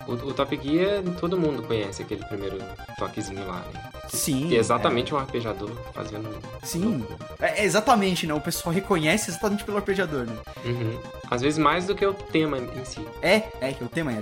O, 0.07 0.13
o, 0.13 0.35
Top 0.35 0.59
Gear, 0.63 1.03
todo 1.19 1.39
mundo 1.39 1.63
conhece 1.63 2.03
aquele 2.03 2.25
primeiro 2.25 2.59
toquezinho 2.99 3.47
lá, 3.47 3.65
né? 3.73 3.91
Sim. 4.09 4.53
é 4.55 4.59
exatamente 4.59 5.13
é. 5.13 5.17
um 5.17 5.19
arpejador 5.19 5.71
fazendo. 5.93 6.29
Sim. 6.63 7.05
É, 7.39 7.65
exatamente, 7.65 8.27
né? 8.27 8.35
O 8.35 8.41
pessoal 8.41 8.75
reconhece 8.75 9.31
exatamente 9.31 9.63
pelo 9.63 9.77
arpejador, 9.77 10.27
né? 10.27 10.37
Uhum. 10.65 10.99
Às 11.31 11.43
vezes 11.43 11.59
mais 11.59 11.87
do 11.87 11.95
que 11.95 12.05
o 12.05 12.13
tema 12.13 12.59
em 12.59 12.85
si. 12.85 13.07
É, 13.23 13.45
é 13.61 13.73
que 13.73 13.85
o 13.85 13.89
tema 13.89 14.13
é. 14.13 14.17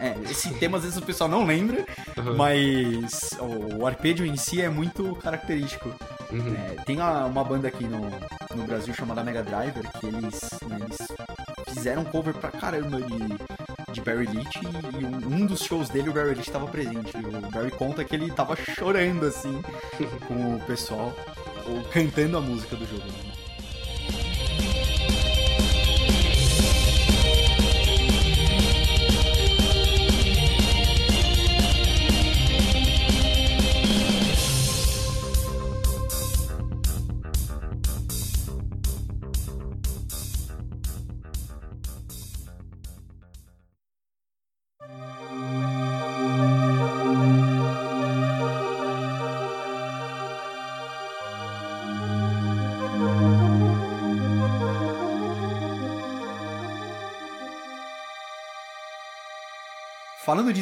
é 0.00 0.30
esse 0.30 0.52
tema 0.54 0.76
às 0.76 0.84
vezes 0.84 0.98
o 0.98 1.02
pessoal 1.02 1.30
não 1.30 1.44
lembra, 1.44 1.86
uhum. 2.18 2.36
mas 2.36 3.30
o 3.78 3.86
arpejo 3.86 4.24
em 4.24 4.36
si 4.36 4.60
é 4.60 4.68
muito 4.68 5.14
característico. 5.16 5.90
Uhum. 6.30 6.54
É, 6.54 6.82
tem 6.84 6.96
uma, 6.96 7.24
uma, 7.26 7.44
banda 7.44 7.68
aqui 7.68 7.84
no, 7.84 8.10
no 8.54 8.64
Brasil 8.64 8.92
chamada 8.92 9.22
Mega 9.22 9.42
Driver 9.44 9.84
que 10.00 10.06
eles, 10.06 10.50
né, 10.66 10.80
eles 10.80 10.98
fizeram 11.76 12.04
cover 12.04 12.32
pra 12.32 12.50
caramba 12.50 12.98
de, 13.02 13.92
de 13.92 14.00
Barry 14.00 14.26
Leach 14.26 14.60
e, 14.98 15.04
um, 15.04 15.42
um, 15.42 15.46
dos 15.46 15.60
shows 15.60 15.90
dele 15.90 16.08
o 16.08 16.12
Barry 16.12 16.30
Leach 16.30 16.48
estava 16.48 16.66
presente. 16.66 17.14
O 17.16 17.50
Barry 17.50 17.70
conta 17.70 18.02
que 18.02 18.14
ele 18.14 18.30
tava 18.30 18.56
chorando 18.56 19.26
assim 19.26 19.60
com 20.26 20.56
o 20.56 20.60
pessoal, 20.60 21.14
ou 21.66 21.82
cantando 21.84 22.38
a 22.38 22.40
música 22.40 22.76
do 22.76 22.86
jogo. 22.86 23.04
Né? 23.04 23.25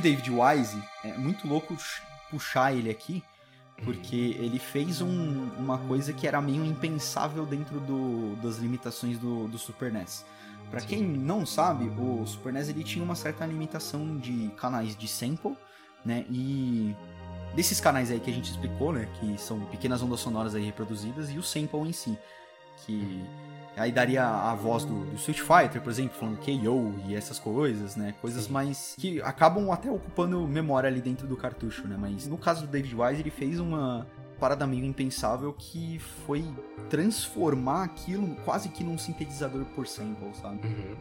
David 0.05 0.31
Wise, 0.31 0.83
é 1.03 1.17
muito 1.17 1.49
louco 1.49 1.75
puxar 2.31 2.75
ele 2.75 2.90
aqui, 2.90 3.25
porque 3.83 4.37
ele 4.38 4.59
fez 4.59 5.01
um, 5.01 5.49
uma 5.59 5.79
coisa 5.79 6.12
que 6.12 6.27
era 6.27 6.43
meio 6.43 6.62
impensável 6.62 7.47
dentro 7.47 7.81
do, 7.81 8.37
das 8.37 8.59
limitações 8.59 9.19
do, 9.19 9.49
do 9.49 9.57
Super 9.57 9.90
NES. 9.90 10.23
Para 10.71 10.83
quem 10.83 11.03
não 11.03 11.47
sabe, 11.47 11.87
o 11.87 12.27
Super 12.27 12.53
NES 12.53 12.69
ele 12.69 12.85
tinha 12.85 13.03
uma 13.03 13.14
certa 13.14 13.47
limitação 13.47 14.19
de 14.19 14.51
canais 14.59 14.95
de 14.95 15.09
sample, 15.09 15.57
né? 16.05 16.27
E 16.29 16.95
desses 17.55 17.81
canais 17.81 18.11
aí 18.11 18.21
que 18.21 18.31
a 18.31 18.35
gente 18.35 18.51
explicou, 18.51 18.93
né, 18.93 19.09
que 19.19 19.40
são 19.40 19.59
pequenas 19.67 20.03
ondas 20.03 20.21
sonoras 20.21 20.55
aí 20.55 20.67
reproduzidas 20.67 21.31
e 21.31 21.38
o 21.38 21.43
sample 21.43 21.81
em 21.81 21.93
si, 21.93 22.19
que 22.87 23.25
Aí 23.77 23.90
daria 23.90 24.25
a 24.25 24.55
voz 24.55 24.85
do, 24.85 25.05
do 25.05 25.16
Street 25.16 25.40
Fighter, 25.40 25.83
por 25.83 25.90
exemplo, 25.90 26.16
falando 26.18 26.38
KO 26.38 26.94
e 27.09 27.14
essas 27.14 27.38
coisas, 27.38 27.97
né? 27.97 28.14
Coisas 28.20 28.44
Sim. 28.44 28.53
mais. 28.53 28.94
que 28.97 29.20
acabam 29.20 29.70
até 29.70 29.90
ocupando 29.90 30.47
memória 30.47 30.88
ali 30.88 31.01
dentro 31.01 31.27
do 31.27 31.37
cartucho, 31.37 31.87
né? 31.88 31.97
Mas 31.99 32.27
no 32.27 32.38
caso 32.38 32.66
do 32.66 32.68
David 32.68 32.94
Wise, 32.94 33.20
ele 33.20 33.31
fez 33.31 33.59
uma 33.59 34.07
parada 34.38 34.66
meio 34.66 34.85
impensável 34.85 35.53
que 35.53 35.99
foi 36.27 36.44
transformar 36.88 37.85
aquilo 37.85 38.37
quase 38.44 38.68
que 38.68 38.85
num 38.85 38.97
sintetizador 38.97 39.64
por 39.75 39.87
sample, 39.87 40.33
sabe? 40.40 40.66
Uhum. 40.66 40.97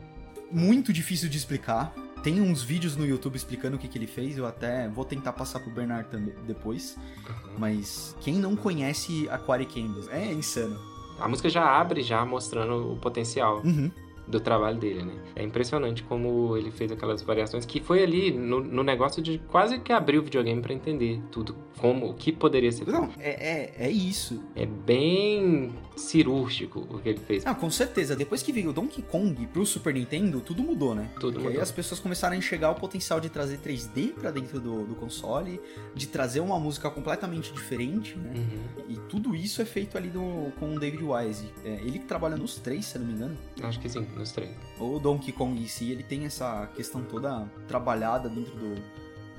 Muito 0.52 0.91
difícil 0.91 1.30
de 1.30 1.38
explicar. 1.38 1.93
Tem 2.24 2.39
uns 2.41 2.63
vídeos 2.63 2.96
no 2.96 3.06
YouTube 3.06 3.36
explicando 3.36 3.76
o 3.76 3.80
que, 3.80 3.88
que 3.88 3.98
ele 3.98 4.08
fez, 4.08 4.38
eu 4.38 4.48
até 4.48 4.88
vou 4.88 5.04
tentar 5.04 5.34
passar 5.34 5.60
pro 5.60 5.69
Bernard 5.69 6.10
também 6.10 6.34
depois. 6.48 6.96
Uhum. 6.96 7.56
Mas 7.60 8.15
quem 8.22 8.36
não 8.36 8.56
conhece 8.56 9.28
Aquatic 9.30 9.74
Canvas 9.76 10.08
é 10.10 10.32
insano. 10.34 10.92
A 11.19 11.28
música 11.28 11.50
já 11.50 11.63
abre 11.63 12.02
já 12.02 12.25
mostrando 12.25 12.92
o 12.92 12.96
potencial. 12.98 13.62
Uhum 13.63 13.92
do 14.28 14.40
trabalho 14.40 14.78
dele, 14.78 15.04
né? 15.04 15.13
É 15.36 15.44
impressionante 15.44 16.04
como 16.04 16.56
ele 16.58 16.71
fez 16.71 16.92
aquelas 16.92 17.21
variações 17.21 17.65
que 17.65 17.80
foi 17.80 18.04
ali 18.04 18.32
no, 18.32 18.62
no 18.62 18.84
negócio 18.84 19.21
de 19.21 19.40
quase 19.50 19.80
que 19.80 19.92
abrir 19.92 20.17
o 20.19 20.24
videogame 20.24 20.62
para 20.62 20.74
entender 20.74 21.21
tudo, 21.32 21.56
como 21.78 22.10
o 22.10 22.13
que 22.13 22.32
poderia 22.32 22.71
ser. 22.71 22.88
Não, 22.88 23.10
é, 23.19 23.74
é, 23.80 23.88
é 23.88 23.92
isso. 23.92 24.44
É 24.56 24.65
bem 24.65 25.74
cirúrgico 25.96 26.88
o 26.90 27.00
que 27.00 27.10
ele 27.10 27.19
fez. 27.19 27.46
Ah, 27.46 27.54
com 27.54 27.69
certeza. 27.69 28.15
Depois 28.15 28.42
que 28.42 28.52
veio 28.52 28.69
o 28.69 28.74
Donkey 28.74 29.02
Kong 29.02 29.46
pro 29.48 29.65
Super 29.65 29.94
Nintendo, 29.94 30.42
tudo 30.42 30.63
mudou, 30.63 30.96
né? 30.96 31.10
Tudo 31.15 31.34
Porque 31.34 31.38
mudou. 31.40 31.52
aí 31.52 31.60
as 31.60 31.71
pessoas 31.71 32.00
começaram 32.00 32.34
a 32.36 32.38
enxergar 32.38 32.71
o 32.71 32.76
potencial 32.76 33.19
de 33.19 33.30
trazer 33.30 33.60
3D 33.60 34.13
para 34.13 34.32
dentro 34.32 34.60
do, 34.60 34.86
do, 34.86 34.96
console, 34.96 35.60
de 35.94 36.08
trazer 36.08 36.40
uma 36.40 36.60
música 36.60 36.90
completamente 36.90 37.52
diferente, 37.52 38.17
né? 38.17 38.34
Uhum. 38.36 38.84
E 38.90 38.98
tudo 39.10 39.36
isso 39.36 39.62
é 39.62 39.65
feito 39.65 39.98
ali 39.98 40.10
do, 40.10 40.52
com 40.60 40.76
o 40.76 40.80
David 40.80 41.04
Wise. 41.04 41.50
É, 41.63 41.74
ele 41.84 42.00
trabalha 42.00 42.36
nos 42.36 42.56
três, 42.56 42.86
se 42.86 42.98
não 42.98 43.06
me 43.06 43.13
engano. 43.13 43.38
Acho 43.62 43.80
que 43.80 43.90
sim, 43.90 44.06
nos 44.16 44.32
três. 44.32 44.52
O 44.80 45.00
Donkey 45.00 45.32
Kong 45.32 45.62
em 45.62 45.68
si, 45.68 45.92
ele 45.92 46.04
tem 46.04 46.26
essa 46.26 46.68
questão 46.76 47.04
toda 47.04 47.46
trabalhada 47.68 48.30
dentro 48.30 48.54
do, 48.56 48.76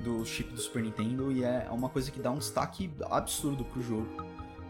do 0.03 0.25
chip 0.25 0.53
do 0.53 0.59
Super 0.59 0.83
Nintendo 0.83 1.31
e 1.31 1.43
é 1.43 1.67
uma 1.71 1.89
coisa 1.89 2.11
que 2.11 2.19
dá 2.19 2.31
um 2.31 2.37
destaque 2.37 2.91
absurdo 3.09 3.63
pro 3.65 3.81
jogo. 3.81 4.07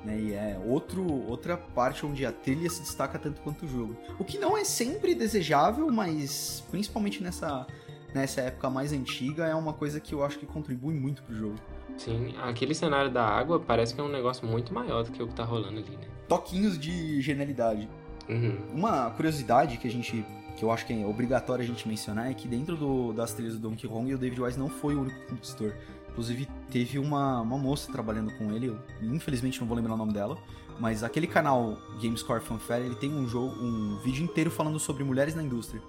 Né? 0.03 0.19
E 0.19 0.33
é 0.33 0.61
outro, 0.63 1.03
outra 1.27 1.57
parte 1.57 2.05
onde 2.05 2.25
a 2.25 2.31
trilha 2.31 2.69
se 2.69 2.81
destaca 2.81 3.17
tanto 3.17 3.41
quanto 3.41 3.65
o 3.65 3.67
jogo. 3.67 3.97
O 4.19 4.23
que 4.23 4.37
não 4.37 4.57
é 4.57 4.63
sempre 4.63 5.15
desejável, 5.15 5.91
mas 5.91 6.63
principalmente 6.69 7.23
nessa, 7.23 7.65
nessa 8.13 8.41
época 8.41 8.69
mais 8.69 8.93
antiga, 8.93 9.45
é 9.45 9.55
uma 9.55 9.73
coisa 9.73 9.99
que 9.99 10.13
eu 10.13 10.23
acho 10.23 10.37
que 10.37 10.45
contribui 10.45 10.93
muito 10.93 11.23
pro 11.23 11.35
jogo. 11.35 11.55
Sim, 11.97 12.35
aquele 12.41 12.75
cenário 12.75 13.09
da 13.09 13.25
água 13.25 13.59
parece 13.59 13.95
que 13.95 14.01
é 14.01 14.03
um 14.03 14.09
negócio 14.09 14.45
muito 14.45 14.73
maior 14.73 15.03
do 15.03 15.11
que 15.11 15.23
o 15.23 15.27
que 15.27 15.33
tá 15.33 15.43
rolando 15.43 15.79
ali, 15.79 15.97
né? 15.97 16.07
Toquinhos 16.27 16.77
de 16.77 17.21
genialidade. 17.21 17.89
Uhum. 18.27 18.57
Uma 18.73 19.09
curiosidade 19.11 19.77
que 19.77 19.87
a 19.87 19.91
gente 19.91 20.25
que 20.55 20.63
eu 20.63 20.71
acho 20.71 20.85
que 20.85 20.93
é 20.93 21.05
obrigatório 21.05 21.63
a 21.63 21.67
gente 21.67 21.85
mencionar 21.85 22.31
é 22.31 22.33
que 22.33 22.47
dentro 22.47 22.77
do, 22.77 23.11
das 23.11 23.33
trilhas 23.33 23.55
do 23.55 23.59
Donkey 23.59 23.87
Kong 23.89 24.13
o 24.13 24.17
David 24.17 24.41
Wise 24.41 24.57
não 24.57 24.69
foi 24.69 24.95
o 24.95 25.01
único 25.01 25.19
compositor. 25.27 25.73
Inclusive, 26.09 26.47
teve 26.71 26.97
uma, 26.97 27.41
uma 27.41 27.57
moça 27.57 27.91
trabalhando 27.91 28.31
com 28.37 28.49
ele, 28.53 28.67
eu, 28.67 28.79
infelizmente 29.01 29.59
não 29.59 29.67
vou 29.67 29.75
lembrar 29.75 29.95
o 29.95 29.97
nome 29.97 30.13
dela, 30.13 30.37
mas 30.79 31.03
aquele 31.03 31.27
canal 31.27 31.77
Gamescore 32.01 32.41
Fanfare, 32.41 32.85
ele 32.85 32.95
tem 32.95 33.13
um 33.13 33.27
jogo, 33.27 33.53
um 33.61 33.97
vídeo 33.97 34.23
inteiro 34.23 34.49
falando 34.49 34.79
sobre 34.79 35.03
mulheres 35.03 35.35
na 35.35 35.43
indústria. 35.43 35.81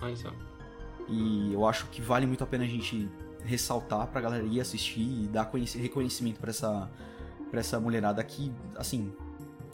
Olha 0.00 0.14
só. 0.14 0.32
E 1.08 1.52
eu 1.52 1.66
acho 1.66 1.86
que 1.86 2.00
vale 2.00 2.26
muito 2.26 2.44
a 2.44 2.46
pena 2.46 2.62
a 2.62 2.66
gente 2.68 3.08
ressaltar 3.44 4.06
pra 4.08 4.20
galera 4.20 4.44
ir 4.44 4.60
assistir 4.60 5.00
e 5.00 5.26
dar 5.26 5.50
reconhecimento 5.52 6.38
para 6.38 6.50
essa, 6.50 6.90
pra 7.50 7.58
essa 7.58 7.80
mulherada 7.80 8.22
que, 8.22 8.52
assim, 8.76 9.12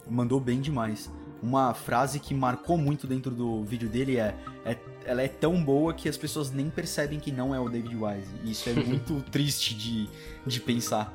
mandou 0.09 0.39
bem 0.39 0.59
demais. 0.59 1.11
Uma 1.43 1.73
frase 1.73 2.21
que 2.21 2.33
marcou 2.33 2.77
muito 2.77 3.05
dentro 3.05 3.29
do 3.29 3.65
vídeo 3.65 3.89
dele 3.89 4.17
é, 4.17 4.33
é 4.65 4.77
ela 5.05 5.21
é 5.21 5.27
tão 5.27 5.61
boa 5.61 5.93
que 5.93 6.07
as 6.07 6.15
pessoas 6.15 6.49
nem 6.49 6.69
percebem 6.69 7.19
que 7.19 7.33
não 7.33 7.53
é 7.53 7.59
o 7.59 7.67
David 7.67 7.93
Wise. 7.93 8.33
E 8.45 8.51
isso 8.51 8.69
é 8.69 8.73
muito 8.81 9.21
triste 9.29 9.75
de, 9.75 10.09
de 10.45 10.61
pensar. 10.61 11.13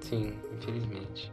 Sim, 0.00 0.34
infelizmente. 0.54 1.32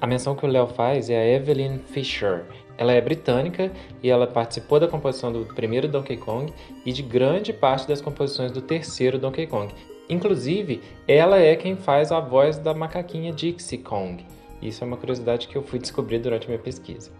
A 0.00 0.06
menção 0.06 0.36
que 0.36 0.46
o 0.46 0.48
Léo 0.48 0.68
faz 0.68 1.10
é 1.10 1.16
a 1.16 1.26
Evelyn 1.26 1.78
Fisher. 1.78 2.44
Ela 2.78 2.92
é 2.92 3.00
britânica 3.00 3.72
e 4.00 4.08
ela 4.08 4.28
participou 4.28 4.78
da 4.78 4.86
composição 4.86 5.32
do 5.32 5.46
primeiro 5.46 5.88
Donkey 5.88 6.16
Kong 6.16 6.52
e 6.84 6.92
de 6.92 7.02
grande 7.02 7.52
parte 7.52 7.88
das 7.88 8.00
composições 8.00 8.52
do 8.52 8.60
terceiro 8.60 9.18
Donkey 9.18 9.48
Kong. 9.48 9.74
Inclusive, 10.08 10.80
ela 11.08 11.40
é 11.40 11.56
quem 11.56 11.74
faz 11.74 12.12
a 12.12 12.20
voz 12.20 12.56
da 12.56 12.72
macaquinha 12.72 13.32
Dixie 13.32 13.78
Kong. 13.78 14.24
Isso 14.60 14.82
é 14.82 14.86
uma 14.86 14.96
curiosidade 14.96 15.48
que 15.48 15.56
eu 15.56 15.62
fui 15.62 15.78
descobrir 15.78 16.18
durante 16.18 16.44
a 16.44 16.48
minha 16.48 16.58
pesquisa. 16.58 17.10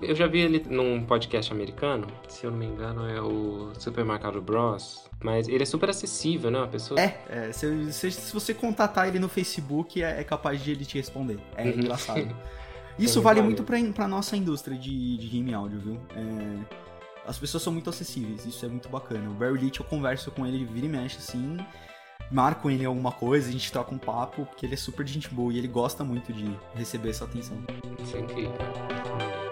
Eu 0.00 0.14
já 0.14 0.26
vi 0.26 0.40
ele 0.40 0.64
num 0.68 1.04
podcast 1.04 1.52
americano, 1.52 2.06
se 2.28 2.46
eu 2.46 2.50
não 2.50 2.58
me 2.58 2.66
engano 2.66 3.08
é 3.08 3.20
o 3.20 3.72
Super 3.78 4.04
Mario 4.04 4.40
Bros. 4.40 5.08
Mas 5.22 5.48
ele 5.48 5.62
é 5.62 5.66
super 5.66 5.90
acessível, 5.90 6.50
né? 6.50 6.58
Uma 6.58 6.68
pessoa. 6.68 7.00
É, 7.00 7.20
é 7.28 7.52
se, 7.52 7.92
se, 7.92 8.10
se, 8.12 8.32
você 8.32 8.54
contatar 8.54 9.08
ele 9.08 9.18
no 9.18 9.28
Facebook, 9.28 10.00
é, 10.00 10.20
é, 10.20 10.24
capaz 10.24 10.62
de 10.62 10.70
ele 10.70 10.84
te 10.84 10.96
responder. 10.96 11.40
É 11.56 11.64
uhum. 11.64 11.70
engraçado. 11.70 12.36
Isso 12.96 13.20
vale 13.20 13.40
muito 13.40 13.62
pra, 13.62 13.78
pra 13.94 14.08
nossa 14.08 14.36
indústria 14.36 14.76
de, 14.76 15.16
de 15.16 15.28
game 15.28 15.54
áudio, 15.54 15.80
viu? 15.80 16.00
É, 16.16 16.88
as 17.26 17.38
pessoas 17.38 17.62
são 17.62 17.72
muito 17.72 17.90
acessíveis, 17.90 18.44
isso 18.44 18.64
é 18.64 18.68
muito 18.68 18.88
bacana. 18.88 19.28
O 19.30 19.34
Barry 19.34 19.58
Leach, 19.58 19.78
eu 19.78 19.86
converso 19.86 20.30
com 20.32 20.46
ele, 20.46 20.64
vira 20.64 20.86
e 20.86 20.88
mexe 20.88 21.18
assim, 21.18 21.58
marco 22.30 22.70
ele 22.70 22.82
em 22.82 22.86
alguma 22.86 23.12
coisa, 23.12 23.48
a 23.48 23.52
gente 23.52 23.70
troca 23.72 23.94
um 23.94 23.98
papo, 23.98 24.46
porque 24.46 24.66
ele 24.66 24.74
é 24.74 24.76
super 24.76 25.06
gente 25.06 25.28
boa 25.28 25.52
e 25.52 25.58
ele 25.58 25.68
gosta 25.68 26.04
muito 26.04 26.32
de 26.32 26.50
receber 26.74 27.10
essa 27.10 27.24
atenção. 27.24 27.56
Isso 28.02 28.16
é 28.16 28.20
incrível. 28.20 29.47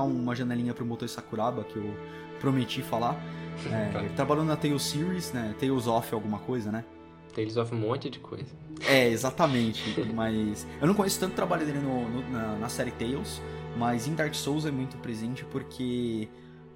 Dar 0.00 0.02
uma 0.02 0.34
janelinha 0.34 0.72
pro 0.72 0.84
Motor 0.84 1.08
Sakuraba, 1.08 1.64
que 1.64 1.76
eu 1.76 1.94
prometi 2.40 2.82
falar. 2.82 3.20
É, 3.70 3.98
ele 3.98 4.08
trabalhou 4.16 4.44
na 4.44 4.56
Tales 4.56 4.82
Series, 4.82 5.32
né? 5.32 5.54
Tales 5.58 5.86
of 5.86 6.14
alguma 6.14 6.38
coisa, 6.38 6.72
né? 6.72 6.84
Tales 7.34 7.56
of 7.56 7.74
um 7.74 7.78
monte 7.78 8.08
de 8.08 8.18
coisa. 8.18 8.52
É, 8.88 9.08
exatamente. 9.08 10.00
mas 10.14 10.66
eu 10.80 10.86
não 10.86 10.94
conheço 10.94 11.20
tanto 11.20 11.32
o 11.32 11.36
trabalho 11.36 11.66
dele 11.66 11.78
no, 11.78 12.08
no, 12.08 12.30
na, 12.30 12.56
na, 12.56 12.68
série 12.68 12.90
Tales, 12.90 13.40
mas 13.76 14.08
em 14.08 14.14
Dark 14.14 14.34
Souls 14.34 14.64
é 14.64 14.70
muito 14.70 14.96
presente 14.98 15.44
porque 15.44 16.28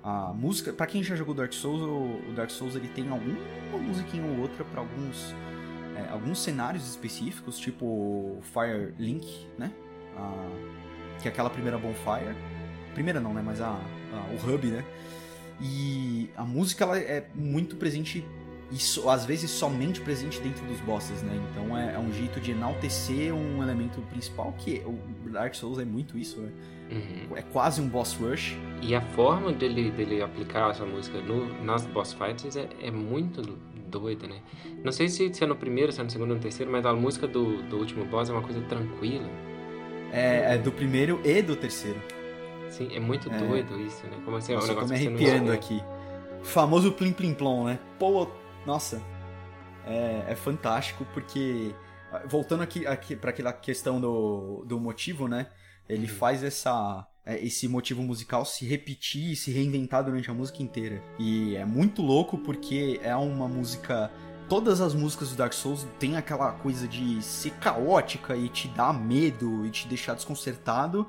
a 0.02 0.32
música, 0.34 0.72
para 0.72 0.86
quem 0.86 1.02
já 1.02 1.16
jogou 1.16 1.34
Dark 1.34 1.52
Souls, 1.52 1.80
o, 1.80 2.30
o, 2.30 2.32
Dark 2.34 2.50
Souls 2.50 2.76
ele 2.76 2.88
tem 2.88 3.08
alguma 3.08 3.38
musiquinha 3.78 4.24
ou 4.24 4.40
outra 4.40 4.64
para 4.64 4.80
alguns 4.80 5.34
é, 5.96 6.10
alguns 6.10 6.40
cenários 6.40 6.88
específicos, 6.88 7.58
tipo 7.58 8.38
Fire 8.42 8.94
Link, 8.98 9.48
né? 9.56 9.72
Ah, 10.16 10.50
que 11.20 11.28
é 11.28 11.30
aquela 11.30 11.48
primeira 11.48 11.78
bonfire. 11.78 12.36
Primeira 12.94 13.20
não, 13.20 13.34
né? 13.34 13.42
Mas 13.44 13.60
a, 13.60 13.68
a, 13.68 14.32
o 14.32 14.54
hub, 14.54 14.66
né? 14.66 14.84
E 15.60 16.30
a 16.36 16.44
música 16.44 16.84
ela 16.84 16.98
é 16.98 17.28
muito 17.34 17.76
presente 17.76 18.24
e 18.70 18.76
so, 18.76 19.08
às 19.08 19.24
vezes 19.24 19.50
somente 19.50 20.00
presente 20.00 20.40
dentro 20.40 20.64
dos 20.66 20.80
bosses, 20.80 21.22
né? 21.22 21.38
Então 21.50 21.76
é, 21.76 21.94
é, 21.94 21.98
um 21.98 22.12
jeito 22.12 22.40
de 22.40 22.50
enaltecer 22.50 23.32
um 23.32 23.62
elemento 23.62 24.00
principal 24.02 24.52
que 24.58 24.82
o 24.84 25.30
Dark 25.30 25.54
Souls 25.54 25.78
é 25.78 25.84
muito 25.84 26.18
isso, 26.18 26.40
né? 26.40 26.50
Uhum. 26.90 27.36
É 27.36 27.42
quase 27.42 27.80
um 27.80 27.88
boss 27.88 28.14
rush. 28.14 28.56
E 28.82 28.94
a 28.94 29.00
forma 29.00 29.52
dele, 29.52 29.90
dele 29.90 30.22
aplicar 30.22 30.70
essa 30.70 30.84
música 30.84 31.20
no, 31.20 31.62
nas 31.62 31.86
boss 31.86 32.12
fights 32.12 32.56
é, 32.56 32.68
é 32.82 32.90
muito 32.90 33.42
doida, 33.88 34.26
né? 34.26 34.40
Não 34.82 34.92
sei 34.92 35.08
se, 35.08 35.32
se 35.32 35.44
é 35.44 35.46
no 35.46 35.56
primeiro, 35.56 35.92
se 35.92 36.00
é 36.00 36.04
no 36.04 36.10
segundo 36.10 36.30
ou 36.30 36.36
no 36.36 36.42
terceiro, 36.42 36.70
mas 36.70 36.84
a 36.84 36.92
música 36.92 37.26
do, 37.26 37.62
do 37.62 37.76
último 37.78 38.04
boss 38.04 38.28
é 38.28 38.32
uma 38.32 38.42
coisa 38.42 38.60
tranquila. 38.62 39.28
É, 40.12 40.54
é 40.54 40.58
do 40.58 40.72
primeiro 40.72 41.20
e 41.24 41.42
do 41.42 41.54
terceiro. 41.54 42.00
Sim, 42.76 42.88
é 42.92 42.98
muito 42.98 43.30
é. 43.30 43.38
doido 43.38 43.80
isso, 43.80 44.04
né? 44.06 44.20
Como 44.24 44.36
assim, 44.36 44.52
é 44.52 44.58
um 44.58 44.66
negócio 44.66 44.88
tô 44.88 44.94
me 44.94 44.96
arrepiando 44.96 45.52
aqui. 45.52 45.82
O 46.40 46.44
famoso 46.44 46.92
plim 46.92 47.12
plim 47.12 47.32
plom, 47.32 47.64
né? 47.66 47.78
Pô, 47.98 48.28
nossa. 48.66 49.00
É, 49.86 50.24
é 50.28 50.34
fantástico 50.34 51.06
porque 51.12 51.74
voltando 52.26 52.62
aqui, 52.62 52.86
aqui 52.86 53.14
para 53.14 53.30
aquela 53.30 53.52
questão 53.52 54.00
do, 54.00 54.64
do 54.66 54.80
motivo, 54.80 55.28
né? 55.28 55.46
Ele 55.88 56.06
uhum. 56.06 56.16
faz 56.16 56.42
essa 56.42 57.06
é, 57.24 57.38
esse 57.44 57.68
motivo 57.68 58.02
musical 58.02 58.44
se 58.44 58.66
repetir 58.66 59.32
e 59.32 59.36
se 59.36 59.52
reinventar 59.52 60.04
durante 60.04 60.30
a 60.30 60.34
música 60.34 60.62
inteira. 60.62 61.02
E 61.18 61.54
é 61.56 61.64
muito 61.64 62.02
louco 62.02 62.38
porque 62.38 62.98
é 63.02 63.14
uma 63.14 63.48
música 63.48 64.10
todas 64.48 64.80
as 64.80 64.94
músicas 64.94 65.30
do 65.30 65.36
Dark 65.36 65.52
Souls 65.52 65.86
tem 65.98 66.16
aquela 66.16 66.52
coisa 66.52 66.86
de 66.86 67.22
ser 67.22 67.50
caótica 67.52 68.36
e 68.36 68.48
te 68.48 68.68
dar 68.68 68.92
medo 68.92 69.64
e 69.64 69.70
te 69.70 69.88
deixar 69.88 70.14
desconcertado, 70.14 71.06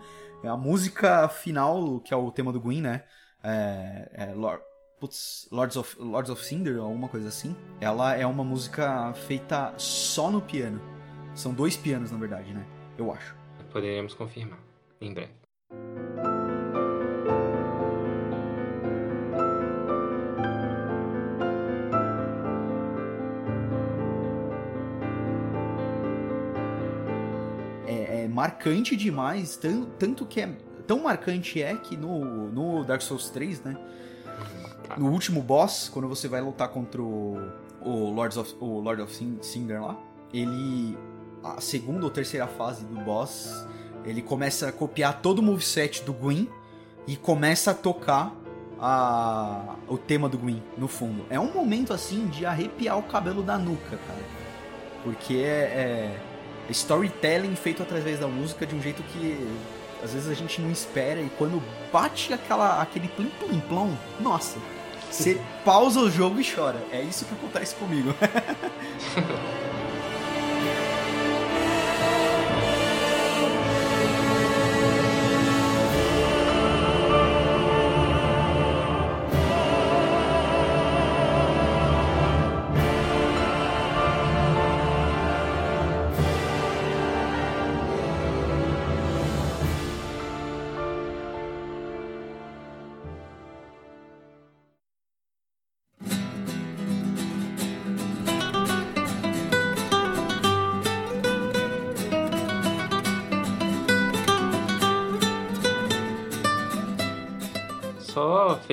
a 0.48 0.58
música 0.58 1.28
final, 1.28 2.00
que 2.00 2.14
é 2.14 2.18
o 2.18 2.32
tema 2.32 2.52
do 2.52 2.60
Gwyn, 2.60 2.82
né? 2.82 3.04
É, 3.44 4.10
é 4.14 4.34
Lord, 4.34 4.62
putz, 5.00 5.48
Lords, 5.52 5.76
of, 5.76 5.96
Lords 6.00 6.30
of 6.30 6.44
Cinder, 6.44 6.80
alguma 6.80 7.08
coisa 7.08 7.28
assim. 7.28 7.56
Ela 7.80 8.16
é 8.16 8.26
uma 8.26 8.44
música 8.44 9.14
feita 9.14 9.74
só 9.78 10.32
no 10.32 10.42
piano. 10.42 10.82
São 11.34 11.54
dois 11.54 11.76
pianos, 11.76 12.12
na 12.12 12.18
verdade, 12.18 12.54
né? 12.54 12.66
Eu 12.98 13.12
acho. 13.12 13.36
Poderemos 13.72 14.14
confirmar 14.14 14.60
em 15.02 15.14
breve. 15.14 15.34
Marcante 28.36 28.98
demais, 28.98 29.56
tanto, 29.56 29.88
tanto 29.98 30.26
que 30.26 30.42
é 30.42 30.50
tão 30.86 31.04
marcante 31.04 31.64
é 31.64 31.74
que 31.78 31.96
no, 31.96 32.50
no 32.52 32.84
Dark 32.84 33.02
Souls 33.02 33.30
3, 33.30 33.62
né? 33.62 33.78
No 34.98 35.10
último 35.10 35.42
boss, 35.42 35.90
quando 35.92 36.10
você 36.10 36.28
vai 36.28 36.42
lutar 36.42 36.68
contra 36.68 37.02
o, 37.02 37.38
o, 37.82 38.12
Lords 38.12 38.38
of, 38.38 38.54
o 38.60 38.82
Lord 38.82 39.02
of 39.02 39.38
Cinder 39.42 39.82
lá, 39.82 39.98
ele. 40.34 40.98
A 41.44 41.62
segunda 41.62 42.04
ou 42.04 42.10
terceira 42.10 42.48
fase 42.48 42.84
do 42.86 42.96
boss, 43.02 43.66
ele 44.04 44.22
começa 44.22 44.68
a 44.68 44.72
copiar 44.72 45.22
todo 45.22 45.40
o 45.40 45.44
moveset 45.44 46.04
do 46.04 46.12
Gwyn 46.12 46.50
e 47.08 47.16
começa 47.16 47.70
a 47.70 47.74
tocar 47.74 48.36
a, 48.80 49.76
o 49.88 49.96
tema 49.96 50.28
do 50.28 50.40
Gwyn 50.40 50.62
no 50.76 50.88
fundo. 50.88 51.24
É 51.30 51.40
um 51.40 51.54
momento 51.54 51.94
assim 51.94 52.26
de 52.28 52.48
arrepiar 52.48 52.98
o 52.98 53.04
cabelo 53.04 53.44
da 53.44 53.60
nuca, 53.60 53.96
cara. 54.08 54.24
Porque 55.04 55.36
é, 55.36 56.18
é 56.18 56.20
storytelling 56.70 57.56
feito 57.56 57.84
através 57.84 58.20
da 58.20 58.28
música 58.28 58.66
de 58.66 58.76
um 58.76 58.82
jeito 58.82 59.04
que 59.04 59.48
às 60.04 60.14
vezes 60.14 60.30
a 60.30 60.34
gente 60.34 60.62
não 60.62 60.72
espera 60.72 61.20
e 61.20 61.30
quando 61.38 61.62
bate 61.92 62.34
aquela, 62.34 62.82
aquele 62.82 63.08
plim 63.08 63.32
plim 63.40 63.60
plom, 63.62 63.92
nossa, 64.20 64.58
você 65.10 65.40
pausa 65.66 66.00
o 66.00 66.12
jogo 66.12 66.40
e 66.40 66.46
chora. 66.46 66.82
É 66.92 67.02
isso 67.02 67.26
que 67.26 67.34
acontece 67.34 67.76
comigo. 67.76 68.14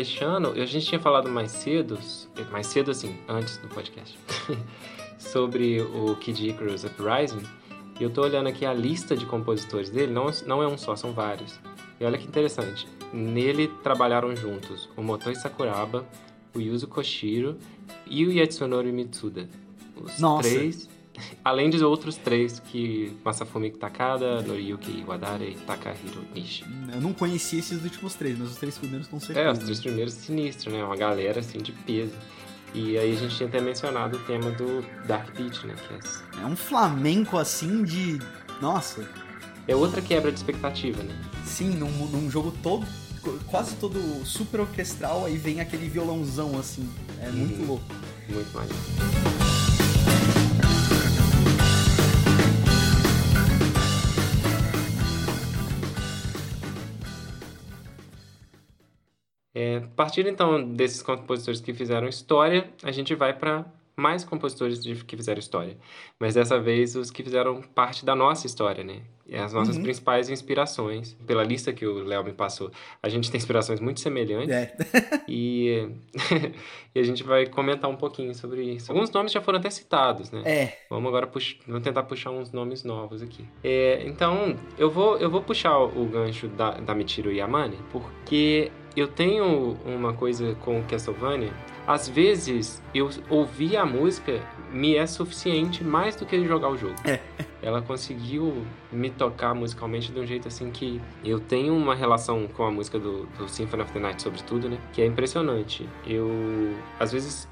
fechando, 0.03 0.51
a 0.51 0.67
gente 0.67 0.87
tinha 0.87 1.01
falado 1.01 1.29
mais 1.29 1.53
cedo, 1.53 1.97
mais 2.51 2.67
cedo 2.67 2.91
assim, 2.91 3.17
antes 3.29 3.57
do 3.59 3.69
podcast, 3.69 4.19
sobre 5.17 5.81
o 5.81 6.17
Kid 6.17 6.49
Icarus 6.49 6.83
Uprising. 6.83 7.43
E 8.01 8.03
eu 8.03 8.11
tô 8.11 8.23
olhando 8.23 8.49
aqui 8.49 8.67
a 8.67 8.75
lista 8.75 9.17
de 9.17 9.25
compositores 9.25 9.91
dele, 9.91 10.13
não, 10.13 10.27
não 10.45 10.61
é 10.61 10.67
um 10.67 10.77
só, 10.77 10.97
são 10.97 11.13
vários. 11.13 11.61
E 12.01 12.05
olha 12.05 12.19
que 12.19 12.27
interessante, 12.27 12.89
nele 13.13 13.69
trabalharam 13.85 14.35
juntos 14.35 14.89
o 14.97 15.03
Motoi 15.03 15.37
Sakuraba, 15.37 16.05
o 16.53 16.61
Yuzo 16.61 16.89
Koshiro 16.89 17.57
e 18.05 18.27
o 18.27 18.33
Yatsunori 18.33 18.91
Mitsuda. 18.91 19.49
Os 19.95 20.19
Nossa. 20.19 20.49
três, 20.49 20.89
além 21.45 21.71
de 21.71 21.83
outros 21.85 22.17
três 22.17 22.59
que 22.61 23.17
Masafumi 23.25 23.71
Takada, 23.71 24.43
Noriyuki 24.43 25.01
Iwadare 25.01 25.51
e 25.53 25.55
Takahiro 25.67 26.25
Nishi. 26.35 26.65
Eu 26.93 27.01
não 27.01 27.13
conhecia 27.13 27.59
esses 27.59 27.83
últimos 27.83 28.15
três, 28.15 28.39
mas 28.39 28.51
os 28.51 28.57
três 28.57 28.79
primeiros 28.79 29.09
com 29.09 29.19
É, 29.35 29.51
os 29.51 29.59
três 29.59 29.81
primeiros 29.81 30.15
sinistros, 30.15 30.73
né? 30.73 30.83
Uma 30.83 30.97
galera 30.97 31.41
assim 31.41 31.59
de 31.59 31.73
peso. 31.73 32.13
E 32.75 32.97
aí 32.97 33.13
a 33.13 33.17
gente 33.17 33.37
tinha 33.37 33.49
até 33.49 33.61
mencionado 33.61 34.17
o 34.17 34.21
tema 34.21 34.51
do 34.53 34.83
Dark 35.07 35.37
Beat, 35.37 35.65
né? 35.65 35.75
Que 35.87 36.39
é, 36.39 36.43
É 36.43 36.47
um 36.47 36.57
flamenco 36.57 37.37
assim 37.37 37.85
de. 37.85 38.19
Nossa. 38.61 39.07
é 39.69 39.77
outra 39.77 40.01
quebra 40.01 40.31
de 40.33 40.39
expectativa, 40.39 41.03
né? 41.03 41.15
Sim, 41.45 41.71
num, 41.71 41.91
num 42.09 42.31
jogo 42.31 42.53
todo. 42.63 42.87
Quase 43.47 43.77
todo 43.77 44.01
super 44.25 44.61
orquestral, 44.61 45.25
aí 45.27 45.37
vem 45.37 45.61
aquele 45.61 45.89
violãozão 45.89 46.59
assim. 46.59 46.89
É 47.21 47.31
muito 47.31 47.61
Uhum. 47.61 47.67
louco. 47.69 47.85
Muito 48.29 48.53
maneiro. 48.57 49.42
É, 59.55 59.81
partindo 59.95 60.29
então 60.29 60.63
desses 60.63 61.03
compositores 61.03 61.61
que 61.61 61.75
fizeram 61.75 62.09
história, 62.09 62.69
a 62.83 62.91
gente 62.91 63.15
vai 63.15 63.33
para 63.35 63.65
mais 63.95 64.25
compositores 64.25 64.81
que 65.03 65.17
fizeram 65.17 65.39
história. 65.39 65.77
Mas 66.19 66.35
dessa 66.35 66.59
vez 66.59 66.97
os 66.97 67.11
que 67.11 67.23
fizeram 67.23 67.61
parte 67.61 68.05
da 68.07 68.17
nossa 68.17 68.47
história, 68.47 68.83
né? 68.83 69.03
E 69.27 69.37
as 69.37 69.53
nossas 69.53 69.77
Uhum. 69.77 69.83
principais 69.83 70.31
inspirações. 70.31 71.15
Pela 71.27 71.45
lista 71.45 71.73
que 71.73 71.87
o 71.87 72.03
Léo 72.03 72.25
me 72.25 72.33
passou, 72.33 72.71
a 73.03 73.09
gente 73.11 73.31
tem 73.31 73.39
inspirações 73.39 73.81
muito 73.81 74.01
semelhantes. 74.01 74.51
É. 74.51 74.75
E, 75.29 75.89
e 76.95 76.99
a 76.99 77.03
gente 77.03 77.23
vai 77.23 77.47
comentar 77.47 77.89
um 77.89 77.97
pouquinho 77.97 78.35
sobre 78.35 78.63
isso. 78.65 78.91
Alguns 78.91 79.11
nomes 79.11 79.31
já 79.33 79.41
foram 79.41 79.59
até 79.59 79.71
citados, 79.71 80.31
né? 80.31 80.43
É. 80.45 80.79
Vamos 80.91 81.09
agora 81.09 81.27
pux... 81.27 81.57
Vamos 81.67 81.83
tentar 81.83 82.03
puxar 82.05 82.31
uns 82.31 82.51
nomes 82.51 82.83
novos 82.85 83.23
aqui. 83.23 83.47
É, 83.63 84.03
então, 84.07 84.57
eu 84.77 84.91
vou, 84.91 85.17
eu 85.19 85.31
vou 85.31 85.43
puxar 85.43 85.79
o 85.79 86.05
gancho 86.07 86.49
da, 86.49 86.73
da 86.73 86.95
Michiru 86.95 87.31
Yamane, 87.31 87.79
porque 87.93 88.71
eu 88.97 89.09
tenho 89.09 89.77
uma 89.85 90.13
coisa 90.13 90.55
com 90.61 90.83
Castlevania. 90.85 91.53
Às 91.87 92.09
vezes, 92.09 92.83
eu 92.95 93.11
ouvir 93.29 93.77
a 93.77 93.85
música 93.85 94.41
me 94.73 94.97
é 94.97 95.07
suficiente 95.07 95.83
mais 95.83 96.15
do 96.17 96.25
que 96.25 96.45
jogar 96.45 96.69
o 96.69 96.77
jogo. 96.77 96.95
É. 97.05 97.21
Ela 97.61 97.83
conseguiu 97.83 98.65
me 98.91 99.11
tocar 99.11 99.55
musicalmente 99.55 100.11
de 100.11 100.19
um 100.19 100.27
jeito 100.27 100.49
assim 100.49 100.71
que 100.71 101.01
eu 101.25 101.39
tenho 101.39 101.75
uma 101.75 101.95
relação 101.95 102.47
com 102.49 102.65
a 102.65 102.71
música 102.71 102.99
do, 102.99 103.27
do 103.39 103.49
Symphony 103.49 103.83
of 103.83 103.93
the 103.93 104.01
Night, 104.01 104.23
sobretudo, 104.23 104.69
né? 104.69 104.79
Que 104.93 105.03
é 105.03 105.07
impressionante. 105.07 105.89
Eu, 106.07 106.29
às 106.99 107.13
vezes, 107.13 107.49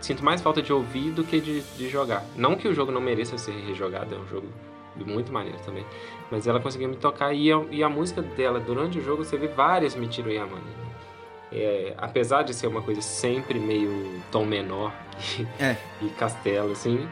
sinto 0.00 0.24
mais 0.24 0.40
falta 0.40 0.62
de 0.62 0.72
ouvir 0.72 1.10
do 1.12 1.24
que 1.24 1.40
de, 1.40 1.60
de 1.60 1.88
jogar. 1.88 2.24
Não 2.36 2.56
que 2.56 2.68
o 2.68 2.74
jogo 2.74 2.90
não 2.90 3.00
mereça 3.00 3.36
ser 3.38 3.52
rejogado, 3.52 4.14
é 4.14 4.18
um 4.18 4.26
jogo 4.26 4.48
muito 4.96 5.32
maneiro 5.32 5.58
também. 5.64 5.84
Mas 6.30 6.46
ela 6.46 6.60
conseguiu 6.60 6.88
me 6.88 6.96
tocar 6.96 7.32
e 7.32 7.52
a, 7.52 7.60
e 7.70 7.82
a 7.82 7.88
música 7.88 8.22
dela, 8.22 8.60
durante 8.60 8.98
o 8.98 9.02
jogo, 9.02 9.24
você 9.24 9.36
vê 9.36 9.48
várias 9.48 9.94
Michiru 9.94 10.30
Yamane. 10.30 10.62
né? 10.62 10.90
É, 11.52 11.94
apesar 11.98 12.42
de 12.42 12.54
ser 12.54 12.68
uma 12.68 12.80
coisa 12.80 13.00
sempre 13.00 13.58
meio 13.58 14.22
tom 14.30 14.44
menor 14.44 14.92
e, 15.38 15.46
É. 15.62 15.76
e 16.00 16.08
castelo, 16.10 16.72
assim, 16.72 17.08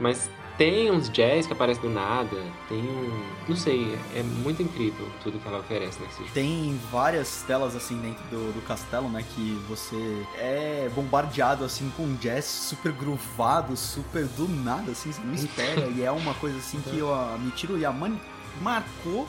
mas 0.00 0.30
tem 0.56 0.90
uns 0.90 1.08
jazz 1.08 1.46
que 1.46 1.52
aparecem 1.52 1.82
do 1.82 1.90
nada, 1.90 2.36
tem 2.68 2.78
um... 2.78 3.22
não 3.48 3.56
sei, 3.56 3.98
é 4.14 4.22
muito 4.22 4.62
incrível 4.62 5.08
tudo 5.22 5.38
que 5.38 5.48
ela 5.48 5.58
oferece 5.58 6.00
nesse 6.00 6.18
jogo. 6.18 6.30
Tem 6.32 6.78
várias 6.90 7.42
telas 7.46 7.74
assim 7.74 7.96
dentro 7.98 8.22
do, 8.24 8.52
do 8.52 8.66
castelo, 8.66 9.08
né? 9.08 9.24
Que 9.34 9.60
você 9.68 10.26
é 10.36 10.90
bombardeado 10.94 11.64
assim 11.64 11.90
com 11.96 12.14
jazz 12.16 12.44
super 12.44 12.92
groovado, 12.92 13.76
super 13.76 14.24
do 14.26 14.48
nada, 14.48 14.92
assim, 14.92 15.12
você 15.12 15.20
não 15.22 15.34
espera. 15.34 15.86
e 15.88 16.02
é 16.02 16.10
uma 16.10 16.34
coisa 16.34 16.58
assim 16.58 16.80
que 16.80 17.00
a 17.00 17.38
Michiru 17.38 17.78
Yamane 17.78 18.20
marcou 18.60 19.26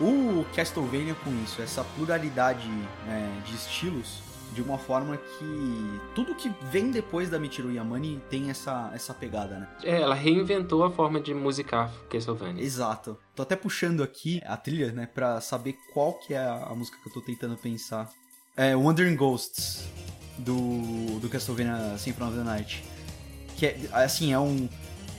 o 0.00 0.46
Castlevania 0.54 1.14
com 1.24 1.30
isso, 1.42 1.60
essa 1.60 1.84
pluralidade 1.96 2.70
é, 3.08 3.28
de 3.44 3.54
estilos. 3.54 4.27
De 4.58 4.62
uma 4.64 4.76
forma 4.76 5.16
que 5.16 6.00
tudo 6.16 6.34
que 6.34 6.52
vem 6.72 6.90
depois 6.90 7.30
da 7.30 7.38
Michiru 7.38 7.70
Yamane 7.70 8.20
tem 8.28 8.50
essa, 8.50 8.90
essa 8.92 9.14
pegada, 9.14 9.56
né? 9.56 9.68
É, 9.84 10.00
ela 10.02 10.16
reinventou 10.16 10.82
a 10.82 10.90
forma 10.90 11.20
de 11.20 11.32
musicar 11.32 11.92
Castlevania. 12.10 12.60
Exato. 12.60 13.16
Tô 13.36 13.42
até 13.42 13.54
puxando 13.54 14.02
aqui 14.02 14.42
a 14.44 14.56
trilha, 14.56 14.90
né, 14.90 15.06
pra 15.06 15.40
saber 15.40 15.76
qual 15.94 16.14
que 16.14 16.34
é 16.34 16.38
a, 16.38 16.70
a 16.70 16.74
música 16.74 16.98
que 17.00 17.08
eu 17.08 17.12
tô 17.12 17.20
tentando 17.20 17.56
pensar. 17.56 18.10
É 18.56 18.74
Wandering 18.74 19.14
Ghosts, 19.14 19.84
do, 20.38 21.20
do 21.20 21.28
Castlevania 21.28 21.96
Symphony 21.96 22.28
of 22.28 22.38
the 22.38 22.44
Night. 22.44 22.84
Que 23.56 23.66
é, 23.66 23.78
assim, 23.92 24.32
é 24.32 24.40
um... 24.40 24.68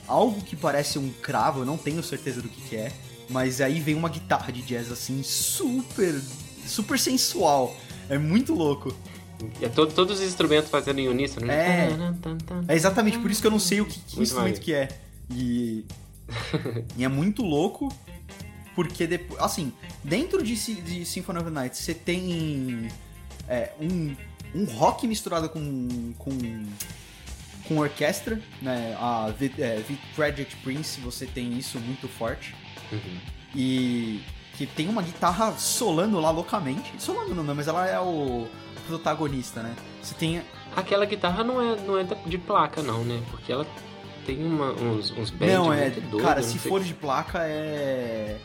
Algo 0.06 0.42
que 0.42 0.54
parece 0.54 0.98
um 0.98 1.10
cravo, 1.10 1.60
eu 1.60 1.64
não 1.64 1.78
tenho 1.78 2.02
certeza 2.02 2.42
do 2.42 2.48
que 2.50 2.60
que 2.60 2.76
é. 2.76 2.92
Mas 3.30 3.62
aí 3.62 3.80
vem 3.80 3.94
uma 3.94 4.10
guitarra 4.10 4.52
de 4.52 4.60
jazz, 4.60 4.92
assim, 4.92 5.22
super... 5.22 6.14
Super 6.66 6.98
sensual. 6.98 7.74
É 8.10 8.18
muito 8.18 8.52
louco. 8.52 8.94
É 9.60 9.68
todo, 9.68 9.92
todos 9.92 10.20
os 10.20 10.26
instrumentos 10.26 10.70
fazendo 10.70 10.98
em 10.98 11.08
uníssono. 11.08 11.46
né? 11.46 11.88
É. 11.88 12.72
É 12.72 12.74
exatamente 12.74 13.18
por 13.18 13.30
isso 13.30 13.40
que 13.40 13.46
eu 13.46 13.50
não 13.50 13.58
sei 13.58 13.80
o 13.80 13.86
que, 13.86 14.00
que 14.00 14.20
instrumento 14.20 14.60
que 14.60 14.72
é. 14.72 14.88
E, 15.30 15.84
e 16.96 17.04
é 17.04 17.08
muito 17.08 17.42
louco, 17.42 17.92
porque 18.74 19.06
depois. 19.06 19.40
Assim, 19.40 19.72
dentro 20.02 20.42
de, 20.42 20.54
de 20.54 21.04
Symphony 21.04 21.38
of 21.38 21.48
the 21.48 21.54
Night, 21.54 21.76
você 21.76 21.94
tem 21.94 22.88
é, 23.48 23.72
um, 23.80 24.14
um 24.54 24.64
rock 24.64 25.06
misturado 25.06 25.48
com. 25.48 26.12
com. 26.18 26.64
com 27.66 27.78
orquestra, 27.78 28.40
né? 28.60 28.96
A 28.98 29.32
The, 29.38 29.50
é, 29.58 29.84
Prince, 30.62 31.00
você 31.00 31.26
tem 31.26 31.56
isso 31.56 31.78
muito 31.78 32.08
forte. 32.08 32.54
Uhum. 32.92 33.18
E 33.54 34.22
que 34.60 34.66
tem 34.66 34.90
uma 34.90 35.00
guitarra 35.00 35.52
solando 35.52 36.20
lá 36.20 36.30
loucamente. 36.30 36.92
Solando 36.98 37.34
não, 37.34 37.54
mas 37.54 37.66
ela 37.66 37.88
é 37.88 37.98
o 37.98 38.46
protagonista, 38.86 39.62
né? 39.62 39.74
Você 40.02 40.14
tem 40.14 40.42
Aquela 40.76 41.06
guitarra 41.06 41.42
não 41.42 41.60
é, 41.62 41.76
não 41.80 41.98
é 41.98 42.04
de 42.26 42.36
placa, 42.36 42.82
não, 42.82 43.02
né? 43.02 43.22
Porque 43.30 43.50
ela 43.50 43.66
tem 44.26 44.44
uma- 44.44 44.72
uns, 44.72 45.10
uns 45.12 45.30
bends 45.30 45.54
Não, 45.54 45.72
é. 45.72 45.88
doidos. 45.88 46.20
cara, 46.22 46.42
se 46.42 46.58
for 46.58 46.82
de 46.82 46.92
placa, 46.92 47.38
é. 47.42 48.38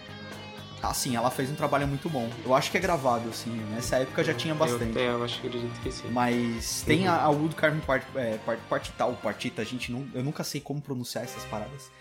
Assim, 0.81 1.15
ela 1.17 1.29
fez 1.29 1.49
um 1.51 1.55
trabalho 1.55 1.85
muito 1.87 2.09
bom. 2.09 2.29
Eu 2.45 2.55
acho 2.55 2.71
que 2.71 2.77
é 2.77 2.79
gravado, 2.79 3.27
assim. 3.29 3.51
Nessa 3.73 3.97
época 3.97 4.23
já 4.23 4.33
tinha 4.33 4.55
bastante. 4.55 4.97
Eu, 4.97 5.03
eu 5.19 5.23
acho 5.25 5.41
que 5.41 5.49
que 5.83 5.91
sim. 5.91 6.07
Mas 6.11 6.81
tem 6.85 7.07
Uhum. 7.07 7.13
a, 7.13 7.21
a 7.23 7.29
Wood 7.29 7.55
Carving 7.55 7.79
part, 7.81 8.05
é, 8.15 8.37
part, 8.45 8.61
Partita, 8.69 9.05
ou 9.05 9.13
Partita, 9.15 9.61
a 9.61 9.65
gente 9.65 9.91
não. 9.91 10.05
Eu 10.13 10.23
nunca 10.23 10.43
sei 10.45 10.61
como 10.61 10.79
pronunciar 10.79 11.23
essas 11.25 11.43
paradas. 11.45 11.91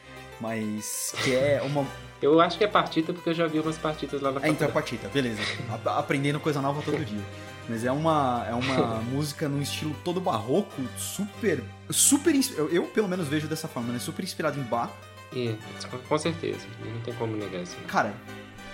Mas 0.40 1.14
que 1.22 1.34
é 1.34 1.62
uma. 1.62 1.86
Eu 2.22 2.40
acho 2.40 2.56
que 2.56 2.64
é 2.64 2.68
partita 2.68 3.12
porque 3.12 3.28
eu 3.28 3.34
já 3.34 3.46
vi 3.46 3.60
umas 3.60 3.76
partitas 3.76 4.22
lá 4.22 4.32
na 4.32 4.40
É, 4.40 4.48
então 4.48 4.66
é 4.66 4.70
faculdade. 4.70 4.72
Partita, 4.72 5.08
beleza. 5.08 5.42
Aprendendo 5.84 6.40
coisa 6.40 6.58
nova 6.62 6.80
todo 6.80 7.04
dia. 7.04 7.20
Mas 7.68 7.84
é 7.84 7.92
uma, 7.92 8.46
é 8.48 8.54
uma 8.54 9.02
música 9.12 9.46
num 9.46 9.60
estilo 9.60 9.94
todo 10.02 10.22
barroco, 10.22 10.80
super. 10.96 11.62
Super. 11.90 12.34
Eu, 12.56 12.70
eu, 12.70 12.84
pelo 12.84 13.08
menos 13.08 13.28
vejo 13.28 13.46
dessa 13.46 13.68
forma, 13.68 13.92
né? 13.92 13.98
Super 13.98 14.22
inspirado 14.22 14.58
em 14.58 14.62
Bach. 14.62 14.90
É, 15.36 15.54
com 16.08 16.16
certeza. 16.16 16.66
Não 16.82 17.00
tem 17.00 17.12
como 17.14 17.36
negar 17.36 17.60
isso. 17.60 17.76
Cara, 17.88 18.14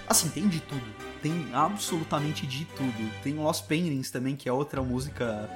assim, 0.09 0.29
tem 0.29 0.47
de 0.47 0.61
tudo. 0.61 0.85
Tem 1.21 1.49
absolutamente 1.53 2.47
de 2.47 2.65
tudo. 2.67 3.11
Tem 3.23 3.35
Lost 3.35 3.67
Paintings 3.67 4.13
também, 4.13 4.37
que 4.37 4.49
é 4.49 4.53
outra 4.53 4.81
música 4.81 5.49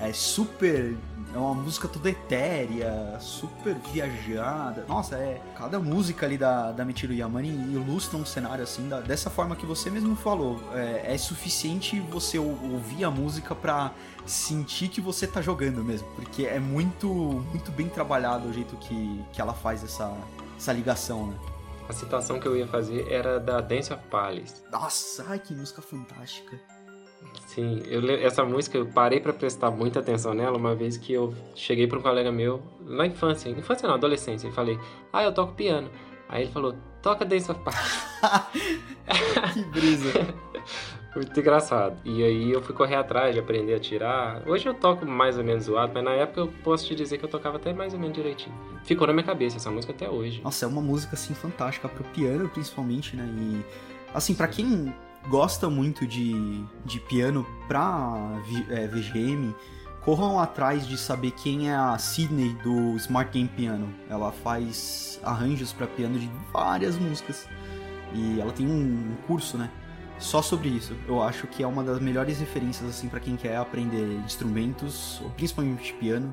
é 0.00 0.12
super. 0.12 0.96
É 1.36 1.38
uma 1.38 1.52
música 1.52 1.86
toda 1.86 2.08
etérea, 2.08 3.18
super 3.20 3.74
viajada. 3.92 4.86
Nossa, 4.88 5.16
é. 5.16 5.38
Cada 5.54 5.78
música 5.78 6.24
ali 6.24 6.38
da, 6.38 6.72
da 6.72 6.82
Michiru 6.82 7.12
Yamane 7.12 7.48
ilustra 7.50 8.16
um 8.16 8.24
cenário 8.24 8.64
assim, 8.64 8.88
da- 8.88 9.00
dessa 9.02 9.28
forma 9.28 9.54
que 9.54 9.66
você 9.66 9.90
mesmo 9.90 10.16
falou. 10.16 10.58
É, 10.72 11.12
é 11.14 11.18
suficiente 11.18 12.00
você 12.00 12.38
ou- 12.38 12.58
ouvir 12.72 13.04
a 13.04 13.10
música 13.10 13.54
pra 13.54 13.90
sentir 14.24 14.88
que 14.88 14.98
você 14.98 15.26
tá 15.26 15.42
jogando 15.42 15.84
mesmo. 15.84 16.08
Porque 16.16 16.46
é 16.46 16.58
muito, 16.58 17.06
muito 17.06 17.70
bem 17.70 17.86
trabalhado 17.90 18.48
o 18.48 18.52
jeito 18.54 18.74
que, 18.78 19.22
que 19.30 19.38
ela 19.38 19.52
faz 19.52 19.84
essa, 19.84 20.16
essa 20.56 20.72
ligação, 20.72 21.26
né? 21.26 21.36
A 21.86 21.92
citação 21.92 22.40
que 22.40 22.48
eu 22.48 22.56
ia 22.56 22.66
fazer 22.66 23.12
era 23.12 23.38
da 23.38 23.60
Dance 23.60 23.92
of 23.92 24.02
Palace. 24.10 24.54
Nossa, 24.72 25.24
ai 25.28 25.38
que 25.38 25.54
música 25.54 25.82
fantástica. 25.82 26.58
Sim, 27.46 27.82
eu, 27.86 28.06
essa 28.10 28.44
música 28.44 28.76
eu 28.76 28.86
parei 28.86 29.18
pra 29.18 29.32
prestar 29.32 29.70
muita 29.70 30.00
atenção 30.00 30.34
nela 30.34 30.58
uma 30.58 30.74
vez 30.74 30.98
que 30.98 31.12
eu 31.12 31.32
cheguei 31.54 31.86
pra 31.86 31.98
um 31.98 32.02
colega 32.02 32.30
meu, 32.30 32.62
na 32.80 33.06
infância, 33.06 33.48
infância 33.48 33.88
não, 33.88 33.94
adolescência, 33.94 34.48
e 34.48 34.52
falei, 34.52 34.78
ah, 35.12 35.22
eu 35.22 35.32
toco 35.32 35.54
piano. 35.54 35.88
Aí 36.28 36.42
ele 36.42 36.52
falou, 36.52 36.74
toca 37.00 37.24
Dance 37.24 37.50
of 37.50 37.60
Palace. 37.62 38.80
que 39.54 39.64
brisa. 39.64 40.10
Muito 41.16 41.40
engraçado. 41.40 41.96
E 42.04 42.22
aí 42.22 42.52
eu 42.52 42.60
fui 42.60 42.74
correr 42.74 42.96
atrás 42.96 43.32
de 43.32 43.40
aprender 43.40 43.72
a 43.72 43.80
tirar. 43.80 44.42
Hoje 44.46 44.68
eu 44.68 44.74
toco 44.74 45.06
mais 45.06 45.38
ou 45.38 45.44
menos 45.44 45.64
zoado, 45.64 45.92
mas 45.94 46.04
na 46.04 46.10
época 46.10 46.40
eu 46.40 46.48
posso 46.62 46.86
te 46.86 46.94
dizer 46.94 47.16
que 47.16 47.24
eu 47.24 47.28
tocava 47.28 47.56
até 47.56 47.72
mais 47.72 47.94
ou 47.94 47.98
menos 47.98 48.14
direitinho. 48.14 48.54
Ficou 48.84 49.06
na 49.06 49.14
minha 49.14 49.24
cabeça 49.24 49.56
essa 49.56 49.70
música 49.70 49.94
até 49.94 50.10
hoje. 50.10 50.42
Nossa, 50.42 50.66
é 50.66 50.68
uma 50.68 50.82
música 50.82 51.14
assim 51.14 51.32
fantástica 51.32 51.88
pro 51.88 52.04
piano 52.04 52.50
principalmente, 52.50 53.16
né? 53.16 53.26
E 53.34 53.64
assim, 54.12 54.34
para 54.34 54.46
quem 54.46 54.92
gosta 55.28 55.68
muito 55.68 56.06
de, 56.06 56.64
de 56.84 57.00
piano 57.00 57.46
pra 57.66 58.40
é, 58.70 58.86
VGM, 58.86 59.54
corram 60.02 60.38
atrás 60.38 60.86
de 60.86 60.96
saber 60.96 61.32
quem 61.32 61.68
é 61.68 61.74
a 61.74 61.98
Sydney 61.98 62.54
do 62.62 62.96
Smart 62.96 63.30
Game 63.32 63.48
Piano. 63.48 63.92
Ela 64.08 64.30
faz 64.30 65.20
arranjos 65.24 65.72
para 65.72 65.86
piano 65.86 66.18
de 66.18 66.30
várias 66.52 66.96
músicas. 66.96 67.48
E 68.14 68.40
ela 68.40 68.52
tem 68.52 68.66
um 68.66 69.16
curso, 69.26 69.58
né? 69.58 69.68
Só 70.18 70.40
sobre 70.40 70.68
isso. 70.68 70.94
Eu 71.06 71.22
acho 71.22 71.46
que 71.46 71.62
é 71.62 71.66
uma 71.66 71.82
das 71.82 72.00
melhores 72.00 72.38
referências 72.38 72.88
assim 72.88 73.08
para 73.08 73.20
quem 73.20 73.36
quer 73.36 73.56
aprender 73.56 74.20
instrumentos, 74.24 75.20
principalmente 75.36 75.92
piano, 75.94 76.32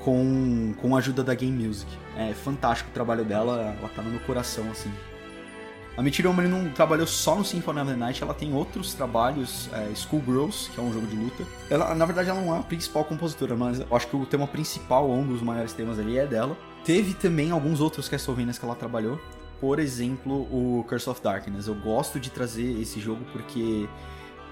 com, 0.00 0.74
com 0.80 0.94
a 0.94 0.98
ajuda 0.98 1.22
da 1.22 1.34
Game 1.34 1.66
Music. 1.66 1.90
É 2.16 2.34
fantástico 2.34 2.90
o 2.90 2.92
trabalho 2.92 3.24
dela, 3.24 3.74
ela 3.78 3.88
tá 3.88 4.02
no 4.02 4.10
meu 4.10 4.20
coração 4.20 4.68
assim. 4.70 4.92
A 5.96 6.02
Michiru 6.02 6.30
Omori 6.30 6.48
não 6.48 6.70
trabalhou 6.70 7.06
só 7.06 7.34
no 7.36 7.44
Symphony 7.44 7.80
of 7.80 7.90
the 7.90 7.96
Night, 7.96 8.22
ela 8.22 8.32
tem 8.32 8.54
outros 8.54 8.94
trabalhos, 8.94 9.68
é, 9.72 9.94
Schoolgirls, 9.94 10.70
que 10.70 10.80
é 10.80 10.82
um 10.82 10.92
jogo 10.92 11.06
de 11.06 11.16
luta. 11.16 11.44
Ela, 11.68 11.94
na 11.94 12.06
verdade, 12.06 12.30
ela 12.30 12.40
não 12.40 12.54
é 12.54 12.58
a 12.58 12.62
principal 12.62 13.04
compositora, 13.04 13.54
mas 13.56 13.82
acho 13.90 14.06
que 14.06 14.16
o 14.16 14.24
tema 14.24 14.46
principal, 14.46 15.10
um 15.10 15.26
dos 15.26 15.42
maiores 15.42 15.72
temas 15.72 15.98
ali, 15.98 16.16
é 16.16 16.26
dela. 16.26 16.56
Teve 16.84 17.12
também 17.14 17.50
alguns 17.50 17.80
outros 17.80 18.08
Castlevanias 18.08 18.58
que 18.58 18.64
ela 18.64 18.74
trabalhou. 18.74 19.20
Por 19.60 19.78
exemplo, 19.78 20.34
o 20.50 20.84
Curse 20.88 21.10
of 21.10 21.20
Darkness. 21.22 21.66
Eu 21.66 21.74
gosto 21.74 22.18
de 22.18 22.30
trazer 22.30 22.80
esse 22.80 22.98
jogo 22.98 23.22
porque 23.30 23.86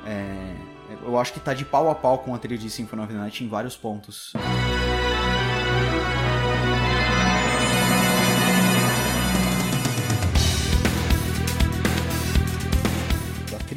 é, 0.05 0.55
eu 1.03 1.19
acho 1.19 1.33
que 1.33 1.41
tá 1.41 1.55
de 1.55 1.65
pau 1.65 1.89
a 1.89 1.95
pau 1.95 2.19
com 2.19 2.35
a 2.35 2.39
trilha 2.39 2.59
de 2.59 2.69
Symphony 2.69 3.03
of 3.03 3.13
the 3.13 3.19
Night 3.19 3.43
em 3.43 3.49
vários 3.49 3.77
pontos. 3.77 4.35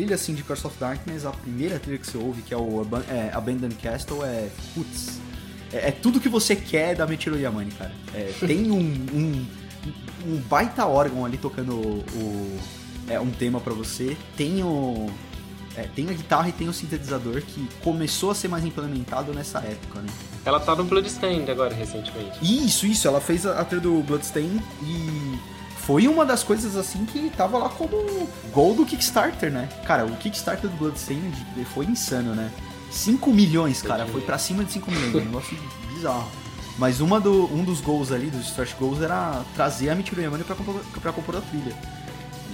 Trilha 0.01 0.15
assim 0.15 0.33
de 0.33 0.41
Curse 0.41 0.65
of 0.65 0.75
Darkness, 0.79 1.25
a 1.25 1.31
primeira 1.31 1.77
trilha 1.77 1.99
que 1.99 2.07
você 2.07 2.17
ouve, 2.17 2.41
que 2.41 2.51
é 2.51 2.57
o 2.57 2.85
é, 3.07 3.29
Abandoned 3.33 3.75
Castle, 3.75 4.23
é. 4.23 4.49
Putz. 4.73 5.19
É, 5.71 5.89
é, 5.89 5.91
tudo 5.91 6.19
que 6.19 6.27
você 6.27 6.55
quer 6.55 6.95
da 6.95 7.05
Michiru 7.05 7.37
Yamane, 7.37 7.71
cara. 7.71 7.91
É, 8.15 8.33
tem 8.39 8.71
um, 8.71 8.79
um, 8.79 9.45
um, 10.25 10.37
baita 10.49 10.87
órgão 10.87 11.23
ali 11.23 11.37
tocando 11.37 11.75
o, 11.75 12.03
o 12.15 12.59
é, 13.07 13.19
um 13.19 13.29
tema 13.29 13.59
para 13.59 13.73
você. 13.73 14.17
Tem 14.35 14.63
o. 14.63 15.07
É, 15.77 15.83
tem 15.83 16.09
a 16.09 16.13
guitarra 16.13 16.49
e 16.49 16.51
tem 16.51 16.67
o 16.67 16.73
sintetizador 16.73 17.41
que 17.43 17.65
começou 17.81 18.31
a 18.31 18.35
ser 18.35 18.47
mais 18.47 18.65
implementado 18.65 19.33
nessa 19.33 19.59
época, 19.59 20.01
né? 20.01 20.09
Ela 20.43 20.59
tá 20.59 20.75
no 20.75 20.83
Bloodstained 20.83 21.49
agora, 21.49 21.73
recentemente. 21.73 22.39
Isso, 22.41 22.87
isso. 22.87 23.07
Ela 23.07 23.21
fez 23.21 23.45
a, 23.45 23.61
a 23.61 23.63
trilha 23.63 23.83
do 23.83 24.01
Bloodstained 24.01 24.61
e 24.81 25.39
foi 25.91 26.07
uma 26.07 26.25
das 26.25 26.41
coisas 26.41 26.77
assim 26.77 27.03
que 27.03 27.29
tava 27.31 27.57
lá 27.57 27.67
como 27.67 28.29
gol 28.53 28.73
do 28.73 28.85
Kickstarter, 28.85 29.51
né? 29.51 29.67
Cara, 29.85 30.05
o 30.05 30.15
Kickstarter 30.15 30.69
do 30.69 30.77
Bloodstained 30.77 31.35
foi 31.73 31.85
insano, 31.85 32.33
né? 32.33 32.49
5 32.89 33.29
milhões, 33.33 33.81
cara, 33.81 34.05
foi 34.05 34.21
para 34.21 34.37
cima 34.37 34.63
de 34.63 34.71
5 34.71 34.89
milhões, 34.89 35.15
um 35.15 35.19
negócio 35.19 35.57
bizarro. 35.93 36.31
Mas 36.77 37.01
uma 37.01 37.19
do, 37.19 37.53
um 37.53 37.65
dos 37.65 37.81
gols 37.81 38.09
ali, 38.09 38.27
dos 38.27 38.47
stretch 38.47 38.73
goals, 38.79 39.01
era 39.01 39.43
trazer 39.53 39.89
a 39.89 39.95
Michiru 39.95 40.21
Yamane 40.21 40.45
pra, 40.45 40.55
compor, 40.55 40.81
pra 41.01 41.11
compor 41.11 41.35
a 41.35 41.41
trilha. 41.41 41.75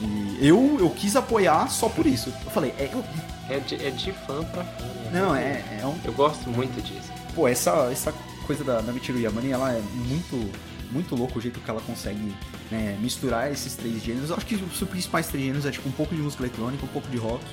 E 0.01 0.39
eu, 0.41 0.77
eu 0.79 0.89
quis 0.89 1.15
apoiar 1.15 1.69
só 1.69 1.87
por 1.89 2.07
isso. 2.07 2.33
Eu 2.43 2.49
falei, 2.49 2.73
é... 2.79 2.89
Eu... 2.91 3.05
É, 3.49 3.59
de, 3.59 3.75
é 3.75 3.91
de 3.91 4.11
fã 4.11 4.43
pra 4.45 4.63
fã, 4.63 4.83
né? 4.83 5.11
Não, 5.13 5.35
é, 5.35 5.63
é 5.79 5.85
um... 5.85 5.95
Eu 6.03 6.13
gosto 6.13 6.49
muito 6.49 6.81
disso. 6.81 7.11
Pô, 7.35 7.47
essa, 7.47 7.87
essa 7.91 8.11
coisa 8.47 8.63
da, 8.63 8.81
da 8.81 8.91
Michiru 8.91 9.19
Yamane, 9.19 9.51
ela 9.51 9.73
é 9.73 9.81
muito 10.07 10.51
muito 10.91 11.15
louco 11.15 11.39
o 11.39 11.41
jeito 11.41 11.59
que 11.59 11.69
ela 11.69 11.81
consegue 11.81 12.33
né, 12.71 12.97
misturar 13.01 13.51
esses 13.51 13.75
três 13.75 14.03
gêneros. 14.03 14.29
Eu 14.29 14.37
acho 14.37 14.45
que 14.45 14.55
os 14.55 14.79
principais 14.89 15.27
três 15.27 15.43
gêneros 15.43 15.65
é 15.65 15.71
tipo 15.71 15.87
um 15.87 15.91
pouco 15.91 16.15
de 16.15 16.21
música 16.21 16.43
eletrônica, 16.43 16.83
um 16.85 16.89
pouco 16.89 17.07
de 17.09 17.17
rock 17.17 17.43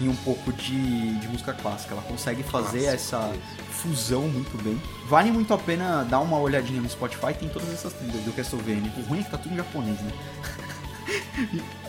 e 0.00 0.08
um 0.08 0.16
pouco 0.16 0.52
de, 0.52 1.18
de 1.18 1.28
música 1.28 1.52
clássica. 1.52 1.94
Ela 1.94 2.02
consegue 2.02 2.42
fazer 2.42 2.84
essa 2.84 3.32
fusão 3.70 4.28
muito 4.28 4.62
bem. 4.62 4.80
Vale 5.08 5.30
muito 5.30 5.52
a 5.52 5.58
pena 5.58 6.04
dar 6.04 6.20
uma 6.20 6.38
olhadinha 6.38 6.80
no 6.80 6.88
Spotify, 6.88 7.34
tem 7.38 7.48
todas 7.48 7.72
essas 7.72 7.92
trilhas 7.92 8.22
do 8.22 8.32
Castlevania. 8.32 8.92
O 8.96 9.02
ruim 9.02 9.20
é 9.20 9.22
que 9.22 9.30
tá 9.30 9.38
tudo 9.38 9.52
em 9.52 9.56
japonês, 9.56 9.98
né? 10.00 10.12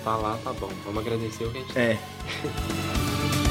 tá 0.04 0.16
lá, 0.16 0.38
tá 0.44 0.54
bom. 0.54 0.70
Vamos 0.86 1.06
agradecer 1.06 1.46
o 1.46 1.52
que 1.52 1.58
a 1.58 1.62
gente 1.62 1.80
É. 1.80 2.00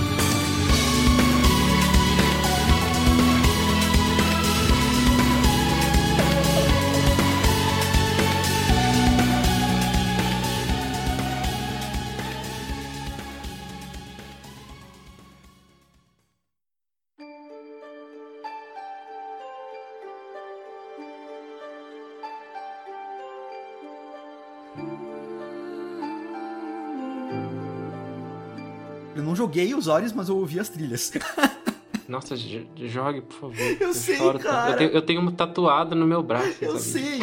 joguei 29.53 29.75
os 29.75 29.87
Ores, 29.87 30.13
mas 30.15 30.31
eu 30.31 30.39
ouvi 30.39 30.59
as 30.59 30.71
trilhas. 30.71 31.13
Nossa, 32.09 32.35
jogue, 32.37 33.21
por 33.21 33.35
favor. 33.35 33.59
Eu, 33.59 33.89
eu 33.89 33.95
sei, 33.95 34.19
cara. 34.39 34.73
Eu 34.73 34.77
tenho, 34.77 34.91
eu 34.91 35.03
tenho 35.03 35.33
tatuado 35.33 35.95
no 35.95 36.07
meu 36.07 36.23
braço. 36.23 36.57
Eu 36.61 36.79
sei. 36.79 37.21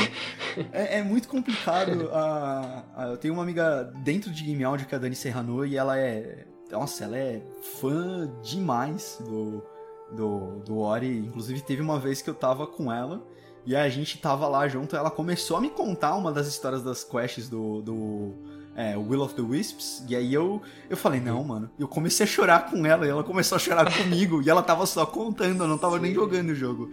É, 0.71 0.99
é, 0.99 1.03
muito 1.03 1.27
complicado. 1.27 2.09
a, 2.13 2.83
a, 2.95 3.07
eu 3.07 3.17
tenho 3.17 3.33
uma 3.33 3.43
amiga 3.43 3.83
dentro 4.03 4.31
de 4.31 4.43
Game 4.43 4.63
Audio, 4.63 4.87
que 4.87 4.93
é 4.93 4.97
a 4.97 5.01
Dani 5.01 5.15
Serrano, 5.15 5.65
e 5.65 5.75
ela 5.75 5.97
é... 5.97 6.45
Nossa, 6.71 7.03
ela 7.03 7.17
é 7.17 7.41
fã 7.79 8.31
demais 8.43 9.19
do, 9.25 9.63
do, 10.11 10.59
do 10.59 10.79
Ori. 10.79 11.17
Inclusive, 11.17 11.61
teve 11.61 11.81
uma 11.81 11.99
vez 11.99 12.21
que 12.21 12.29
eu 12.29 12.35
tava 12.35 12.67
com 12.67 12.93
ela... 12.93 13.25
E 13.65 13.75
a 13.75 13.87
gente 13.89 14.17
tava 14.17 14.47
lá 14.47 14.67
junto, 14.67 14.95
ela 14.95 15.11
começou 15.11 15.57
a 15.57 15.61
me 15.61 15.69
contar 15.69 16.15
uma 16.15 16.31
das 16.31 16.47
histórias 16.47 16.81
das 16.81 17.03
quests 17.03 17.49
do, 17.49 17.81
do 17.81 18.33
é, 18.75 18.97
Will 18.97 19.21
of 19.21 19.35
the 19.35 19.41
Wisps, 19.41 20.03
e 20.07 20.15
aí 20.15 20.33
eu, 20.33 20.61
eu 20.89 20.97
falei, 20.97 21.19
não, 21.19 21.43
mano. 21.43 21.69
Eu 21.77 21.87
comecei 21.87 22.25
a 22.25 22.27
chorar 22.27 22.69
com 22.69 22.85
ela, 22.85 23.05
e 23.05 23.09
ela 23.09 23.23
começou 23.23 23.55
a 23.55 23.59
chorar 23.59 23.91
comigo, 23.91 24.41
e 24.41 24.49
ela 24.49 24.63
tava 24.63 24.85
só 24.85 25.05
contando, 25.05 25.63
eu 25.63 25.67
não 25.67 25.77
tava 25.77 25.95
Sim. 25.97 26.03
nem 26.03 26.13
jogando 26.13 26.49
o 26.49 26.55
jogo. 26.55 26.89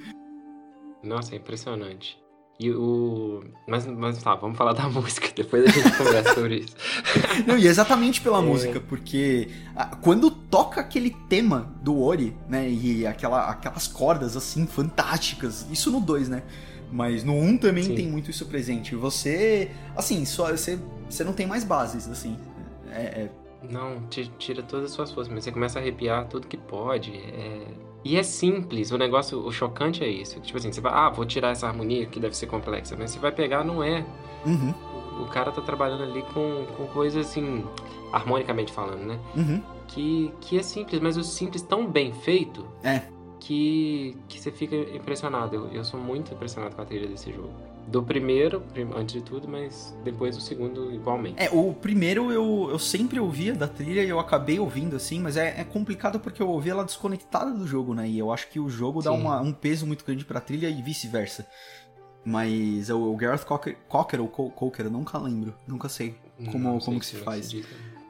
Nossa, 1.03 1.35
é 1.35 1.39
impressionante. 1.39 2.19
E 2.59 2.71
o. 2.71 3.45
Mas, 3.69 3.87
mas 3.87 4.23
tá, 4.23 4.35
vamos 4.35 4.57
falar 4.57 4.73
da 4.75 4.89
música, 4.89 5.29
depois 5.35 5.65
a 5.65 5.69
gente 5.69 5.97
conversa 5.97 6.35
sobre 6.35 6.57
isso. 6.61 6.75
Não, 7.47 7.59
e 7.59 7.67
exatamente 7.67 8.21
pela 8.21 8.39
é... 8.39 8.43
música, 8.43 8.81
porque 8.81 9.51
quando 10.01 10.31
toca 10.31 10.81
aquele 10.81 11.11
tema 11.29 11.75
do 11.83 12.01
Ori, 12.01 12.35
né? 12.49 12.69
E 12.69 13.07
aquela, 13.07 13.51
aquelas 13.51 13.87
cordas 13.87 14.37
assim, 14.37 14.67
fantásticas, 14.67 15.67
isso 15.71 15.91
no 15.91 16.01
2, 16.01 16.29
né? 16.31 16.43
Mas 16.91 17.25
no 17.25 17.35
1 17.35 17.45
um 17.45 17.59
também 17.59 17.85
Sim. 17.85 17.95
tem 17.95 18.07
muito 18.07 18.31
isso 18.31 18.47
presente. 18.47 18.95
Você, 18.95 19.71
assim, 19.97 20.25
só 20.25 20.51
você, 20.51 20.79
você 21.09 21.25
não 21.25 21.33
tem 21.33 21.47
mais 21.47 21.65
bases, 21.65 22.09
assim. 22.09 22.37
É, 22.91 23.03
é... 23.03 23.31
Não, 23.69 24.03
tira 24.39 24.63
todas 24.63 24.87
as 24.87 24.91
suas 24.93 25.11
forças, 25.11 25.33
mas 25.33 25.43
você 25.43 25.51
começa 25.51 25.79
a 25.79 25.83
arrepiar 25.83 26.27
tudo 26.27 26.47
que 26.47 26.57
pode. 26.57 27.13
É... 27.13 27.67
E 28.05 28.17
é 28.17 28.23
simples, 28.23 28.93
o 28.93 28.99
negócio, 28.99 29.45
o 29.45 29.51
chocante 29.51 30.05
é 30.05 30.09
isso. 30.09 30.39
Tipo 30.41 30.59
assim, 30.59 30.71
você 30.71 30.81
vai, 30.81 30.93
ah, 30.95 31.11
vou 31.11 31.25
tirar 31.25 31.51
essa 31.51 31.67
harmonia 31.67 32.07
que 32.07 32.21
deve 32.21 32.37
ser 32.37 32.47
complexa, 32.47 32.95
mas 32.97 33.11
você 33.11 33.19
vai 33.19 33.33
pegar, 33.33 33.65
não 33.65 33.83
é. 33.83 34.07
Uhum. 34.45 34.73
O, 35.19 35.23
o, 35.25 35.27
cara 35.27 35.51
tá 35.51 35.61
trabalhando 35.61 36.05
ali 36.05 36.23
com, 36.33 36.67
com 36.77 36.87
coisas 36.87 37.27
assim, 37.27 37.65
harmonicamente 38.13 38.73
falando, 38.73 39.05
né? 39.05 39.19
Uhum. 39.35 39.61
Que, 39.89 40.33
que 40.41 40.57
é 40.57 40.63
simples, 40.63 41.01
mas 41.01 41.17
o 41.17 41.25
simples 41.25 41.63
tão 41.63 41.91
bem 41.91 42.13
feito. 42.13 42.65
É 42.85 43.16
que, 43.47 44.17
que 44.29 44.41
você 44.41 44.51
fica 44.51 44.75
impressionado. 44.75 45.55
Eu, 45.55 45.69
eu 45.69 45.85
sou 45.85 46.01
muito 46.01 46.35
impressionado 46.35 46.75
com 46.75 46.83
a 46.83 46.85
trilha 46.85 47.07
desse 47.07 47.33
jogo. 47.33 47.53
Do 47.87 48.03
primeiro, 48.03 48.61
antes 48.97 49.15
de 49.15 49.23
tudo, 49.23 49.47
mas 49.47 49.97
depois 50.03 50.35
do 50.35 50.43
segundo 50.43 50.93
igualmente. 50.93 51.37
É, 51.41 51.49
o 51.53 51.73
primeiro 51.73 52.33
eu, 52.33 52.69
eu 52.69 52.79
sempre 52.81 53.21
ouvia 53.21 53.55
da 53.55 53.69
trilha 53.69 54.03
e 54.03 54.09
eu 54.09 54.19
acabei 54.19 54.59
ouvindo 54.59 54.97
assim, 54.97 55.21
mas 55.21 55.37
é, 55.37 55.61
é 55.61 55.63
complicado 55.63 56.19
porque 56.19 56.43
eu 56.43 56.49
ouvi 56.49 56.71
ela 56.71 56.85
desconectada 56.85 57.53
do 57.53 57.65
jogo, 57.65 57.95
né? 57.95 58.09
E 58.09 58.19
eu 58.19 58.33
acho 58.33 58.49
que 58.49 58.59
o 58.59 58.69
jogo 58.69 59.01
Sim. 59.01 59.05
dá 59.05 59.13
uma, 59.13 59.41
um 59.41 59.53
peso 59.53 59.87
muito 59.87 60.05
grande 60.05 60.25
pra 60.25 60.41
trilha 60.41 60.69
e 60.69 60.83
vice-versa. 60.83 61.47
Mas 62.25 62.91
o, 62.91 63.13
o 63.13 63.17
Gareth 63.17 63.45
Cocker, 63.45 63.79
Cocker 63.89 64.21
ou 64.21 64.27
Cocker, 64.29 64.87
eu 64.87 64.91
nunca 64.91 65.17
lembro, 65.19 65.55
nunca 65.69 65.89
sei 65.89 66.17
como, 66.51 66.59
Não, 66.59 66.81
como 66.81 66.99
que 66.99 67.07
se 67.07 67.17
faz. 67.19 67.55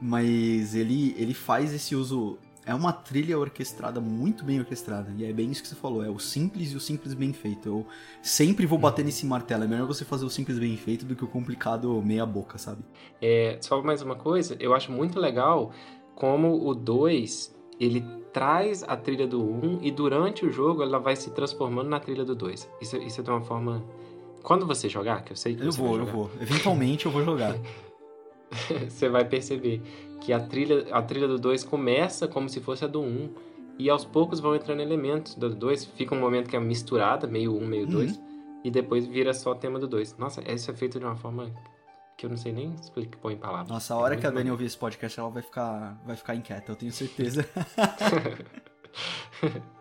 Mas 0.01 0.73
ele, 0.73 1.15
ele 1.15 1.35
faz 1.35 1.71
esse 1.71 1.95
uso 1.95 2.39
é 2.67 2.75
uma 2.75 2.91
trilha 2.91 3.39
orquestrada, 3.39 4.01
muito 4.01 4.43
bem 4.43 4.59
orquestrada. 4.59 5.09
E 5.17 5.23
é 5.23 5.31
bem 5.31 5.49
isso 5.49 5.61
que 5.61 5.69
você 5.69 5.75
falou, 5.75 6.03
é 6.03 6.09
o 6.09 6.19
simples 6.19 6.73
e 6.73 6.75
o 6.75 6.81
simples 6.81 7.13
bem 7.13 7.31
feito. 7.31 7.69
Eu 7.69 7.85
sempre 8.21 8.65
vou 8.65 8.77
bater 8.77 9.05
nesse 9.05 9.25
martelo. 9.25 9.63
É 9.63 9.67
melhor 9.67 9.87
você 9.87 10.03
fazer 10.03 10.25
o 10.25 10.29
simples 10.29 10.59
bem 10.59 10.75
feito 10.75 11.05
do 11.05 11.15
que 11.15 11.23
o 11.23 11.27
complicado 11.27 12.01
meia 12.03 12.25
boca, 12.25 12.57
sabe? 12.57 12.83
É, 13.21 13.57
só 13.61 13.81
mais 13.81 14.01
uma 14.01 14.15
coisa, 14.15 14.57
eu 14.59 14.75
acho 14.75 14.91
muito 14.91 15.17
legal 15.17 15.71
como 16.13 16.67
o 16.67 16.75
2, 16.75 17.55
ele 17.79 18.03
traz 18.33 18.83
a 18.83 18.97
trilha 18.97 19.25
do 19.25 19.41
1 19.41 19.79
e 19.81 19.89
durante 19.89 20.45
o 20.45 20.51
jogo 20.51 20.83
ela 20.83 20.99
vai 20.99 21.15
se 21.15 21.31
transformando 21.31 21.87
na 21.87 22.01
trilha 22.01 22.25
do 22.25 22.35
2. 22.35 22.69
Isso, 22.81 22.97
isso 22.97 23.21
é 23.21 23.23
de 23.23 23.29
uma 23.29 23.41
forma. 23.41 23.81
Quando 24.43 24.67
você 24.67 24.89
jogar, 24.89 25.23
que 25.23 25.31
eu 25.31 25.37
sei 25.37 25.55
que 25.55 25.61
eu 25.61 25.71
você 25.71 25.79
vou, 25.79 25.91
vai 25.91 26.01
eu 26.01 26.05
jogar, 26.05 26.11
vou. 26.11 26.31
Eventualmente 26.41 27.05
eu 27.05 27.13
vou 27.13 27.23
jogar. 27.23 27.55
você 28.89 29.07
vai 29.07 29.23
perceber 29.23 29.81
que 30.21 30.33
a 30.33 30.39
trilha, 30.39 30.85
a 30.91 31.01
trilha 31.01 31.27
do 31.27 31.37
2 31.39 31.63
começa 31.63 32.27
como 32.27 32.49
se 32.49 32.59
fosse 32.59 32.83
a 32.83 32.87
do 32.87 33.01
1 33.01 33.29
e 33.79 33.89
aos 33.89 34.03
poucos 34.05 34.39
vão 34.39 34.55
entrando 34.55 34.81
elementos 34.81 35.35
do 35.35 35.49
2. 35.53 35.85
Fica 35.85 36.15
um 36.15 36.19
momento 36.19 36.49
que 36.49 36.55
é 36.55 36.59
misturada, 36.59 37.27
meio 37.27 37.55
1, 37.55 37.65
meio 37.67 37.87
2, 37.87 38.17
Uhum. 38.17 38.23
e 38.63 38.71
depois 38.71 39.05
vira 39.05 39.33
só 39.33 39.51
o 39.51 39.55
tema 39.55 39.79
do 39.79 39.87
2. 39.87 40.17
Nossa, 40.17 40.41
isso 40.51 40.69
é 40.71 40.73
feito 40.73 40.99
de 40.99 41.05
uma 41.05 41.15
forma 41.15 41.51
que 42.17 42.25
eu 42.25 42.29
não 42.31 42.37
sei 42.37 42.51
nem 42.51 42.73
explicar, 42.73 43.17
pôr 43.19 43.31
em 43.31 43.37
palavras. 43.37 43.69
Nossa, 43.69 43.93
a 43.93 43.97
É 43.97 43.99
hora 43.99 44.09
muito 44.15 44.21
que 44.21 44.27
a 44.27 44.31
Dani 44.31 44.49
ouvir 44.49 44.65
esse 44.65 44.77
podcast, 44.77 45.19
ela 45.19 45.29
vai 45.29 45.43
ficar, 45.43 46.01
vai 46.05 46.15
ficar 46.15 46.33
inquieta, 46.35 46.71
eu 46.71 46.75
tenho 46.75 46.91
certeza. 46.91 47.45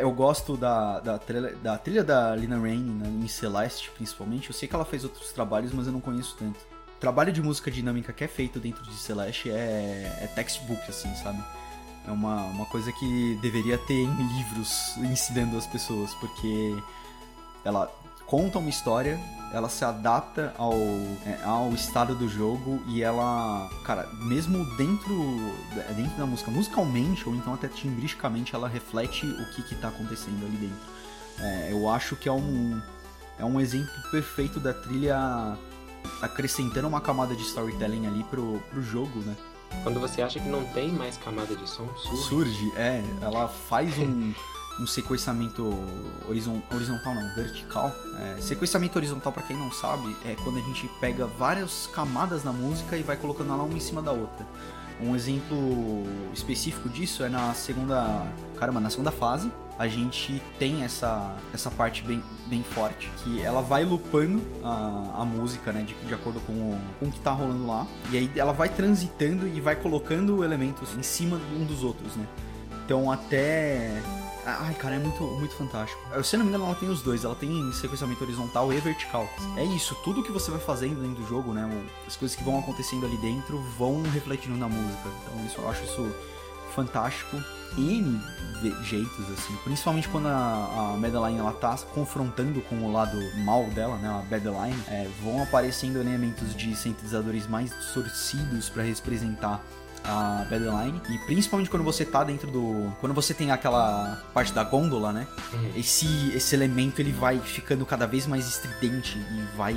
eu 0.00 0.10
gosto 0.12 0.56
da, 0.56 1.00
da, 1.00 1.18
trilha, 1.18 1.54
da 1.62 1.78
trilha 1.78 2.04
da 2.04 2.34
Lina 2.34 2.58
Rain 2.58 2.82
né, 2.82 3.08
em 3.24 3.28
Celeste, 3.28 3.90
principalmente. 3.90 4.48
Eu 4.48 4.54
sei 4.54 4.68
que 4.68 4.74
ela 4.74 4.84
fez 4.84 5.04
outros 5.04 5.32
trabalhos, 5.32 5.72
mas 5.72 5.86
eu 5.86 5.92
não 5.92 6.00
conheço 6.00 6.36
tanto. 6.38 6.58
O 6.96 7.00
trabalho 7.00 7.32
de 7.32 7.42
música 7.42 7.70
dinâmica 7.70 8.12
que 8.12 8.24
é 8.24 8.28
feito 8.28 8.58
dentro 8.58 8.82
de 8.82 8.94
Celeste 8.94 9.50
é, 9.50 10.20
é 10.22 10.26
textbook, 10.34 10.82
assim, 10.88 11.14
sabe? 11.16 11.42
É 12.06 12.10
uma, 12.10 12.42
uma 12.46 12.66
coisa 12.66 12.90
que 12.92 13.38
deveria 13.42 13.78
ter 13.78 14.02
em 14.02 14.36
livros 14.36 14.96
ensinando 14.96 15.56
as 15.56 15.66
pessoas, 15.66 16.14
porque 16.14 16.76
ela 17.64 17.92
conta 18.28 18.58
uma 18.58 18.68
história, 18.68 19.18
ela 19.52 19.68
se 19.68 19.84
adapta 19.84 20.54
ao, 20.58 20.74
é, 20.74 21.40
ao 21.42 21.72
estado 21.72 22.14
do 22.14 22.28
jogo 22.28 22.82
e 22.86 23.02
ela, 23.02 23.68
cara, 23.82 24.06
mesmo 24.20 24.64
dentro, 24.76 25.16
dentro 25.96 26.16
da 26.18 26.26
música, 26.26 26.50
musicalmente 26.50 27.26
ou 27.28 27.34
então 27.34 27.54
até 27.54 27.66
timbristicamente, 27.66 28.54
ela 28.54 28.68
reflete 28.68 29.26
o 29.26 29.50
que, 29.54 29.62
que 29.62 29.74
tá 29.74 29.88
acontecendo 29.88 30.44
ali 30.44 30.56
dentro. 30.56 30.98
É, 31.40 31.72
eu 31.72 31.88
acho 31.88 32.14
que 32.16 32.28
é 32.28 32.32
um, 32.32 32.80
é 33.38 33.44
um 33.44 33.60
exemplo 33.60 33.92
perfeito 34.10 34.60
da 34.60 34.74
trilha 34.74 35.56
acrescentando 36.20 36.86
uma 36.86 37.00
camada 37.00 37.34
de 37.34 37.42
storytelling 37.42 38.06
ali 38.06 38.24
pro, 38.24 38.60
pro 38.70 38.82
jogo, 38.82 39.20
né? 39.20 39.34
Quando 39.82 40.00
você 40.00 40.22
acha 40.22 40.40
que 40.40 40.48
não 40.48 40.64
tem 40.64 40.90
mais 40.90 41.16
camada 41.16 41.54
de 41.54 41.68
som, 41.68 41.86
surge. 41.96 42.22
Surge, 42.24 42.72
é, 42.76 43.02
ela 43.20 43.48
faz 43.48 43.96
um, 43.98 44.32
um 44.80 44.86
sequenciamento 44.86 45.74
horizon, 46.28 46.62
horizontal, 46.72 47.14
não, 47.14 47.34
vertical. 47.34 47.94
É, 48.18 48.40
sequenciamento 48.40 48.96
horizontal, 48.96 49.32
pra 49.32 49.42
quem 49.42 49.56
não 49.56 49.70
sabe, 49.72 50.16
é 50.24 50.34
quando 50.42 50.58
a 50.58 50.62
gente 50.62 50.88
pega 51.00 51.26
várias 51.26 51.88
camadas 51.92 52.44
na 52.44 52.52
música 52.52 52.96
e 52.96 53.02
vai 53.02 53.16
colocando 53.16 53.52
ela 53.52 53.62
uma 53.62 53.74
em 53.74 53.80
cima 53.80 54.02
da 54.02 54.12
outra. 54.12 54.46
Um 55.00 55.14
exemplo 55.14 56.04
específico 56.34 56.88
disso 56.88 57.22
é 57.22 57.28
na 57.28 57.54
segunda, 57.54 58.26
caramba, 58.56 58.80
na 58.80 58.90
segunda 58.90 59.12
fase, 59.12 59.50
a 59.78 59.86
gente 59.86 60.42
tem 60.58 60.82
essa, 60.82 61.36
essa 61.54 61.70
parte 61.70 62.02
bem, 62.02 62.20
bem 62.46 62.64
forte, 62.64 63.08
que 63.18 63.40
ela 63.40 63.62
vai 63.62 63.84
lupando 63.84 64.42
a, 64.64 65.20
a 65.22 65.24
música, 65.24 65.72
né, 65.72 65.82
de, 65.82 65.94
de 65.94 66.12
acordo 66.12 66.40
com 66.40 66.52
o, 66.52 66.80
com 66.98 67.06
o 67.06 67.12
que 67.12 67.20
tá 67.20 67.30
rolando 67.30 67.64
lá, 67.64 67.86
e 68.10 68.18
aí 68.18 68.30
ela 68.34 68.52
vai 68.52 68.68
transitando 68.68 69.46
e 69.46 69.60
vai 69.60 69.76
colocando 69.76 70.42
elementos 70.42 70.96
em 70.96 71.02
cima 71.04 71.40
um 71.56 71.64
dos 71.64 71.84
outros, 71.84 72.16
né. 72.16 72.26
Então 72.84 73.10
até... 73.10 74.02
Ai, 74.60 74.74
cara, 74.74 74.94
é 74.94 74.98
muito, 74.98 75.22
muito 75.22 75.54
fantástico. 75.54 76.00
Se 76.24 76.36
não 76.36 76.44
me 76.44 76.50
engano, 76.50 76.64
ela 76.64 76.74
tem 76.74 76.88
os 76.88 77.02
dois. 77.02 77.24
Ela 77.24 77.34
tem 77.34 77.72
sequenciamento 77.72 78.22
horizontal 78.22 78.72
e 78.72 78.78
vertical. 78.78 79.28
É 79.56 79.64
isso, 79.64 79.94
tudo 80.04 80.22
que 80.22 80.32
você 80.32 80.50
vai 80.50 80.60
fazendo 80.60 81.00
dentro 81.00 81.22
do 81.22 81.28
jogo, 81.28 81.52
né? 81.52 81.68
As 82.06 82.16
coisas 82.16 82.36
que 82.36 82.42
vão 82.42 82.58
acontecendo 82.58 83.04
ali 83.04 83.16
dentro 83.18 83.58
vão 83.78 84.02
refletindo 84.02 84.56
na 84.56 84.68
música. 84.68 85.08
Então 85.22 85.44
isso, 85.44 85.60
eu 85.60 85.68
acho 85.68 85.84
isso 85.84 86.14
fantástico. 86.74 87.36
N 87.76 88.20
jeitos, 88.82 89.30
assim. 89.30 89.54
Principalmente 89.62 90.08
quando 90.08 90.26
a, 90.26 90.92
a 90.94 90.96
Madeline 90.96 91.38
ela 91.38 91.52
tá 91.52 91.76
confrontando 91.94 92.60
com 92.62 92.76
o 92.76 92.92
lado 92.92 93.18
mal 93.38 93.64
dela, 93.66 93.96
né? 93.96 94.08
A 94.08 94.22
Madeline. 94.30 94.82
É, 94.88 95.08
vão 95.22 95.42
aparecendo 95.42 95.98
elementos 95.98 96.54
de 96.56 96.74
sintetizadores 96.74 97.46
mais 97.46 97.70
distorcidos 97.70 98.68
para 98.68 98.82
representar 98.82 99.62
a 100.04 100.46
Madeline. 100.50 101.00
E 101.08 101.18
principalmente 101.26 101.68
quando 101.70 101.82
você 101.84 102.04
tá 102.04 102.22
dentro 102.24 102.50
do. 102.50 102.92
Quando 103.00 103.14
você 103.14 103.32
tem 103.34 103.50
aquela 103.50 104.22
parte 104.32 104.52
da 104.52 104.64
gôndola, 104.64 105.12
né? 105.12 105.26
Uhum. 105.52 105.72
Esse, 105.76 106.06
esse 106.34 106.54
elemento 106.54 107.00
ele 107.00 107.12
vai 107.12 107.38
ficando 107.38 107.84
cada 107.86 108.06
vez 108.06 108.26
mais 108.26 108.46
estridente 108.48 109.18
e 109.18 109.56
vai 109.56 109.74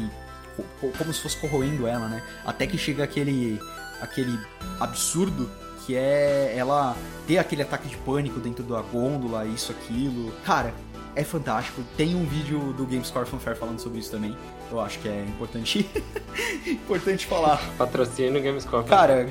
co- 0.55 0.63
co- 0.79 0.91
como 0.97 1.13
se 1.13 1.21
fosse 1.21 1.37
corroendo 1.37 1.87
ela, 1.87 2.07
né? 2.07 2.21
Até 2.45 2.65
que 2.67 2.77
chega 2.77 3.03
aquele 3.03 3.59
aquele 4.01 4.39
absurdo 4.79 5.49
que 5.85 5.95
é 5.95 6.53
ela 6.55 6.95
ter 7.27 7.37
aquele 7.37 7.61
ataque 7.63 7.87
de 7.87 7.97
pânico 7.97 8.39
dentro 8.39 8.63
da 8.63 8.81
gôndola, 8.81 9.45
isso, 9.45 9.71
aquilo. 9.71 10.31
Cara, 10.45 10.73
é 11.15 11.23
fantástico. 11.23 11.83
Tem 11.97 12.15
um 12.15 12.25
vídeo 12.25 12.73
do 12.73 12.85
GameScore 12.85 13.25
Fanfare 13.27 13.57
falando 13.57 13.79
sobre 13.79 13.99
isso 13.99 14.11
também. 14.11 14.35
Eu 14.71 14.79
acho 14.79 14.99
que 14.99 15.07
é 15.07 15.23
importante 15.25 15.89
importante 16.65 17.25
falar. 17.25 17.57
Patrocínio 17.77 18.41
Gamescom. 18.41 18.83
Cara, 18.83 19.27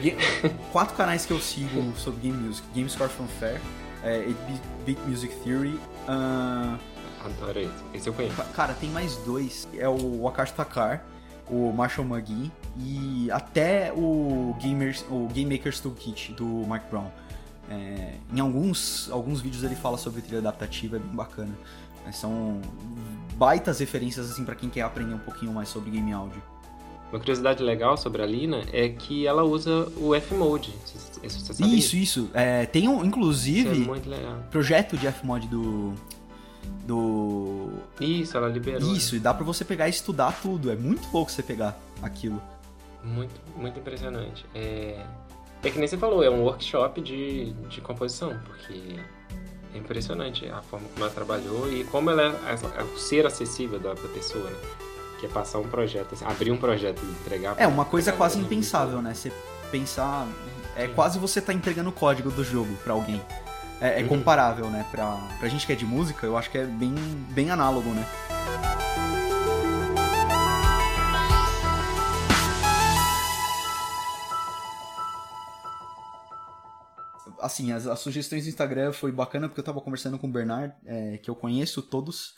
quatro 0.72 0.94
canais 0.96 1.24
que 1.24 1.32
eu 1.32 1.40
sigo 1.40 1.92
sobre 1.96 2.20
Game 2.28 2.36
Music. 2.36 2.66
GameScore 2.74 3.10
Fanfare, 3.10 3.60
é, 4.02 4.24
8-Bit 4.26 4.60
Bit 4.84 5.00
Music 5.06 5.34
Theory, 5.42 5.80
ahn, 6.06 6.78
Adoro 7.24 7.60
esse. 7.60 7.70
Esse 7.92 8.08
eu 8.08 8.14
conheço. 8.14 8.42
Cara, 8.54 8.72
tem 8.74 8.88
mais 8.90 9.16
dois. 9.18 9.68
É 9.76 9.88
o 9.88 10.26
Akash 10.26 10.52
Takar, 10.52 11.04
o 11.48 11.72
Marshall 11.72 12.06
McGee 12.06 12.50
e 12.78 13.30
até 13.30 13.92
o, 13.92 14.56
Gamers, 14.60 15.04
o 15.10 15.28
Game 15.28 15.54
Maker's 15.54 15.80
Toolkit 15.80 16.32
do 16.32 16.44
Mark 16.44 16.84
Brown. 16.90 17.10
É, 17.70 18.14
em 18.34 18.40
alguns, 18.40 19.08
alguns 19.10 19.40
vídeos 19.40 19.62
ele 19.62 19.76
fala 19.76 19.96
sobre 19.96 20.20
trilha 20.20 20.40
adaptativa, 20.40 20.96
é 20.96 20.98
bem 20.98 21.14
bacana. 21.14 21.56
É, 22.06 22.12
são 22.12 22.60
baitas 23.36 23.78
referências 23.78 24.30
assim 24.30 24.44
para 24.44 24.54
quem 24.54 24.68
quer 24.68 24.82
aprender 24.82 25.14
um 25.14 25.18
pouquinho 25.18 25.52
mais 25.52 25.68
sobre 25.68 25.90
game 25.90 26.12
audio. 26.12 26.42
Uma 27.12 27.18
curiosidade 27.18 27.62
legal 27.62 27.96
sobre 27.96 28.22
a 28.22 28.26
Lina 28.26 28.62
é 28.72 28.88
que 28.88 29.26
ela 29.26 29.42
usa 29.42 29.88
o 29.96 30.14
F-Mode. 30.14 30.74
Isso 30.84 31.10
isso 31.22 31.44
você? 31.44 31.64
Isso, 31.64 31.96
isso. 31.96 32.30
É, 32.32 32.66
tem 32.66 32.88
um, 32.88 33.02
é 33.02 33.06
inclusive, 33.06 33.84
legal. 34.06 34.44
projeto 34.50 34.96
de 34.96 35.10
Fmod 35.10 35.46
do. 35.48 35.92
Do. 36.86 37.70
Isso, 38.00 38.36
ela 38.36 38.48
liberou. 38.48 38.92
Isso, 38.94 39.16
e 39.16 39.20
dá 39.20 39.34
pra 39.34 39.44
você 39.44 39.64
pegar 39.64 39.88
e 39.88 39.90
estudar 39.90 40.40
tudo. 40.40 40.70
É 40.70 40.76
muito 40.76 41.08
louco 41.12 41.30
você 41.30 41.42
pegar 41.42 41.78
aquilo. 42.02 42.40
Muito, 43.02 43.40
muito 43.56 43.78
impressionante. 43.78 44.44
É... 44.54 45.04
é 45.68 45.70
que 45.70 45.78
nem 45.78 45.86
você 45.86 45.96
falou, 45.98 46.22
é 46.22 46.30
um 46.30 46.42
workshop 46.42 47.00
de, 47.00 47.52
de 47.68 47.80
composição, 47.80 48.38
porque 48.46 48.96
é 49.74 49.78
impressionante 49.78 50.48
a 50.48 50.62
forma 50.62 50.88
como 50.94 51.04
ela 51.04 51.14
trabalhou 51.14 51.70
e 51.72 51.84
como 51.84 52.10
ela 52.10 52.22
é, 52.46 52.80
é 52.80 52.82
o 52.82 52.98
ser 52.98 53.26
acessível 53.26 53.78
da, 53.78 53.94
da 53.94 54.08
pessoa, 54.08 54.48
né? 54.48 54.56
Que 55.18 55.26
é 55.26 55.28
passar 55.28 55.58
um 55.58 55.68
projeto, 55.68 56.14
assim, 56.14 56.24
abrir 56.24 56.50
um 56.50 56.56
projeto 56.56 57.02
e 57.04 57.10
entregar. 57.10 57.54
É 57.58 57.66
uma 57.66 57.84
coisa 57.84 58.10
quase 58.12 58.38
impensável, 58.38 59.02
né? 59.02 59.12
Você 59.14 59.30
pensar. 59.70 60.26
É 60.76 60.86
Sim. 60.86 60.94
quase 60.94 61.18
você 61.18 61.40
tá 61.42 61.52
entregando 61.52 61.90
o 61.90 61.92
código 61.92 62.30
do 62.30 62.42
jogo 62.42 62.74
pra 62.82 62.94
alguém. 62.94 63.20
É, 63.82 64.00
é 64.00 64.02
Uhum. 64.02 64.08
comparável, 64.08 64.66
né? 64.66 64.86
Pra, 64.90 65.18
pra 65.38 65.48
gente 65.48 65.66
que 65.66 65.72
é 65.72 65.76
de 65.76 65.84
música, 65.84 66.26
eu 66.26 66.38
acho 66.38 66.50
que 66.50 66.56
é 66.58 66.64
bem, 66.64 66.94
bem 67.30 67.50
análogo, 67.50 67.90
né? 67.90 68.06
Assim, 77.40 77.72
as, 77.72 77.86
as 77.86 77.98
sugestões 78.00 78.44
do 78.44 78.48
Instagram 78.48 78.92
foi 78.92 79.10
bacana 79.12 79.48
porque 79.48 79.60
eu 79.60 79.64
tava 79.64 79.80
conversando 79.80 80.18
com 80.18 80.26
o 80.26 80.30
Bernard, 80.30 80.74
é, 80.84 81.18
que 81.18 81.28
eu 81.30 81.34
conheço 81.34 81.82
todos, 81.82 82.34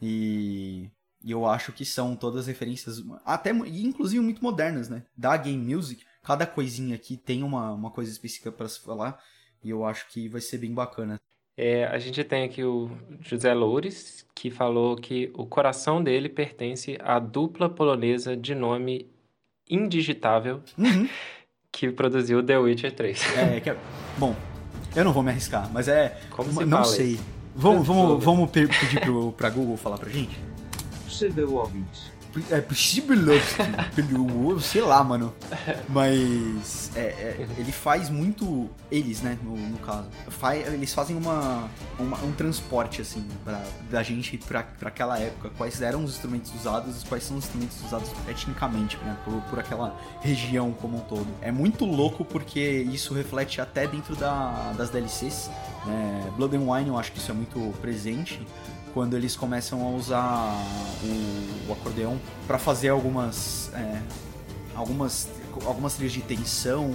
e, 0.00 0.90
e 1.24 1.30
eu 1.30 1.46
acho 1.46 1.72
que 1.72 1.84
são 1.84 2.14
todas 2.16 2.46
referências, 2.46 3.02
até 3.24 3.50
inclusive 3.50 4.22
muito 4.22 4.42
modernas, 4.42 4.88
né? 4.88 5.04
Da 5.16 5.36
Game 5.36 5.74
Music, 5.74 6.04
cada 6.22 6.46
coisinha 6.46 6.94
aqui 6.96 7.16
tem 7.16 7.42
uma, 7.42 7.72
uma 7.72 7.90
coisa 7.90 8.10
específica 8.10 8.52
pra 8.52 8.68
se 8.68 8.80
falar. 8.80 9.18
E 9.64 9.70
eu 9.70 9.84
acho 9.84 10.08
que 10.10 10.28
vai 10.28 10.40
ser 10.40 10.58
bem 10.58 10.72
bacana. 10.72 11.18
É, 11.56 11.86
a 11.86 11.98
gente 11.98 12.22
tem 12.22 12.44
aqui 12.44 12.62
o 12.62 12.90
José 13.20 13.52
Loures, 13.54 14.26
que 14.34 14.50
falou 14.50 14.94
que 14.94 15.32
o 15.34 15.46
coração 15.46 16.04
dele 16.04 16.28
pertence 16.28 16.98
à 17.00 17.18
dupla 17.18 17.68
polonesa 17.68 18.36
de 18.36 18.54
nome 18.54 19.10
indigitável 19.68 20.62
Uhum. 20.76 21.08
que 21.72 21.90
produziu 21.90 22.42
The 22.44 22.58
Witcher 22.58 22.94
3. 22.94 23.36
É, 23.38 23.60
que 23.60 23.70
é- 23.70 23.76
Bom, 24.18 24.34
eu 24.94 25.04
não 25.04 25.12
vou 25.12 25.22
me 25.22 25.30
arriscar, 25.30 25.68
mas 25.72 25.88
é. 25.88 26.18
Como 26.30 26.50
se 26.52 26.64
não 26.64 26.78
fala 26.78 26.92
sei. 26.94 27.20
Vamos, 27.54 27.86
vamos, 27.86 28.22
vamos 28.24 28.50
pe- 28.50 28.66
pedir 28.68 29.00
pro, 29.00 29.32
pra 29.32 29.48
Google 29.50 29.76
falar 29.76 29.98
pra 29.98 30.08
gente? 30.10 30.38
Przybyłowicz. 31.06 32.15
É 32.50 32.60
pelo 33.94 34.58
sei 34.60 34.82
lá, 34.82 35.02
mano. 35.04 35.32
Mas 35.88 36.90
é, 36.94 37.00
é, 37.00 37.46
ele 37.58 37.72
faz 37.72 38.10
muito. 38.10 38.68
Eles, 38.90 39.22
né, 39.22 39.38
no, 39.42 39.56
no 39.56 39.78
caso. 39.78 40.06
Fa- 40.28 40.54
eles 40.56 40.92
fazem 40.92 41.16
uma, 41.16 41.68
uma- 41.98 42.18
um 42.22 42.32
transporte, 42.32 43.00
assim, 43.02 43.26
pra, 43.44 43.62
da 43.90 44.02
gente 44.02 44.36
pra, 44.38 44.62
pra 44.62 44.88
aquela 44.88 45.18
época. 45.18 45.50
Quais 45.56 45.80
eram 45.82 46.04
os 46.04 46.12
instrumentos 46.12 46.54
usados 46.54 47.02
e 47.02 47.06
quais 47.06 47.24
são 47.24 47.36
os 47.36 47.44
instrumentos 47.44 47.82
usados 47.84 48.10
etnicamente, 48.28 48.96
né, 48.98 49.16
por, 49.24 49.40
por 49.42 49.58
aquela 49.58 49.96
região 50.20 50.72
como 50.72 50.98
um 50.98 51.00
todo. 51.00 51.26
É 51.40 51.50
muito 51.50 51.84
louco 51.84 52.24
porque 52.24 52.60
isso 52.60 53.14
reflete 53.14 53.60
até 53.60 53.86
dentro 53.86 54.14
da, 54.16 54.72
das 54.76 54.90
DLCs. 54.90 55.50
Né? 55.86 56.32
Blood 56.36 56.56
and 56.56 56.70
Wine, 56.70 56.88
eu 56.88 56.98
acho 56.98 57.12
que 57.12 57.18
isso 57.18 57.30
é 57.30 57.34
muito 57.34 57.72
presente 57.80 58.40
quando 58.96 59.14
eles 59.14 59.36
começam 59.36 59.86
a 59.86 59.90
usar 59.90 60.58
o, 61.04 61.68
o 61.68 61.72
acordeão 61.74 62.18
para 62.46 62.56
fazer 62.56 62.88
algumas 62.88 63.70
é, 63.74 64.00
algumas 64.74 65.28
algumas 65.66 65.92
trilhas 65.92 66.14
de 66.14 66.22
tensão 66.22 66.90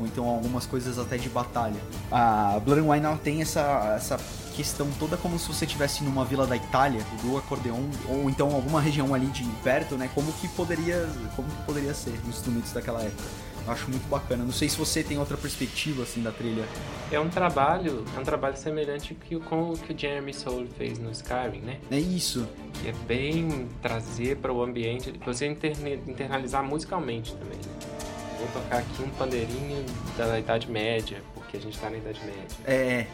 ou 0.00 0.04
então 0.04 0.24
algumas 0.28 0.66
coisas 0.66 0.98
até 0.98 1.16
de 1.16 1.28
batalha. 1.28 1.80
A 2.10 2.58
Blood 2.64 2.80
and 2.80 2.90
Wine 2.90 3.18
tem 3.22 3.40
essa 3.40 3.94
essa 3.96 4.18
questão 4.56 4.90
toda 4.98 5.16
como 5.16 5.38
se 5.38 5.46
você 5.46 5.64
estivesse 5.64 6.02
numa 6.02 6.24
vila 6.24 6.44
da 6.44 6.56
Itália 6.56 7.06
do 7.22 7.38
acordeão 7.38 7.88
ou 8.08 8.28
então 8.28 8.52
alguma 8.52 8.80
região 8.80 9.14
ali 9.14 9.26
de 9.26 9.44
perto, 9.62 9.94
né? 9.94 10.10
Como 10.12 10.32
que 10.32 10.48
poderia 10.48 11.08
como 11.36 11.48
que 11.48 11.62
poderia 11.62 11.94
ser 11.94 12.18
os 12.24 12.30
instrumentos 12.30 12.72
daquela 12.72 13.00
época. 13.00 13.22
Eu 13.66 13.72
acho 13.72 13.90
muito 13.90 14.06
bacana. 14.08 14.44
Não 14.44 14.52
sei 14.52 14.68
se 14.68 14.76
você 14.76 15.02
tem 15.02 15.18
outra 15.18 15.36
perspectiva 15.36 16.02
assim 16.02 16.22
da 16.22 16.30
trilha. 16.30 16.64
É 17.10 17.18
um 17.18 17.28
trabalho, 17.28 18.04
é 18.16 18.20
um 18.20 18.22
trabalho 18.22 18.56
semelhante 18.56 19.14
que, 19.14 19.38
com 19.40 19.70
o 19.72 19.78
que 19.78 19.92
o 19.92 19.98
Jeremy 19.98 20.34
Soule 20.34 20.68
fez 20.76 20.98
no 20.98 21.10
Skyrim, 21.10 21.60
né? 21.60 21.78
É 21.90 21.98
isso. 21.98 22.46
Que 22.82 22.88
é 22.88 22.92
bem 23.06 23.68
trazer 23.80 24.36
para 24.36 24.52
o 24.52 24.62
ambiente, 24.62 25.12
você 25.24 25.46
internalizar 25.46 26.62
musicalmente 26.62 27.32
também. 27.34 27.56
né? 27.56 27.94
Vou 28.38 28.62
tocar 28.62 28.78
aqui 28.78 29.02
um 29.02 29.08
pandeirinho 29.10 29.84
da 30.18 30.38
Idade 30.38 30.70
Média, 30.70 31.22
porque 31.34 31.56
a 31.56 31.60
gente 31.60 31.78
tá 31.78 31.88
na 31.88 31.96
Idade 31.96 32.20
Média. 32.24 32.46
É, 32.66 33.06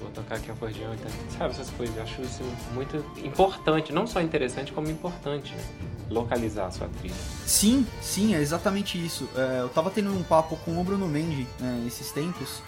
Vou 0.00 0.10
tocar 0.12 0.36
aqui 0.36 0.50
um 0.50 0.54
acordeão, 0.54 0.94
então, 0.94 1.10
sabe 1.36 1.50
essas 1.50 1.68
coisas. 1.70 1.94
Eu 1.94 2.02
acho 2.02 2.22
isso 2.22 2.42
muito 2.72 2.96
importante, 3.22 3.92
não 3.92 4.06
só 4.06 4.22
interessante, 4.22 4.72
como 4.72 4.88
importante, 4.90 5.54
né? 5.54 5.62
Localizar 6.10 6.66
a 6.66 6.70
sua 6.70 6.88
trilha. 6.88 7.14
Sim, 7.46 7.86
sim, 8.02 8.34
é 8.34 8.40
exatamente 8.40 9.04
isso. 9.04 9.28
É, 9.36 9.60
eu 9.60 9.68
tava 9.68 9.90
tendo 9.90 10.10
um 10.10 10.22
papo 10.22 10.56
com 10.56 10.80
o 10.80 10.84
Bruno 10.84 11.06
Mendes 11.06 11.46
né, 11.60 11.84
esses 11.86 12.10
tempos, 12.10 12.62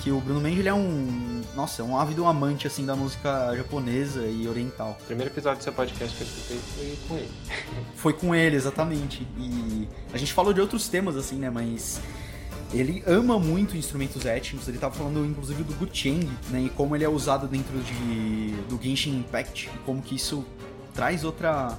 que 0.00 0.10
o 0.10 0.20
Bruno 0.20 0.40
Mendes 0.40 0.60
ele 0.60 0.68
é 0.68 0.74
um, 0.74 1.42
nossa, 1.54 1.82
um 1.82 1.98
ávido 1.98 2.24
amante 2.24 2.66
assim 2.66 2.84
da 2.84 2.96
música 2.96 3.54
japonesa 3.56 4.26
e 4.26 4.48
oriental. 4.48 4.96
O 5.00 5.04
primeiro 5.04 5.32
episódio 5.32 5.58
do 5.58 5.64
seu 5.64 5.72
podcast 5.72 6.16
que 6.16 6.22
eu 6.22 6.26
escutei 6.26 6.58
foi 6.58 6.98
com 7.08 7.16
ele. 7.16 7.30
Foi 7.96 8.12
com 8.12 8.34
ele 8.34 8.56
exatamente. 8.56 9.26
E 9.38 9.88
a 10.12 10.18
gente 10.18 10.32
falou 10.32 10.52
de 10.52 10.60
outros 10.60 10.88
temas 10.88 11.16
assim, 11.16 11.36
né, 11.36 11.50
mas 11.50 12.00
ele 12.72 13.02
ama 13.06 13.38
muito 13.38 13.76
instrumentos 13.76 14.26
étnicos. 14.26 14.68
Ele 14.68 14.78
tava 14.78 14.94
falando 14.94 15.24
inclusive 15.24 15.62
do 15.62 15.74
Gucheng, 15.74 16.28
né, 16.50 16.62
e 16.62 16.68
como 16.70 16.94
ele 16.94 17.04
é 17.04 17.08
usado 17.08 17.46
dentro 17.46 17.78
de 17.80 18.52
do 18.68 18.80
Genshin 18.82 19.18
Impact 19.18 19.70
e 19.74 19.78
como 19.78 20.02
que 20.02 20.16
isso 20.16 20.44
traz 20.92 21.24
outra 21.24 21.78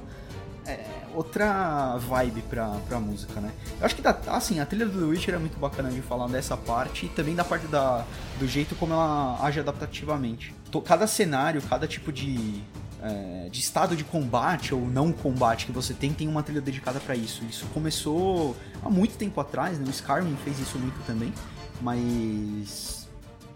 é, 0.65 0.83
outra 1.15 1.97
vibe 1.97 2.41
pra, 2.43 2.67
pra 2.87 2.99
música, 2.99 3.39
né? 3.39 3.51
Eu 3.79 3.85
acho 3.85 3.95
que, 3.95 4.01
dá, 4.01 4.17
assim, 4.27 4.59
a 4.59 4.65
trilha 4.65 4.85
do 4.85 4.99
The 4.99 5.05
Witcher 5.05 5.35
é 5.35 5.37
muito 5.37 5.57
bacana 5.57 5.89
de 5.89 6.01
falar 6.01 6.27
dessa 6.27 6.57
parte 6.57 7.05
e 7.05 7.09
também 7.09 7.35
da 7.35 7.43
parte 7.43 7.67
da, 7.67 8.05
do 8.39 8.47
jeito 8.47 8.75
como 8.75 8.93
ela 8.93 9.39
age 9.41 9.59
adaptativamente. 9.59 10.53
Cada 10.83 11.07
cenário, 11.07 11.61
cada 11.61 11.87
tipo 11.87 12.11
de, 12.11 12.61
é, 13.01 13.47
de 13.49 13.59
estado 13.61 13.95
de 13.95 14.03
combate 14.03 14.75
ou 14.75 14.81
não 14.81 15.11
combate 15.13 15.65
que 15.65 15.71
você 15.71 15.93
tem, 15.93 16.11
tem 16.11 16.27
uma 16.27 16.43
trilha 16.43 16.59
dedicada 16.59 16.99
pra 16.99 17.15
isso. 17.15 17.45
Isso 17.45 17.65
começou 17.73 18.57
há 18.83 18.89
muito 18.89 19.15
tempo 19.17 19.39
atrás, 19.39 19.79
né? 19.79 19.85
O 19.87 19.89
Skyrim 19.89 20.35
fez 20.43 20.59
isso 20.59 20.77
muito 20.77 21.01
também, 21.05 21.33
mas... 21.81 23.05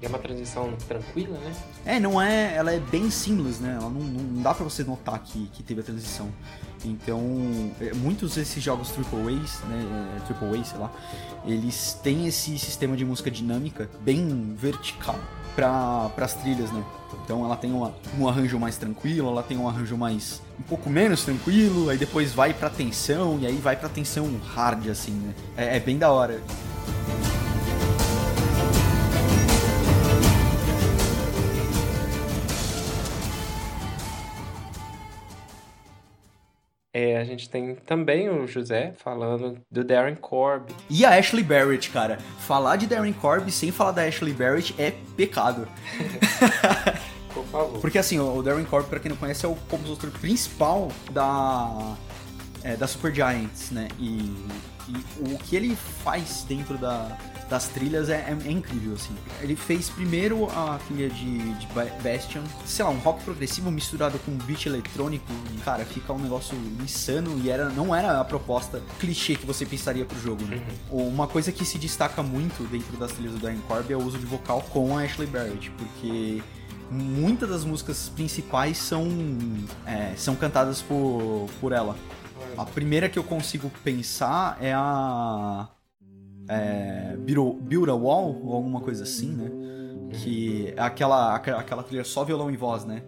E 0.01 0.05
é 0.05 0.07
uma 0.07 0.17
transição 0.17 0.71
tranquila, 0.87 1.37
né? 1.39 1.53
É, 1.85 1.99
não 1.99 2.21
é. 2.21 2.55
Ela 2.55 2.71
é 2.71 2.79
bem 2.79 3.11
seamless, 3.11 3.61
né? 3.61 3.77
Ela 3.77 3.89
não, 3.89 3.99
não 3.99 4.41
dá 4.41 4.53
pra 4.53 4.63
você 4.63 4.81
notar 4.81 5.19
que, 5.19 5.47
que 5.47 5.61
teve 5.61 5.81
a 5.81 5.83
transição. 5.83 6.29
Então, 6.85 7.71
é, 7.81 7.93
muitos 7.93 8.35
desses 8.35 8.63
jogos 8.63 8.91
AAAs, 8.91 9.61
né? 9.69 10.19
é, 10.29 10.33
AAA, 10.33 10.63
sei 10.63 10.77
lá, 10.77 10.91
eles 11.45 11.99
têm 12.01 12.27
esse 12.27 12.57
sistema 12.57 12.95
de 12.95 13.05
música 13.05 13.29
dinâmica 13.29 13.89
bem 14.01 14.55
vertical 14.55 15.19
para 15.55 16.11
as 16.17 16.33
trilhas, 16.35 16.71
né? 16.71 16.83
Então 17.23 17.43
ela 17.43 17.55
tem 17.55 17.71
uma, 17.71 17.93
um 18.17 18.27
arranjo 18.27 18.59
mais 18.59 18.77
tranquilo, 18.77 19.29
ela 19.29 19.43
tem 19.43 19.57
um 19.57 19.67
arranjo 19.67 19.97
mais 19.97 20.41
um 20.59 20.63
pouco 20.63 20.89
menos 20.89 21.23
tranquilo, 21.23 21.89
aí 21.89 21.97
depois 21.97 22.33
vai 22.33 22.53
pra 22.53 22.69
tensão 22.69 23.39
e 23.41 23.47
aí 23.47 23.55
vai 23.55 23.75
pra 23.75 23.89
tensão 23.89 24.29
hard 24.55 24.87
assim, 24.89 25.11
né? 25.11 25.33
É, 25.57 25.77
é 25.77 25.79
bem 25.79 25.97
da 25.97 26.11
hora. 26.11 26.41
É, 36.91 37.17
a 37.17 37.23
gente 37.23 37.47
tem 37.47 37.75
também 37.75 38.29
o 38.29 38.47
José 38.47 38.93
falando 38.97 39.61
do 39.69 39.83
Darren 39.83 40.15
Corb. 40.15 40.73
E 40.89 41.05
a 41.05 41.11
Ashley 41.17 41.43
Barrett, 41.43 41.91
cara. 41.91 42.17
Falar 42.39 42.77
de 42.77 42.87
Darren 42.87 43.13
Corb 43.13 43.51
sem 43.51 43.71
falar 43.71 43.91
da 43.91 44.03
Ashley 44.03 44.33
Barrett 44.33 44.73
é 44.77 44.91
pecado. 45.15 45.67
Por 47.31 47.45
favor. 47.45 47.79
Porque 47.79 47.99
assim, 47.99 48.19
o 48.19 48.41
Darren 48.41 48.65
Corb, 48.65 48.87
pra 48.87 48.99
quem 48.99 49.09
não 49.09 49.17
conhece, 49.17 49.45
é 49.45 49.49
o 49.49 49.55
compositor 49.69 50.09
principal 50.11 50.91
da, 51.11 51.95
é, 52.63 52.75
da 52.75 52.87
Super 52.87 53.13
Giants, 53.13 53.69
né? 53.69 53.87
E, 53.99 54.35
e 54.89 55.33
o 55.33 55.37
que 55.37 55.55
ele 55.55 55.75
faz 56.03 56.45
dentro 56.47 56.77
da, 56.77 57.17
das 57.49 57.67
trilhas 57.67 58.09
é, 58.09 58.15
é- 58.15 58.37
é 58.47 58.51
incrível, 58.51 58.93
assim. 58.95 59.13
Ele 59.41 59.55
fez 59.55 59.89
primeiro 59.89 60.45
a 60.51 60.79
trilha 60.87 61.09
de, 61.09 61.37
de 61.55 61.67
Ba- 61.67 61.85
Bastion, 62.03 62.41
sei 62.65 62.83
lá, 62.85 62.91
um 62.91 62.97
rock 62.99 63.23
progressivo 63.23 63.69
misturado 63.71 64.17
com 64.19 64.31
beat 64.31 64.65
eletrônico, 64.65 65.31
e, 65.53 65.57
cara, 65.59 65.85
fica 65.85 66.11
um 66.13 66.19
negócio 66.19 66.55
insano 66.83 67.39
e 67.43 67.49
era, 67.49 67.69
não 67.69 67.93
era 67.95 68.19
a 68.19 68.23
proposta 68.25 68.81
clichê 68.99 69.35
que 69.35 69.45
você 69.45 69.65
pensaria 69.65 70.05
pro 70.05 70.19
jogo, 70.19 70.43
né? 70.45 70.61
Uma 70.89 71.27
coisa 71.27 71.51
que 71.51 71.63
se 71.65 71.77
destaca 71.77 72.21
muito 72.23 72.63
dentro 72.69 72.97
das 72.97 73.11
trilhas 73.11 73.33
do 73.33 73.39
Darren 73.39 73.59
Corb 73.67 73.91
é 73.91 73.95
o 73.95 74.03
uso 74.03 74.17
de 74.17 74.25
vocal 74.25 74.61
com 74.69 74.97
a 74.97 75.03
Ashley 75.03 75.27
Barrett, 75.27 75.71
porque 75.71 76.41
muitas 76.91 77.47
das 77.49 77.63
músicas 77.63 78.09
principais 78.09 78.77
são, 78.77 79.07
é, 79.85 80.13
são 80.17 80.35
cantadas 80.35 80.81
por, 80.81 81.47
por 81.61 81.71
ela. 81.71 81.95
A 82.57 82.65
primeira 82.65 83.07
que 83.09 83.17
eu 83.17 83.23
consigo 83.23 83.69
pensar 83.83 84.57
é 84.61 84.73
a. 84.73 85.69
É, 86.47 87.15
Build, 87.17 87.89
a 87.91 87.93
Wall, 87.93 88.41
ou 88.43 88.55
alguma 88.55 88.81
coisa 88.81 89.03
assim, 89.03 89.29
né? 89.31 89.49
Que 90.11 90.73
é 90.75 90.81
aquela, 90.81 91.35
aquela 91.35 91.83
trilha 91.83 92.03
só 92.03 92.23
violão 92.23 92.49
e 92.49 92.57
voz, 92.57 92.83
né? 92.85 93.03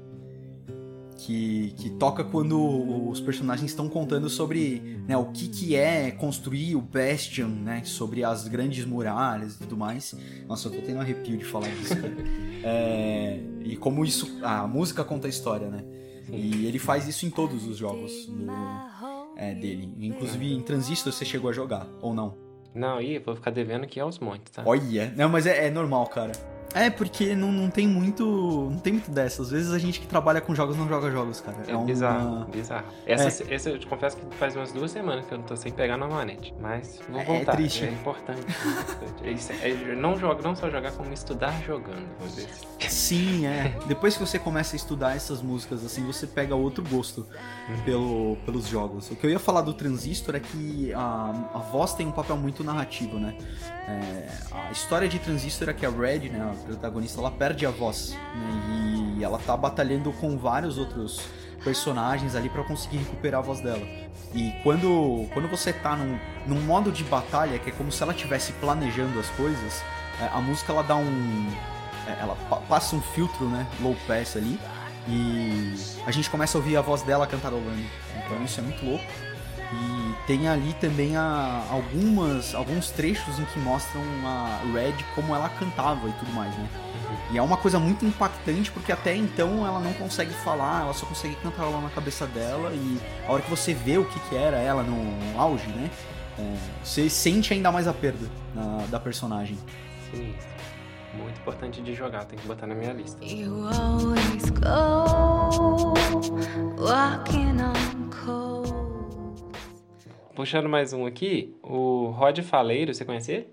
Que, 1.18 1.74
que 1.78 1.90
toca 1.92 2.24
quando 2.24 3.10
os 3.10 3.20
personagens 3.20 3.70
estão 3.72 3.88
contando 3.88 4.28
sobre 4.30 5.00
né, 5.08 5.16
o 5.16 5.26
que, 5.26 5.48
que 5.50 5.76
é 5.76 6.10
construir 6.10 6.76
o 6.76 6.82
Bastion, 6.82 7.48
né? 7.48 7.84
Sobre 7.84 8.24
as 8.24 8.48
grandes 8.48 8.86
muralhas 8.86 9.56
e 9.56 9.60
tudo 9.60 9.78
mais. 9.78 10.16
Nossa, 10.48 10.68
eu 10.68 10.74
tô 10.74 10.82
tendo 10.82 11.00
arrepio 11.00 11.38
de 11.38 11.46
falar 11.46 11.68
disso, 11.70 11.96
cara. 11.96 12.14
É, 12.64 13.40
e 13.64 13.76
como 13.76 14.06
isso. 14.06 14.38
A 14.44 14.68
música 14.68 15.04
conta 15.04 15.26
a 15.26 15.30
história, 15.30 15.68
né? 15.68 15.84
E 16.30 16.68
ele 16.68 16.78
faz 16.78 17.08
isso 17.08 17.26
em 17.26 17.30
todos 17.32 17.66
os 17.68 17.76
jogos 17.76 18.28
do- 18.28 18.46
é, 19.36 19.54
dele. 19.54 19.94
Inclusive 20.00 20.54
em 20.54 20.62
Transistor 20.62 21.12
você 21.12 21.26
chegou 21.26 21.50
a 21.50 21.54
jogar, 21.54 21.88
ou 22.02 22.14
não? 22.14 22.36
Não, 22.74 23.02
ih, 23.02 23.20
vou 23.20 23.36
ficar 23.36 23.52
devendo 23.52 23.84
aqui 23.84 24.00
aos 24.00 24.18
montes, 24.20 24.52
tá? 24.52 24.64
Olha, 24.66 25.14
não, 25.16 25.28
mas 25.28 25.46
é, 25.46 25.68
é 25.68 25.70
normal, 25.70 26.08
cara. 26.08 26.32
É, 26.74 26.90
porque 26.90 27.36
não, 27.36 27.52
não 27.52 27.70
tem 27.70 27.88
muito. 27.88 28.70
Não 28.72 28.80
tem 28.80 28.94
muito 28.94 29.12
dessa. 29.12 29.42
Às 29.42 29.52
vezes 29.52 29.72
a 29.72 29.78
gente 29.80 30.00
que 30.00 30.08
trabalha 30.08 30.40
com 30.40 30.56
jogos 30.56 30.78
não 30.78 30.88
joga 30.88 31.12
jogos, 31.12 31.42
cara. 31.42 31.58
É 31.68 31.76
uma- 31.76 31.86
bizarro, 31.86 32.46
bizarro. 32.46 32.86
Essa, 33.06 33.44
essa 33.54 33.70
eu 33.70 33.78
te 33.80 33.88
confesso 33.88 34.16
que 34.18 34.36
faz 34.38 34.56
umas 34.56 34.72
duas 34.72 34.90
semanas 34.92 35.26
que 35.26 35.34
eu 35.34 35.38
não 35.38 35.46
tô 35.46 35.56
sem 35.56 35.72
pegar 35.72 35.98
na 35.98 36.08
manete. 36.08 36.54
Mas 36.60 37.00
vou 37.10 37.20
É 37.20 37.26
voltar. 37.26 37.52
triste. 37.58 37.86
É 37.86 37.90
importante. 37.90 38.40
é 38.40 39.32
importante. 39.32 39.52
É 39.64 39.70
é 39.92 39.96
não, 39.96 40.18
joga, 40.18 40.42
não 40.42 40.56
só 40.56 40.70
jogar, 40.70 40.92
como 40.94 41.12
estudar 41.14 41.62
jogando. 41.66 42.08
Sim, 42.88 43.46
é. 43.48 43.76
Depois 43.88 44.16
que 44.16 44.26
você 44.26 44.40
começa 44.40 44.76
a 44.76 44.78
estudar 44.78 45.16
essas 45.16 45.42
músicas, 45.42 45.84
assim, 45.86 46.06
você 46.06 46.26
pega 46.26 46.56
outro 46.56 46.84
gosto 46.88 47.26
pelo, 47.86 48.38
pelos 48.46 48.68
jogos. 48.68 49.10
O 49.12 49.16
que 49.16 49.26
eu 49.26 49.30
ia 49.30 49.40
falar 49.40 49.62
do 49.62 49.74
Transistor 49.74 50.36
é 50.36 50.40
que 50.40 50.94
a, 50.94 51.50
a 51.54 51.58
voz 51.60 51.94
tem 51.94 52.08
um 52.08 52.12
papel 52.12 52.38
muito 52.38 52.64
narrativo, 52.64 53.20
né? 53.20 53.36
É, 53.92 54.28
a 54.52 54.72
história 54.72 55.08
de 55.08 55.20
Transistor 55.20 55.70
é 55.70 55.74
que 55.74 55.86
a 55.86 55.90
Red, 55.90 56.30
né, 56.30 56.40
a 56.52 56.66
protagonista, 56.66 57.20
ela 57.20 57.32
perde 57.32 57.66
a 57.66 57.72
voz, 57.72 58.12
né, 58.12 59.18
e 59.18 59.24
ela 59.24 59.38
tá 59.40 59.56
batalhando 59.58 60.12
com 60.14 60.38
vários 60.38 60.78
outros 60.78 61.22
personagens 61.64 62.36
ali 62.36 62.50
para 62.50 62.64
conseguir 62.64 62.98
recuperar 62.98 63.40
a 63.42 63.44
voz 63.44 63.60
dela. 63.60 63.86
E 64.34 64.52
quando, 64.64 65.28
quando 65.34 65.48
você 65.50 65.74
tá 65.74 65.96
num, 65.96 66.18
num 66.48 66.62
modo 66.62 66.92
de 66.92 67.04
batalha, 67.04 67.60
que 67.60 67.70
é 67.70 67.74
como 67.74 67.92
se 67.92 68.02
ela 68.02 68.14
estivesse 68.14 68.54
planejando 68.54 69.20
as 69.20 69.28
coisas, 69.32 69.84
é, 70.22 70.28
a 70.32 70.40
música 70.40 70.72
ela 70.72 70.84
dá 70.84 70.96
um. 70.96 71.52
é, 72.08 72.22
ela 72.22 72.36
pa- 72.50 72.62
passa 72.70 72.96
um 72.96 73.02
filtro, 73.02 73.48
né? 73.50 73.68
Low 73.82 73.96
pass 74.08 74.38
ali. 74.38 74.58
E 75.08 75.74
a 76.06 76.12
gente 76.12 76.30
começa 76.30 76.58
a 76.58 76.60
ouvir 76.60 76.78
a 76.78 76.82
voz 76.82 77.02
dela 77.02 77.28
cantarolando. 77.28 77.84
Então 78.26 78.42
isso 78.44 78.60
é 78.60 78.64
muito 78.64 78.86
louco. 78.86 79.04
E 79.74 80.26
tem 80.28 80.48
ali 80.50 80.74
também 80.82 81.16
a, 81.16 81.64
algumas, 81.70 82.54
alguns 82.54 82.92
trechos 82.92 83.40
em 83.40 83.46
que 83.46 83.60
mostram 83.60 84.02
a 84.26 84.60
Red 84.74 84.94
como 85.16 85.34
ela 85.34 85.48
cantava 85.50 86.10
e 86.10 86.14
tudo 86.14 86.32
mais, 86.34 86.54
né? 86.58 86.68
E 87.32 87.38
é 87.38 87.42
uma 87.42 87.56
coisa 87.56 87.80
muito 87.80 88.06
impactante 88.06 88.70
porque 88.72 88.92
até 88.92 89.16
então 89.16 89.66
ela 89.66 89.80
não 89.80 89.94
consegue 89.94 90.34
falar, 90.34 90.82
ela 90.84 90.94
só 90.94 91.06
consegue 91.06 91.36
cantarolar 91.36 91.82
na 91.82 91.90
cabeça 91.90 92.26
dela 92.28 92.72
e 92.74 93.00
a 93.26 93.32
hora 93.32 93.42
que 93.42 93.50
você 93.50 93.74
vê 93.74 93.98
o 93.98 94.04
que, 94.06 94.20
que 94.28 94.36
era 94.36 94.58
ela 94.58 94.84
no 94.84 95.40
auge, 95.40 95.68
né? 95.68 95.90
é, 96.40 96.56
você 96.84 97.10
sente 97.10 97.54
ainda 97.54 97.72
mais 97.72 97.88
a 97.88 97.94
perda 97.94 98.28
na- 98.56 98.86
da 98.90 99.00
personagem. 99.00 99.58
Sim. 100.14 100.34
Muito 101.14 101.40
importante 101.40 101.82
de 101.82 101.94
jogar, 101.94 102.24
tem 102.26 102.40
que 102.40 102.48
botar 102.48 102.66
na 102.68 102.74
minha 102.76 102.94
lista. 102.94 103.24
You 103.24 103.68
always 103.68 104.50
go 104.50 105.94
walking 106.78 107.62
on 107.62 108.10
cold. 108.26 108.51
Puxando 110.36 110.70
mais 110.70 110.94
um 110.94 111.06
aqui, 111.06 111.56
o 111.62 112.08
Rod 112.10 112.40
Faleiro, 112.40 112.94
você 112.94 113.04
conhece 113.06 113.32
ele? 113.32 113.48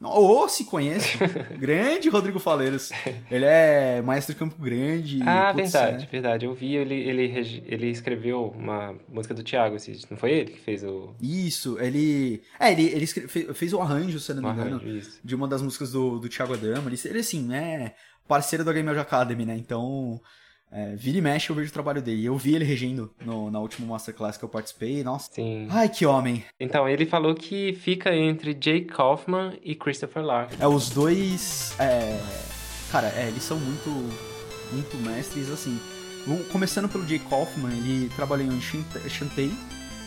Ou 0.00 0.48
se 0.48 0.64
conhece, 0.64 1.18
grande 1.58 2.08
Rodrigo 2.08 2.38
Faleiros. 2.38 2.90
Ele 3.28 3.44
é 3.44 4.00
maestro 4.00 4.32
de 4.32 4.38
Campo 4.38 4.54
Grande. 4.62 5.20
ah, 5.26 5.50
verdade, 5.52 6.04
é. 6.04 6.06
verdade. 6.08 6.46
Eu 6.46 6.54
vi, 6.54 6.76
ele, 6.76 6.94
ele, 6.94 7.62
ele 7.66 7.90
escreveu 7.90 8.44
uma 8.56 8.94
música 9.08 9.34
do 9.34 9.42
Thiago, 9.42 9.76
não 10.08 10.16
foi 10.16 10.30
ele 10.30 10.52
que 10.52 10.60
fez 10.60 10.84
o, 10.84 11.16
Isso, 11.20 11.80
ele. 11.80 12.42
É, 12.60 12.70
ele, 12.70 12.86
ele 12.86 13.02
escre- 13.04 13.26
fe- 13.26 13.52
fez 13.52 13.72
o 13.72 13.80
arranjo, 13.80 14.20
se 14.20 14.30
eu 14.30 14.36
não 14.36 14.44
me 14.44 14.50
engano, 14.50 14.76
arranjo? 14.76 15.18
De 15.24 15.34
uma 15.34 15.48
das 15.48 15.62
músicas 15.62 15.90
do, 15.90 16.20
do 16.20 16.28
Thiago 16.28 16.54
Adama. 16.54 16.88
Ele, 16.88 17.00
ele, 17.04 17.18
assim, 17.18 17.52
é 17.52 17.96
parceiro 18.28 18.64
da 18.64 18.72
Game 18.72 18.88
Academy, 18.88 19.44
né? 19.44 19.56
Então, 19.56 20.20
é, 20.72 20.94
vira 20.96 21.18
e 21.18 21.20
mexe 21.20 21.50
eu 21.50 21.56
vejo 21.56 21.70
o 21.70 21.72
trabalho 21.72 22.00
dele. 22.02 22.24
Eu 22.24 22.36
vi 22.36 22.54
ele 22.54 22.64
regendo 22.64 23.10
no- 23.24 23.50
na 23.50 23.58
última 23.60 23.86
Masterclass 23.88 24.36
que 24.36 24.44
eu 24.44 24.48
participei. 24.48 25.02
Nossa. 25.02 25.30
Sim. 25.32 25.66
Ai, 25.70 25.88
que 25.88 26.04
homem. 26.06 26.44
Então, 26.60 26.88
ele 26.88 27.06
falou 27.06 27.34
que 27.34 27.72
fica 27.80 28.14
entre 28.14 28.52
Jake 28.54 28.86
Kaufman 28.86 29.54
e 29.62 29.74
Christopher 29.74 30.22
Larkin. 30.22 30.56
É, 30.60 30.66
os 30.66 30.90
dois. 30.90 31.74
É, 31.78 32.18
cara, 32.92 33.08
é, 33.16 33.28
eles 33.28 33.42
são 33.42 33.58
muito. 33.58 33.88
Muito 34.70 34.96
mestres, 34.98 35.48
assim. 35.50 35.80
Começando 36.52 36.90
pelo 36.90 37.08
Jay 37.08 37.18
Kaufman, 37.18 37.72
ele 37.72 38.10
trabalhou 38.14 38.46
em 38.52 38.60
Shant- 38.60 39.08
Shantae, 39.08 39.50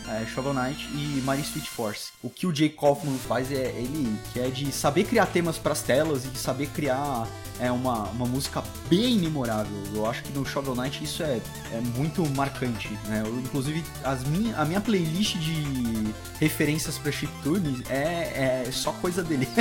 é, 0.08 0.26
Shovel 0.26 0.54
Knight 0.54 0.88
e 0.92 1.22
Mario 1.24 1.42
Street 1.42 1.66
Force. 1.66 2.12
O 2.22 2.30
que 2.30 2.46
o 2.46 2.54
Jay 2.54 2.68
Kaufman 2.68 3.16
faz 3.18 3.50
é 3.52 3.68
ele 3.76 4.18
que 4.32 4.40
é 4.40 4.48
de 4.48 4.70
saber 4.72 5.04
criar 5.04 5.26
temas 5.26 5.58
pras 5.58 5.82
telas 5.82 6.24
e 6.24 6.28
de 6.28 6.38
saber 6.38 6.68
criar 6.68 7.26
é, 7.60 7.70
uma, 7.70 8.04
uma 8.08 8.26
música 8.26 8.62
bem 8.88 9.18
memorável. 9.18 9.72
Eu 9.94 10.06
acho 10.06 10.22
que 10.22 10.32
no 10.32 10.44
Shovel 10.44 10.74
Knight 10.74 11.02
isso 11.02 11.22
é, 11.22 11.40
é 11.72 11.80
muito 11.96 12.28
marcante, 12.30 12.88
né? 13.06 13.22
Eu, 13.24 13.38
inclusive, 13.38 13.84
as 14.02 14.24
minha, 14.24 14.56
a 14.56 14.64
minha 14.64 14.80
playlist 14.80 15.36
de 15.36 16.12
referências 16.40 16.98
pra 16.98 17.12
chiptune 17.12 17.82
é, 17.88 18.64
é 18.66 18.70
só 18.72 18.92
coisa 18.92 19.22
dele. 19.22 19.48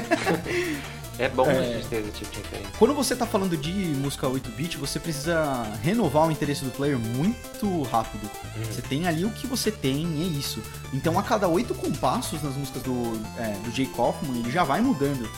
É 1.19 1.29
bom 1.29 1.45
É. 1.49 1.57
a 1.59 1.63
gente 1.63 1.87
ter 1.87 1.97
esse 1.97 2.11
tipo 2.11 2.31
de 2.31 2.37
referência. 2.37 2.71
Quando 2.79 2.93
você 2.93 3.15
tá 3.15 3.25
falando 3.25 3.55
de 3.55 3.71
música 3.71 4.27
8-bit, 4.27 4.77
você 4.77 4.99
precisa 4.99 5.63
renovar 5.83 6.27
o 6.27 6.31
interesse 6.31 6.63
do 6.63 6.71
player 6.71 6.97
muito 6.97 7.83
rápido. 7.83 8.29
Você 8.71 8.81
tem 8.81 9.07
ali 9.07 9.25
o 9.25 9.29
que 9.29 9.45
você 9.45 9.71
tem 9.71 10.05
e 10.05 10.23
é 10.23 10.39
isso. 10.39 10.61
Então 10.93 11.19
a 11.19 11.23
cada 11.23 11.47
oito 11.47 11.75
compassos 11.75 12.41
nas 12.41 12.55
músicas 12.55 12.81
do, 12.83 13.21
é, 13.37 13.53
do 13.63 13.71
Jay 13.71 13.85
Kaufman, 13.87 14.39
ele 14.39 14.51
já 14.51 14.63
vai 14.63 14.81
mudando 14.81 15.29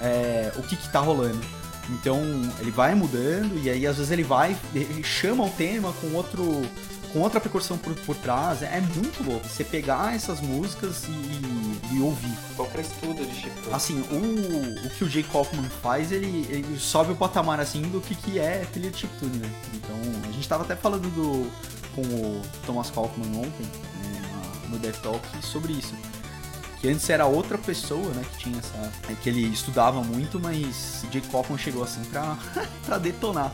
é, 0.00 0.52
o 0.56 0.62
que 0.62 0.76
que 0.76 0.88
tá 0.90 1.00
rolando. 1.00 1.40
Então 1.90 2.20
ele 2.60 2.70
vai 2.70 2.94
mudando 2.94 3.58
e 3.62 3.68
aí 3.70 3.86
às 3.86 3.96
vezes 3.96 4.12
ele 4.12 4.22
vai, 4.22 4.56
ele 4.74 5.02
chama 5.02 5.44
o 5.44 5.50
tema 5.50 5.92
com 6.00 6.12
outro 6.14 6.62
com 7.12 7.20
outra 7.20 7.40
percussão 7.40 7.76
por, 7.78 7.94
por 7.94 8.16
trás. 8.16 8.62
É 8.62 8.80
muito 8.80 9.22
louco. 9.22 9.46
Você 9.48 9.64
pegar 9.64 10.14
essas 10.14 10.40
músicas 10.40 11.04
e, 11.08 11.96
e 11.96 12.00
ouvir. 12.00 12.36
Bom 12.56 12.66
pra 12.66 12.80
estudo 12.80 13.24
de 13.24 13.34
chiptune. 13.34 13.74
Assim, 13.74 14.00
o, 14.00 14.86
o 14.86 14.90
que 14.90 15.04
o 15.04 15.08
Jay 15.08 15.22
Kaufman 15.22 15.68
faz, 15.82 16.12
ele, 16.12 16.46
ele 16.48 16.78
sobe 16.78 17.12
o 17.12 17.16
patamar 17.16 17.60
assim 17.60 17.82
do 17.82 18.00
que, 18.00 18.14
que 18.14 18.38
é 18.38 18.66
trilha 18.72 18.90
de 18.90 18.98
chiptune, 18.98 19.38
né? 19.38 19.50
Então, 19.74 19.96
a 20.28 20.32
gente 20.32 20.48
tava 20.48 20.64
até 20.64 20.76
falando 20.76 21.08
do, 21.10 21.50
com 21.94 22.02
o 22.02 22.42
Thomas 22.66 22.90
Kaufman 22.90 23.28
ontem, 23.38 23.66
né, 24.02 24.22
no 24.68 24.78
Death 24.78 25.00
Talk, 25.00 25.26
sobre 25.42 25.72
isso. 25.72 25.94
Que 26.80 26.88
antes 26.88 27.08
era 27.10 27.26
outra 27.26 27.58
pessoa, 27.58 28.08
né, 28.14 28.24
que 28.32 28.44
tinha 28.44 28.58
essa... 28.58 28.92
é, 29.08 29.14
que 29.14 29.28
ele 29.28 29.46
estudava 29.48 30.02
muito, 30.02 30.40
mas 30.40 31.04
Jay 31.12 31.20
Kaufman 31.20 31.58
chegou 31.58 31.82
assim 31.82 32.02
pra, 32.04 32.38
pra 32.86 32.98
detonar. 32.98 33.52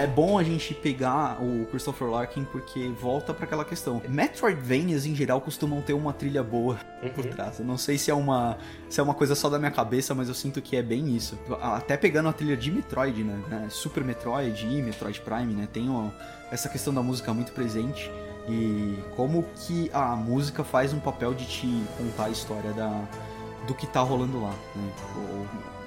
É 0.00 0.06
bom 0.06 0.38
a 0.38 0.42
gente 0.42 0.72
pegar 0.72 1.36
o 1.42 1.66
Christopher 1.66 2.08
Larkin 2.08 2.44
porque 2.44 2.88
volta 2.88 3.34
pra 3.34 3.44
aquela 3.44 3.66
questão. 3.66 4.00
Metroidvanias 4.08 5.04
em 5.04 5.14
geral 5.14 5.42
costumam 5.42 5.82
ter 5.82 5.92
uma 5.92 6.10
trilha 6.14 6.42
boa 6.42 6.78
por 7.14 7.26
Uhum. 7.26 7.30
trás. 7.30 7.58
Eu 7.58 7.66
não 7.66 7.76
sei 7.76 7.98
se 7.98 8.10
é 8.10 8.14
uma 8.14 8.56
se 8.88 8.98
é 8.98 9.02
uma 9.02 9.12
coisa 9.12 9.34
só 9.34 9.50
da 9.50 9.58
minha 9.58 9.70
cabeça, 9.70 10.14
mas 10.14 10.28
eu 10.28 10.34
sinto 10.34 10.62
que 10.62 10.74
é 10.74 10.82
bem 10.82 11.14
isso. 11.14 11.38
Até 11.60 11.98
pegando 11.98 12.30
a 12.30 12.32
trilha 12.32 12.56
de 12.56 12.70
Metroid, 12.70 13.22
né? 13.22 13.38
né, 13.48 13.66
Super 13.68 14.02
Metroid 14.02 14.66
e 14.66 14.80
Metroid 14.82 15.20
Prime, 15.20 15.52
né? 15.52 15.68
Tem 15.70 15.90
ó, 15.90 16.06
essa 16.50 16.70
questão 16.70 16.94
da 16.94 17.02
música 17.02 17.34
muito 17.34 17.52
presente 17.52 18.10
e 18.48 18.98
como 19.16 19.44
que 19.54 19.90
a 19.92 20.16
música 20.16 20.64
faz 20.64 20.94
um 20.94 20.98
papel 20.98 21.34
de 21.34 21.44
te 21.46 21.82
contar 21.98 22.24
a 22.24 22.30
história 22.30 22.72
da 22.72 23.02
do 23.66 23.74
que 23.74 23.86
tá 23.86 24.00
rolando 24.00 24.40
lá. 24.40 24.54
Né? 24.74 24.92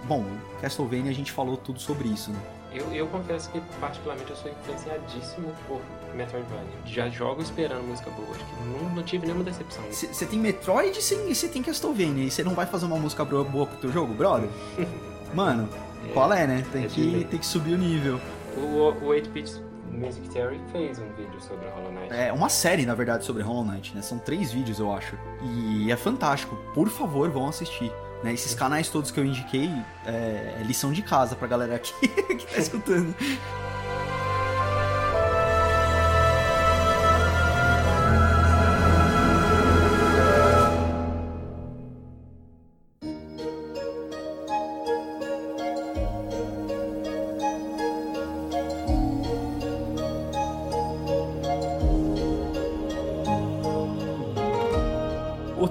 Bom, 0.07 0.23
Castlevania 0.61 1.09
a 1.09 1.15
gente 1.15 1.31
falou 1.31 1.57
tudo 1.57 1.79
sobre 1.79 2.09
isso, 2.09 2.29
né? 2.31 2.39
Eu, 2.73 2.91
eu 2.91 3.07
confesso 3.07 3.49
que, 3.51 3.61
particularmente, 3.79 4.31
eu 4.31 4.35
sou 4.35 4.51
influenciadíssimo 4.51 5.53
por 5.67 5.81
Metroidvania. 6.15 6.65
Já 6.85 7.07
jogo 7.07 7.41
esperando 7.41 7.83
música 7.83 8.09
boa. 8.09 8.29
Acho 8.31 8.45
que 8.45 8.63
não, 8.63 8.95
não 8.95 9.03
tive 9.03 9.25
nenhuma 9.25 9.43
decepção. 9.43 9.83
Você 9.91 10.25
tem 10.25 10.39
Metroid 10.39 10.97
e 10.97 11.35
você 11.35 11.47
tem 11.47 11.61
Castlevania. 11.61 12.25
E 12.25 12.31
você 12.31 12.43
não 12.43 12.55
vai 12.55 12.65
fazer 12.65 12.85
uma 12.85 12.97
música 12.97 13.23
boa 13.23 13.45
pro 13.45 13.77
teu 13.77 13.91
jogo, 13.91 14.13
brother? 14.13 14.49
Mano, 15.33 15.69
qual 16.13 16.31
é, 16.33 16.47
né? 16.47 16.65
Tem, 16.71 16.85
é 16.85 16.87
que, 16.87 17.27
tem 17.29 17.39
que 17.39 17.45
subir 17.45 17.73
o 17.73 17.77
nível. 17.77 18.19
O, 18.57 18.89
o 18.89 19.09
8-Bit 19.09 19.63
Music 19.91 20.27
Theory 20.29 20.59
fez 20.71 20.99
um 20.99 21.07
vídeo 21.13 21.39
sobre 21.39 21.67
Hollow 21.69 21.91
Knight. 21.91 22.13
É 22.13 22.33
uma 22.33 22.49
série, 22.49 22.85
na 22.85 22.95
verdade, 22.95 23.23
sobre 23.23 23.43
Hollow 23.43 23.63
Knight, 23.63 23.95
né? 23.95 24.01
São 24.01 24.17
três 24.17 24.51
vídeos, 24.51 24.79
eu 24.79 24.91
acho. 24.91 25.15
E 25.43 25.91
é 25.91 25.95
fantástico. 25.95 26.55
Por 26.73 26.89
favor, 26.89 27.29
vão 27.29 27.47
assistir. 27.47 27.91
Né? 28.23 28.33
Esses 28.33 28.55
canais 28.55 28.89
todos 28.89 29.11
que 29.11 29.19
eu 29.19 29.25
indiquei 29.25 29.69
é, 30.05 30.57
é 30.59 30.63
lição 30.63 30.93
de 30.93 31.01
casa 31.01 31.35
pra 31.35 31.47
galera 31.47 31.75
aqui 31.75 31.93
que 32.07 32.45
tá 32.47 32.57
escutando. 32.59 33.13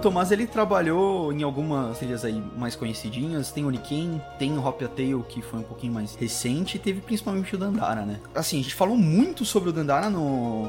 Tomás 0.03 0.33
ele 0.33 0.47
trabalhou 0.47 1.33
em 1.33 1.43
algumas 1.43 1.97
trilhas 1.99 2.25
aí 2.25 2.43
mais 2.57 2.75
conhecidinhas. 2.77 3.51
Tem 3.53 3.65
Oniken, 3.65 4.21
tem 4.39 4.59
Hop 4.59 4.81
Tale, 4.83 5.23
que 5.29 5.41
foi 5.41 5.61
um 5.61 5.63
pouquinho 5.63 5.93
mais 5.93 6.15
recente, 6.17 6.77
e 6.77 6.81
teve 6.81 7.01
principalmente 7.01 7.55
o 7.55 7.59
Dandara, 7.59 8.03
né? 8.05 8.21
Assim, 8.35 8.59
a 8.61 8.63
gente 8.63 8.75
falou 8.75 8.97
muito 8.97 9.45
sobre 9.45 9.71
o 9.71 9.73
Dandara 9.73 10.11
no, 10.11 10.69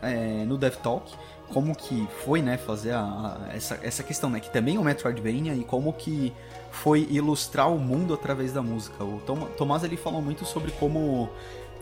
é, 0.00 0.44
no 0.46 0.56
Dev 0.56 0.74
Talk. 0.76 1.12
Como 1.52 1.74
que 1.74 2.06
foi, 2.24 2.40
né, 2.40 2.56
fazer 2.56 2.92
a, 2.92 3.00
a- 3.00 3.38
essa, 3.52 3.80
essa 3.82 4.04
questão, 4.04 4.30
né? 4.30 4.38
Que 4.38 4.50
também 4.52 4.76
é 4.76 4.78
o 4.78 4.84
Metroidvania 4.84 5.52
e 5.52 5.64
como 5.64 5.92
que 5.92 6.32
foi 6.70 7.08
ilustrar 7.10 7.68
o 7.68 7.76
mundo 7.76 8.14
através 8.14 8.52
da 8.52 8.62
música. 8.62 9.02
O 9.02 9.20
Tom, 9.26 9.36
Tomás 9.58 9.82
ele 9.82 9.96
falou 9.96 10.22
muito 10.22 10.44
sobre 10.44 10.70
como 10.70 11.28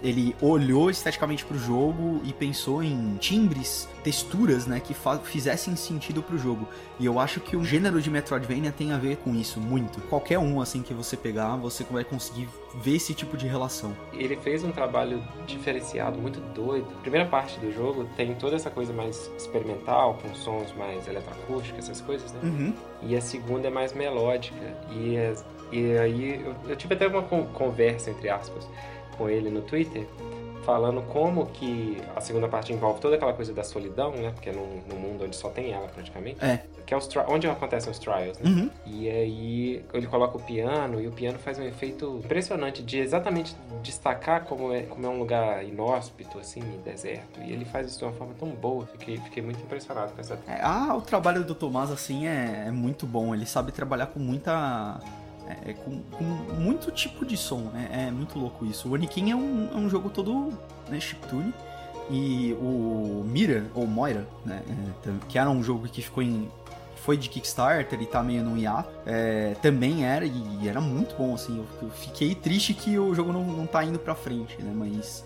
ele 0.02 0.34
olhou 0.40 0.90
esteticamente 0.90 1.44
pro 1.44 1.58
jogo 1.58 2.20
e 2.24 2.32
pensou 2.32 2.82
em 2.82 3.16
timbres, 3.16 3.88
texturas, 4.04 4.66
né, 4.66 4.80
que 4.80 4.94
fizessem 5.24 5.74
sentido 5.76 6.22
pro 6.22 6.38
jogo. 6.38 6.68
E 7.00 7.06
eu 7.06 7.18
acho 7.18 7.40
que 7.40 7.56
o 7.56 7.64
gênero 7.64 8.00
de 8.00 8.10
Metroidvania 8.10 8.70
tem 8.72 8.92
a 8.92 8.98
ver 8.98 9.16
com 9.18 9.34
isso 9.34 9.60
muito. 9.60 10.00
Qualquer 10.02 10.38
um 10.38 10.60
assim 10.60 10.82
que 10.82 10.94
você 10.94 11.16
pegar, 11.16 11.56
você 11.56 11.84
vai 11.90 12.04
conseguir 12.04 12.48
ver 12.76 12.96
esse 12.96 13.12
tipo 13.14 13.36
de 13.36 13.46
relação. 13.48 13.92
Ele 14.12 14.36
fez 14.36 14.62
um 14.62 14.70
trabalho 14.70 15.22
diferenciado, 15.46 16.18
muito 16.18 16.40
doido. 16.54 16.86
A 16.98 17.00
primeira 17.00 17.26
parte 17.26 17.58
do 17.58 17.72
jogo 17.72 18.08
tem 18.16 18.34
toda 18.34 18.56
essa 18.56 18.70
coisa 18.70 18.92
mais 18.92 19.30
experimental, 19.36 20.18
com 20.22 20.34
sons 20.34 20.72
mais 20.76 21.06
eletroacústicos, 21.08 21.84
essas 21.84 22.00
coisas, 22.00 22.32
né? 22.32 22.40
Uhum. 22.42 22.72
E 23.02 23.16
a 23.16 23.20
segunda 23.20 23.68
é 23.68 23.70
mais 23.70 23.92
melódica. 23.92 24.76
E, 24.92 25.16
as- 25.18 25.44
e 25.72 25.96
aí 25.98 26.40
eu, 26.44 26.54
eu 26.70 26.76
tive 26.76 26.94
até 26.94 27.06
uma 27.06 27.22
con- 27.22 27.46
conversa, 27.46 28.10
entre 28.10 28.28
aspas, 28.28 28.68
com 29.18 29.28
ele 29.28 29.50
no 29.50 29.60
Twitter, 29.60 30.06
falando 30.68 31.00
como 31.00 31.46
que 31.46 31.96
a 32.14 32.20
segunda 32.20 32.46
parte 32.46 32.74
envolve 32.74 33.00
toda 33.00 33.16
aquela 33.16 33.32
coisa 33.32 33.54
da 33.54 33.64
solidão, 33.64 34.12
né? 34.12 34.30
Porque 34.30 34.50
é 34.50 34.52
num, 34.52 34.82
num 34.86 34.96
mundo 34.96 35.24
onde 35.24 35.34
só 35.34 35.48
tem 35.48 35.72
ela, 35.72 35.88
praticamente. 35.88 36.44
É. 36.44 36.62
Que 36.84 36.92
é 36.92 36.96
os 36.96 37.08
onde 37.26 37.46
acontecem 37.46 37.90
os 37.90 37.98
trials, 37.98 38.38
né? 38.38 38.50
Uhum. 38.50 38.70
E 38.84 39.08
aí 39.08 39.84
ele 39.94 40.06
coloca 40.06 40.36
o 40.36 40.40
piano 40.42 41.00
e 41.00 41.06
o 41.06 41.10
piano 41.10 41.38
faz 41.38 41.58
um 41.58 41.62
efeito 41.62 42.20
impressionante 42.22 42.82
de 42.82 42.98
exatamente 42.98 43.56
destacar 43.82 44.44
como 44.44 44.70
é, 44.74 44.82
como 44.82 45.06
é 45.06 45.08
um 45.08 45.18
lugar 45.18 45.64
inóspito, 45.64 46.38
assim, 46.38 46.60
deserto. 46.84 47.40
E 47.40 47.50
ele 47.50 47.64
faz 47.64 47.86
isso 47.86 47.98
de 48.00 48.04
uma 48.04 48.12
forma 48.12 48.34
tão 48.38 48.50
boa. 48.50 48.86
Fiquei, 48.86 49.16
fiquei 49.16 49.42
muito 49.42 49.60
impressionado 49.62 50.12
com 50.12 50.20
essa. 50.20 50.38
É, 50.46 50.60
ah, 50.60 50.94
o 50.94 51.00
trabalho 51.00 51.44
do 51.44 51.54
Tomás, 51.54 51.90
assim, 51.90 52.26
é, 52.26 52.64
é 52.66 52.70
muito 52.70 53.06
bom. 53.06 53.34
Ele 53.34 53.46
sabe 53.46 53.72
trabalhar 53.72 54.08
com 54.08 54.20
muita. 54.20 55.00
É, 55.64 55.72
com, 55.72 56.00
com 56.02 56.24
muito 56.24 56.90
tipo 56.90 57.24
de 57.24 57.36
som. 57.36 57.70
É, 57.74 58.06
é 58.06 58.10
muito 58.10 58.38
louco 58.38 58.64
isso. 58.66 58.88
O 58.88 58.92
Onikin 58.92 59.30
é 59.30 59.36
um, 59.36 59.68
é 59.72 59.76
um 59.76 59.88
jogo 59.88 60.10
todo 60.10 60.52
né, 60.88 61.00
chiptune. 61.00 61.52
E 62.10 62.54
o 62.54 63.22
Mira, 63.26 63.66
ou 63.74 63.86
Moira, 63.86 64.26
né, 64.44 64.62
é, 65.06 65.10
que 65.28 65.38
era 65.38 65.50
um 65.50 65.62
jogo 65.62 65.88
que 65.88 66.02
ficou 66.02 66.22
em. 66.22 66.50
Foi 66.96 67.16
de 67.16 67.28
Kickstarter 67.28 68.00
e 68.02 68.06
tá 68.06 68.22
meio 68.22 68.42
no 68.42 68.58
hiato. 68.58 68.90
é, 69.06 69.54
também 69.62 70.04
era, 70.04 70.26
e 70.26 70.68
era 70.68 70.80
muito 70.80 71.14
bom, 71.16 71.34
assim. 71.34 71.56
Eu, 71.58 71.66
eu 71.82 71.90
fiquei 71.90 72.34
triste 72.34 72.74
que 72.74 72.98
o 72.98 73.14
jogo 73.14 73.32
não, 73.32 73.44
não 73.44 73.66
tá 73.66 73.82
indo 73.84 73.98
pra 73.98 74.14
frente, 74.14 74.60
né? 74.60 74.72
Mas 74.74 75.24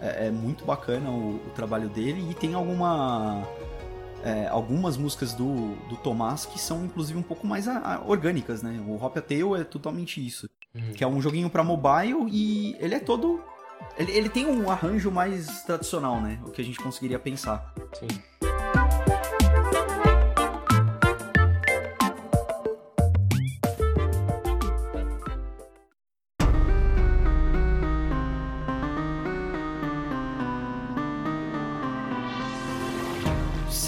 é, 0.00 0.26
é 0.26 0.30
muito 0.30 0.64
bacana 0.64 1.10
o, 1.10 1.36
o 1.36 1.50
trabalho 1.54 1.88
dele 1.88 2.26
e 2.30 2.34
tem 2.34 2.54
alguma 2.54 3.46
é, 4.24 4.46
algumas 4.48 4.96
músicas 4.96 5.32
do, 5.32 5.74
do 5.88 5.96
Tomás 5.96 6.44
que 6.46 6.58
são 6.60 6.84
inclusive 6.84 7.18
um 7.18 7.22
pouco 7.22 7.46
mais 7.46 7.66
a- 7.68 7.78
a- 7.78 8.00
orgânicas, 8.06 8.62
né? 8.62 8.80
O 8.86 8.94
Hop 9.02 9.16
a 9.16 9.22
Tail 9.22 9.56
é 9.56 9.64
totalmente 9.64 10.24
isso. 10.24 10.48
Uhum. 10.74 10.92
Que 10.92 11.02
é 11.02 11.06
um 11.06 11.20
joguinho 11.20 11.50
pra 11.50 11.64
mobile 11.64 12.26
e 12.30 12.76
ele 12.78 12.94
é 12.94 13.00
todo. 13.00 13.42
Ele, 13.98 14.12
ele 14.12 14.28
tem 14.28 14.46
um 14.46 14.70
arranjo 14.70 15.10
mais 15.10 15.62
tradicional, 15.64 16.20
né? 16.20 16.38
O 16.46 16.50
que 16.50 16.60
a 16.60 16.64
gente 16.64 16.78
conseguiria 16.78 17.18
pensar. 17.18 17.74
Sim. 17.98 18.08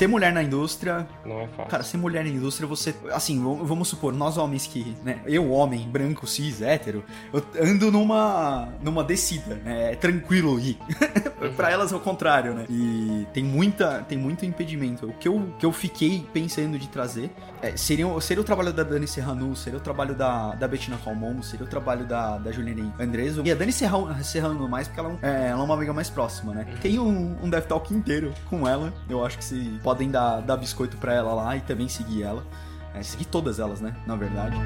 Ser 0.02 0.08
mulher 0.08 0.32
na 0.32 0.42
indústria 0.42 1.06
Não 1.24 1.42
é 1.42 1.46
fácil. 1.46 1.70
Cara, 1.70 1.82
ser 1.84 1.96
mulher 1.96 2.24
na 2.24 2.30
indústria, 2.30 2.66
você. 2.66 2.92
Assim, 3.12 3.40
vamos 3.40 3.86
supor, 3.86 4.12
nós 4.12 4.36
homens 4.36 4.66
que. 4.66 4.96
Né, 5.04 5.20
eu, 5.26 5.48
homem, 5.52 5.88
branco, 5.88 6.26
cis, 6.26 6.60
hétero, 6.60 7.04
eu 7.32 7.40
ando 7.60 7.92
numa. 7.92 8.68
numa 8.82 9.04
descida, 9.04 9.54
né? 9.54 9.92
É 9.92 9.94
tranquilo 9.94 10.58
ir. 10.58 10.76
pra 11.54 11.70
elas 11.70 11.92
é 11.92 11.96
o 11.96 12.00
contrário, 12.00 12.52
né? 12.52 12.66
E 12.68 13.28
tem 13.32 13.44
muita. 13.44 14.02
tem 14.02 14.18
muito 14.18 14.44
impedimento. 14.44 15.06
O 15.06 15.12
que 15.12 15.28
eu, 15.28 15.54
que 15.56 15.64
eu 15.64 15.70
fiquei 15.70 16.26
pensando 16.32 16.80
de 16.80 16.88
trazer 16.88 17.30
é, 17.62 17.76
seria, 17.76 18.06
o- 18.08 18.20
seria 18.20 18.40
o 18.40 18.44
trabalho 18.44 18.72
da 18.72 18.82
Dani 18.82 19.06
Serrano, 19.06 19.54
seria 19.56 19.78
o 19.78 19.82
trabalho 19.82 20.14
da, 20.14 20.54
da 20.54 20.66
Bettina 20.68 20.98
Calmon, 21.02 21.42
seria 21.42 21.64
o 21.64 21.68
trabalho 21.68 22.04
da, 22.04 22.36
da 22.38 22.50
Juliane 22.52 22.92
Andreso. 22.98 23.42
E 23.44 23.50
a 23.52 23.54
Dani 23.54 23.72
Serrano, 23.72 24.22
Serrano 24.24 24.68
mais, 24.68 24.88
porque 24.88 25.00
ela, 25.00 25.16
é 25.22 25.28
é, 25.30 25.48
ela 25.48 25.60
é 25.60 25.64
uma 25.64 25.74
amiga 25.74 25.92
mais 25.92 26.10
próxima, 26.10 26.52
né? 26.52 26.66
Tem 26.82 26.98
um, 26.98 27.36
um 27.42 27.48
Dev 27.48 27.64
Talk 27.66 27.94
inteiro 27.94 28.34
com 28.50 28.66
ela. 28.68 28.92
Eu 29.08 29.24
acho 29.24 29.38
que 29.38 29.44
se 29.44 29.78
podem 29.82 30.10
dar, 30.10 30.40
dar 30.40 30.56
biscoito 30.56 30.96
pra 30.96 31.14
ela 31.14 31.32
lá 31.34 31.56
e 31.56 31.60
também 31.60 31.88
seguir 31.88 32.22
ela. 32.24 32.44
É, 32.94 33.02
seguir 33.02 33.24
todas 33.24 33.58
elas, 33.58 33.80
né? 33.80 33.94
Na 34.06 34.16
verdade. 34.16 34.56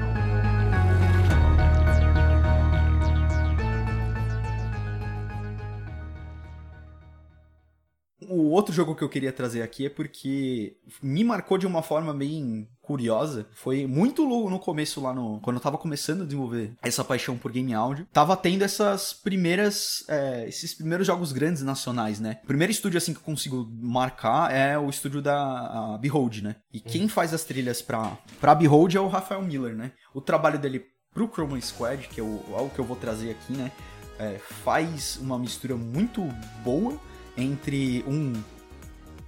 O 8.29 8.49
outro 8.51 8.73
jogo 8.73 8.93
que 8.95 9.03
eu 9.03 9.09
queria 9.09 9.31
trazer 9.31 9.61
aqui 9.61 9.85
é 9.85 9.89
porque 9.89 10.75
me 11.01 11.23
marcou 11.23 11.57
de 11.57 11.65
uma 11.65 11.81
forma 11.81 12.13
bem 12.13 12.67
curiosa. 12.81 13.47
Foi 13.53 13.85
muito 13.87 14.23
lo- 14.23 14.49
no 14.49 14.59
começo 14.59 15.01
lá 15.01 15.13
no. 15.13 15.39
Quando 15.41 15.57
eu 15.57 15.61
tava 15.61 15.77
começando 15.77 16.21
a 16.21 16.25
desenvolver 16.25 16.73
essa 16.81 17.03
paixão 17.03 17.37
por 17.37 17.51
game 17.51 17.73
áudio. 17.73 18.07
Tava 18.11 18.35
tendo 18.35 18.63
essas 18.63 19.13
primeiras. 19.13 20.03
é, 20.07 20.47
esses 20.47 20.73
primeiros 20.73 21.05
jogos 21.07 21.31
grandes 21.31 21.63
nacionais, 21.63 22.19
né? 22.19 22.39
O 22.43 22.47
primeiro 22.47 22.71
estúdio 22.71 22.97
assim 22.97 23.13
que 23.13 23.19
eu 23.19 23.23
consigo 23.23 23.67
marcar 23.79 24.53
é 24.53 24.77
o 24.77 24.89
estúdio 24.89 25.21
da 25.21 25.97
Behold, 26.01 26.41
né? 26.41 26.55
E 26.73 26.79
quem 26.79 27.07
faz 27.07 27.33
as 27.33 27.43
trilhas 27.43 27.81
pra, 27.81 28.17
pra 28.41 28.55
Behold 28.55 28.95
é 28.95 28.99
o 28.99 29.07
Rafael 29.07 29.41
Miller, 29.41 29.75
né? 29.75 29.91
O 30.13 30.21
trabalho 30.21 30.59
dele 30.59 30.83
pro 31.13 31.27
Chroma 31.31 31.59
Squad, 31.61 32.07
que 32.09 32.19
é 32.19 32.23
o, 32.23 32.41
algo 32.53 32.69
que 32.69 32.79
eu 32.79 32.85
vou 32.85 32.95
trazer 32.97 33.31
aqui, 33.31 33.53
né? 33.53 33.71
é, 34.19 34.39
faz 34.39 35.17
uma 35.21 35.37
mistura 35.37 35.75
muito 35.75 36.21
boa 36.63 36.99
entre 37.37 38.03
um. 38.07 38.33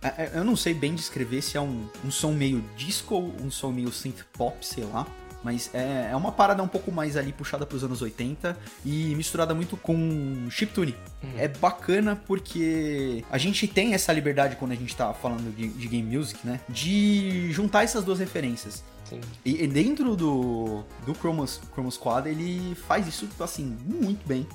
é, 0.01 0.07
é, 0.07 0.31
Eu 0.35 0.43
não 0.43 0.55
sei 0.55 0.73
bem 0.73 0.95
descrever 0.95 1.41
se 1.41 1.57
é 1.57 1.61
um, 1.61 1.87
um 2.03 2.11
som 2.11 2.31
meio 2.31 2.63
disco 2.75 3.15
ou 3.15 3.33
um 3.41 3.51
som 3.51 3.71
meio 3.71 3.91
synth 3.91 4.23
pop, 4.33 4.65
sei 4.65 4.83
lá. 4.85 5.05
Mas 5.43 5.69
é, 5.73 6.09
é 6.11 6.15
uma 6.15 6.31
parada 6.31 6.61
um 6.61 6.67
pouco 6.67 6.91
mais 6.91 7.15
ali 7.15 7.31
puxada 7.31 7.65
pros 7.65 7.83
anos 7.83 8.01
80 8.01 8.57
e 8.85 9.15
misturada 9.15 9.53
muito 9.53 9.77
com 9.77 10.47
chiptune. 10.49 10.95
É 11.37 11.47
bacana 11.47 12.15
porque 12.15 13.23
a 13.31 13.37
gente 13.37 13.65
tem 13.67 13.93
essa 13.93 14.11
liberdade 14.11 14.57
quando 14.57 14.73
a 14.73 14.75
gente 14.75 14.93
tá 14.95 15.13
falando 15.13 15.55
de, 15.55 15.69
de 15.69 15.87
game 15.87 16.17
music, 16.17 16.45
né? 16.45 16.59
De 16.67 17.49
juntar 17.53 17.83
essas 17.83 18.03
duas 18.03 18.19
referências. 18.19 18.83
Sim. 19.05 19.21
E, 19.43 19.65
dentro 19.65 20.15
do, 20.15 20.83
do 21.05 21.15
Chromos, 21.15 21.59
Chromos 21.73 21.95
Squad, 21.95 22.29
ele 22.29 22.75
faz 22.75 23.07
isso, 23.07 23.27
assim, 23.39 23.75
muito 23.85 24.27
bem. 24.27 24.45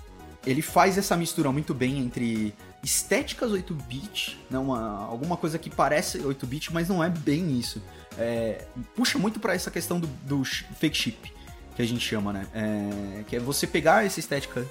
Ele 0.47 0.63
faz 0.63 0.97
essa 0.97 1.17
mistura 1.17 1.51
muito 1.51 1.75
bem 1.75 1.99
entre 1.99 2.55
estéticas 2.85 3.51
8-bit, 3.51 4.39
né, 4.51 4.59
uma- 4.59 5.07
alguma 5.07 5.37
coisa 5.37 5.59
que 5.59 5.71
parece 5.71 6.19
8-bit, 6.19 6.73
mas 6.73 6.89
não 6.89 7.03
é 7.03 7.09
bem 7.09 7.59
isso. 7.59 7.83
É, 8.19 8.67
puxa 8.95 9.19
muito 9.19 9.41
pra 9.41 9.55
essa 9.55 9.71
questão 9.71 9.99
do, 9.99 10.07
do 10.07 10.45
fake 10.45 10.97
chip, 10.97 11.33
que 11.75 11.83
a 11.83 11.87
gente 11.87 12.01
chama, 12.07 12.33
né? 12.33 12.47
É, 12.55 13.23
que 13.25 13.37
é 13.37 13.41
você 13.41 13.67
pegar 13.67 14.05
essa 14.07 14.21
estética 14.21 14.65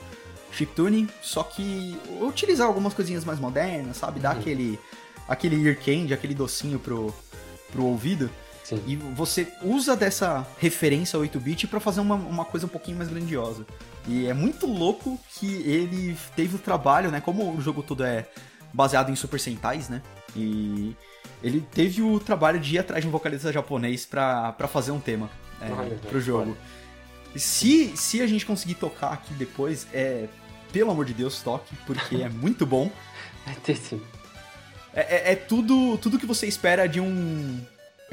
chiptune, 0.52 1.10
só 1.22 1.44
que 1.44 1.98
utilizar 2.22 2.68
algumas 2.68 2.94
coisinhas 2.94 3.26
mais 3.26 3.40
modernas, 3.40 3.98
sabe? 3.98 4.20
Dar 4.20 4.36
Uhum. 4.36 4.42
aquele, 4.42 4.80
aquele 5.28 5.68
ear 5.68 5.76
candy, 5.76 6.14
aquele 6.14 6.36
docinho 6.36 6.78
pro, 6.80 7.14
pro 7.72 7.84
ouvido. 7.86 8.30
Sim. 8.64 8.82
E 8.88 8.96
você 8.96 9.48
usa 9.62 9.96
dessa 9.96 10.46
referência 10.58 11.18
ao 11.18 11.24
8-bit 11.24 11.68
pra 11.68 11.80
fazer 11.80 12.00
uma, 12.02 12.16
uma 12.16 12.46
coisa 12.46 12.66
um 12.66 12.70
pouquinho 12.70 12.98
mais 12.98 13.10
grandiosa. 13.10 13.66
E 14.08 14.26
é 14.28 14.34
muito 14.34 14.66
louco 14.66 15.20
que 15.36 15.48
ele 15.70 16.18
teve 16.36 16.56
o 16.56 16.60
trabalho, 16.60 17.12
né? 17.12 17.20
Como 17.22 17.56
o 17.56 17.62
jogo 17.62 17.84
todo 17.84 18.04
é 18.04 18.28
baseado 18.74 19.10
em 19.12 19.16
Super 19.16 19.40
Sentais, 19.40 19.90
né? 19.90 20.02
E 20.36 20.96
ele 21.44 21.62
teve 21.62 22.02
o 22.02 22.20
trabalho 22.20 22.60
de 22.60 22.76
ir 22.76 22.80
atrás 22.80 23.02
de 23.04 23.08
um 23.08 23.12
vocalista 23.12 23.52
japonês 23.52 24.06
pra, 24.06 24.54
pra 24.54 24.68
fazer 24.68 24.92
um 24.92 25.00
tema 25.00 25.30
é, 25.62 25.72
Olha, 25.72 25.96
pro 26.10 26.20
jogo. 26.22 26.58
Se, 27.36 27.96
se 27.98 28.22
a 28.22 28.28
gente 28.28 28.46
conseguir 28.46 28.76
tocar 28.76 29.12
aqui 29.12 29.34
depois, 29.34 29.88
é. 29.94 30.28
Pelo 30.72 30.90
amor 30.90 31.06
de 31.06 31.14
Deus, 31.14 31.42
toque, 31.42 31.76
porque 31.86 32.16
é 32.16 32.30
muito 32.30 32.66
bom. 32.66 32.90
É, 34.94 35.02
é- 35.02 35.32
é 35.34 35.36
tudo, 35.36 35.98
tudo 35.98 36.18
que 36.20 36.26
você 36.26 36.46
espera 36.48 36.88
de 36.88 37.00
um 37.00 37.60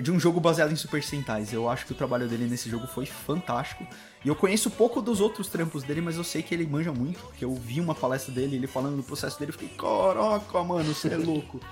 de 0.00 0.10
um 0.10 0.18
jogo 0.18 0.40
baseado 0.40 0.72
em 0.72 0.76
Super 0.76 1.02
Sentais. 1.02 1.52
Eu 1.52 1.68
acho 1.68 1.86
que 1.86 1.92
o 1.92 1.94
trabalho 1.94 2.28
dele 2.28 2.46
nesse 2.46 2.68
jogo 2.68 2.86
foi 2.86 3.06
fantástico. 3.06 3.86
E 4.24 4.28
eu 4.28 4.34
conheço 4.34 4.70
pouco 4.70 5.00
dos 5.00 5.20
outros 5.20 5.48
trampos 5.48 5.82
dele, 5.82 6.00
mas 6.00 6.16
eu 6.16 6.24
sei 6.24 6.42
que 6.42 6.54
ele 6.54 6.66
manja 6.66 6.92
muito, 6.92 7.18
porque 7.20 7.44
eu 7.44 7.54
vi 7.54 7.80
uma 7.80 7.94
palestra 7.94 8.32
dele, 8.32 8.56
ele 8.56 8.66
falando 8.66 8.96
do 8.96 9.02
processo 9.02 9.38
dele, 9.38 9.50
eu 9.50 9.58
fiquei, 9.58 9.68
caraca, 9.76 10.62
mano, 10.62 10.94
você 10.94 11.08
é 11.08 11.16
louco. 11.16 11.60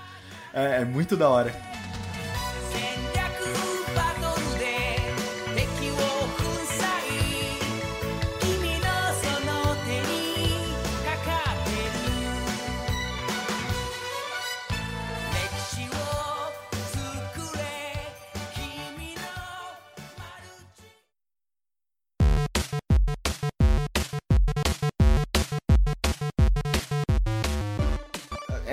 É, 0.51 0.81
é 0.81 0.83
muito 0.83 1.15
da 1.15 1.29
hora. 1.29 1.55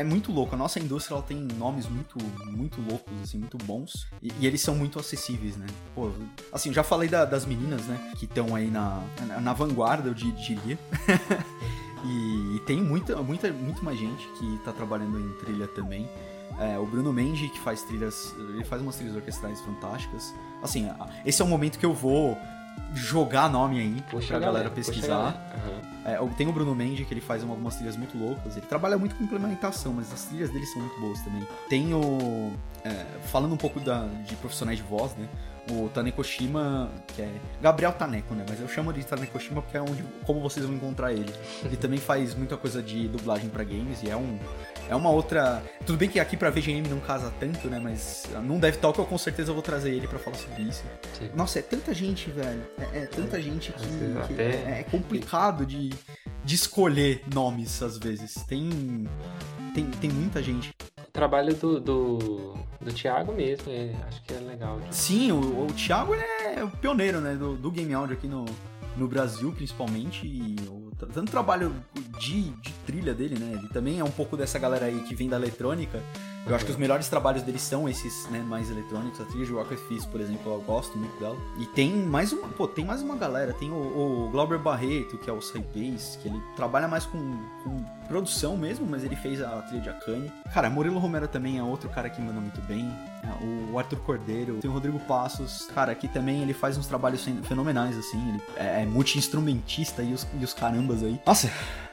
Muito 0.07 0.33
louco. 0.33 0.55
A 0.55 0.59
nossa 0.59 0.79
indústria 0.81 1.15
ela 1.15 1.23
tem 1.23 1.37
nomes 1.37 1.87
muito, 1.89 2.17
muito 2.47 2.81
loucos, 2.81 3.13
assim, 3.23 3.39
muito 3.39 3.59
bons. 3.59 4.07
E, 4.23 4.33
e 4.41 4.47
eles 4.47 4.61
são 4.61 4.75
muito 4.75 4.99
acessíveis, 4.99 5.57
né? 5.57 5.67
Pô, 5.95 6.11
assim, 6.53 6.73
já 6.73 6.83
falei 6.83 7.09
da- 7.09 7.25
das 7.25 7.45
meninas, 7.45 7.83
né? 7.87 8.13
Que 8.17 8.25
estão 8.25 8.55
aí 8.55 8.71
na, 8.71 9.03
na, 9.27 9.41
na 9.41 9.53
vanguarda, 9.53 10.09
eu 10.09 10.15
di- 10.15 10.33
diria. 10.33 10.79
e, 12.05 12.61
tem 12.67 12.81
muita, 12.83 13.17
muita, 13.23 13.53
muito 13.53 13.85
mais 13.85 13.99
gente 13.99 14.27
que 14.39 14.59
tá 14.65 14.73
trabalhando 14.73 15.19
em 15.19 15.33
trilha 15.45 15.67
também. 15.69 16.09
É, 16.59 16.79
o 16.79 16.87
Bruno 16.87 17.13
Mendes, 17.13 17.51
que 17.51 17.61
faz 17.61 17.83
trilhas. 17.83 18.35
Ele 18.39 18.65
faz 18.65 18.81
umas 18.81 18.97
trilhas 18.97 19.15
orquestrais 19.17 19.61
fantásticas. 19.61 20.35
Assim, 20.63 20.89
esse 21.25 21.43
é 21.43 21.45
o 21.45 21.49
momento 21.49 21.79
que 21.79 21.85
eu 21.85 21.93
vou 21.93 22.37
jogar 22.95 23.49
nome 23.51 23.79
aí 23.81 24.03
Puxa 24.11 24.29
pra 24.29 24.37
a 24.37 24.41
galera, 24.41 24.71
puxa 24.71 24.91
a 24.91 24.93
pesquisar. 24.95 25.09
galera. 25.17 25.37
Aham. 25.55 25.97
É, 26.31 26.35
tem 26.37 26.47
o 26.47 26.53
Bruno 26.53 26.73
Mendes, 26.75 27.05
que 27.07 27.13
ele 27.13 27.21
faz 27.21 27.43
uma- 27.43 27.53
algumas 27.53 27.75
trilhas 27.75 27.97
muito 27.97 28.17
loucas. 28.17 28.57
Ele 28.57 28.65
trabalha 28.67 28.97
muito 28.97 29.17
com 29.17 29.25
implementação, 29.25 29.93
mas 29.93 30.13
as 30.13 30.23
trilhas 30.25 30.51
dele 30.51 30.65
são 30.67 30.81
muito 30.81 31.01
boas 31.01 31.21
também. 31.23 31.47
Tem 31.69 31.93
o. 31.93 32.53
é, 32.85 33.05
falando 33.25 33.53
um 33.53 33.57
pouco 33.57 33.81
da- 33.81 34.07
de 34.25 34.37
profissionais 34.37 34.79
de 34.79 34.85
voz, 34.85 35.15
né? 35.17 35.27
O 35.69 35.89
Tanekoshima, 35.89 36.89
que 37.09 37.23
é. 37.23 37.35
Gabriel 37.61 37.93
Taneko, 37.93 38.35
né? 38.35 38.47
Mas 38.49 38.61
eu 38.61 38.69
chamo 38.69 38.93
de 38.93 39.05
Tanekoshima 39.05 39.61
porque 39.61 39.77
é 39.77 39.81
onde, 39.83 40.05
como 40.25 40.41
vocês 40.41 40.65
vão 40.65 40.77
encontrar 40.77 41.13
ele. 41.13 41.35
Ele 41.65 41.77
também 41.77 41.99
faz 41.99 42.37
muita 42.37 42.57
coisa 42.57 42.81
de 42.81 43.09
dublagem 43.09 43.49
pra 43.51 43.65
games 43.65 44.01
e 44.05 44.09
é 44.09 44.17
um. 44.17 44.39
É 44.89 44.95
uma 44.95 45.11
outra. 45.11 45.63
Tudo 45.85 45.99
bem 45.99 46.09
que 46.09 46.21
aqui 46.21 46.37
pra 46.37 46.51
VGM 46.51 46.89
não 46.89 47.01
casa 47.01 47.33
tanto, 47.39 47.69
né? 47.69 47.81
Mas 47.83 48.25
num 48.43 48.59
Dev 48.59 48.77
Talk 48.77 48.99
eu 48.99 49.05
com 49.05 49.19
certeza 49.19 49.53
vou 49.53 49.63
trazer 49.63 49.91
ele 49.91 50.07
pra 50.07 50.19
falar 50.19 50.37
sobre 50.37 50.63
isso. 50.63 50.85
Sim. 51.19 51.31
Nossa, 51.35 51.59
é 51.59 51.63
tanta 51.63 51.93
gente, 51.93 52.31
velho. 52.31 52.63
É, 52.93 52.99
é 52.99 53.07
tanta 53.07 53.41
gente 53.41 53.73
que, 53.73 54.35
que 54.35 54.41
é, 54.41 54.81
é 54.81 54.87
complicado 54.91 55.67
de, 55.67 55.91
de 56.45 56.55
escolher 56.55 57.23
nomes 57.33 57.83
às 57.83 57.99
vezes. 57.99 58.35
Tem, 58.47 59.09
tem, 59.75 59.85
tem 59.87 60.11
muita 60.11 60.43
gente. 60.43 60.73
O 60.99 61.13
trabalho 61.13 61.55
do, 61.55 61.81
do, 61.81 62.55
do 62.81 62.93
Thiago 62.93 63.33
mesmo, 63.33 63.73
é, 63.73 63.93
acho 64.07 64.23
que 64.23 64.35
é 64.35 64.39
legal. 64.39 64.79
Sim, 64.91 65.33
o, 65.33 65.67
o 65.67 65.67
Thiago 65.73 66.15
é 66.15 66.63
o 66.63 66.71
pioneiro, 66.71 67.21
né, 67.21 67.35
do, 67.35 67.57
do 67.57 67.71
game 67.71 67.93
audio 67.95 68.15
aqui 68.15 68.29
no, 68.29 68.45
no 68.97 69.09
Brasil, 69.09 69.51
principalmente. 69.53 70.27
E 70.27 70.57
o, 70.69 70.86
tanto 70.99 71.31
trabalho 71.31 71.75
de, 72.19 72.51
de 72.51 72.73
trilha 72.87 73.13
dele, 73.13 73.39
né? 73.39 73.59
Ele 73.59 73.69
também 73.69 74.01
é 74.01 74.05
um 74.05 74.11
pouco 74.11 74.37
dessa 74.37 74.59
galera 74.59 74.87
aí 74.87 75.01
que 75.01 75.15
vem 75.15 75.29
da 75.29 75.37
eletrônica. 75.37 76.03
Eu 76.47 76.55
acho 76.55 76.65
que 76.65 76.71
os 76.71 76.77
melhores 76.77 77.09
trabalhos 77.09 77.43
dele 77.43 77.59
são 77.59 77.89
esses, 77.89 78.29
né, 78.31 78.39
mais 78.39 78.71
eletrônicos. 78.71 79.21
A 79.21 79.25
trilha 79.25 79.45
de 79.45 79.53
Rocket 79.53 79.81
Fist, 79.89 80.09
por 80.09 80.21
exemplo, 80.21 80.53
eu 80.53 80.61
gosto 80.61 80.97
muito 80.97 81.19
dela. 81.19 81.37
E 81.59 81.67
tem 81.67 81.93
mais 81.93 82.33
uma, 82.33 82.47
pô, 82.49 82.69
tem 82.69 82.85
mais 82.85 83.03
uma 83.03 83.17
galera. 83.17 83.53
Tem 83.53 83.69
o, 83.69 83.75
o 84.27 84.31
Glauber 84.31 84.59
Barreto, 84.59 85.19
que 85.19 85.29
é 85.29 85.33
o 85.33 85.43
Saibase, 85.43 86.19
que 86.19 86.29
ele 86.29 86.41
trabalha 86.55 86.87
mais 86.87 87.05
com, 87.05 87.19
com 87.65 87.85
produção 88.07 88.57
mesmo, 88.57 88.87
mas 88.87 89.03
ele 89.03 89.17
fez 89.17 89.43
a 89.43 89.61
trilha 89.63 89.83
de 89.83 89.89
Akane. 89.89 90.33
Cara, 90.55 90.71
Murilo 90.71 91.01
Romero 91.01 91.27
também 91.27 91.59
é 91.59 91.63
outro 91.65 91.89
cara 91.89 92.09
que 92.09 92.23
manda 92.23 92.41
muito 92.41 92.61
bem. 92.63 92.89
É, 93.27 93.45
O 93.73 93.79
Arthur 93.79 93.99
Cordeiro, 94.01 94.55
tem 94.59 94.71
o 94.71 94.73
Rodrigo 94.75 94.99
Passos. 95.01 95.69
Cara, 95.75 95.93
aqui 95.93 96.07
também 96.09 96.43
ele 96.43 96.53
faz 96.55 96.77
uns 96.79 96.87
trabalhos 96.87 97.25
fen- 97.25 97.43
fenomenais, 97.43 97.97
assim. 97.99 98.19
Ele 98.29 98.43
é, 98.57 98.83
é 98.83 98.87
multi-instrumentista 98.87 100.03
e 100.03 100.13
os, 100.13 100.27
e 100.41 100.45
os 100.45 100.53
carambas 100.55 101.03
aí. 101.03 101.21
Nossa, 101.27 101.51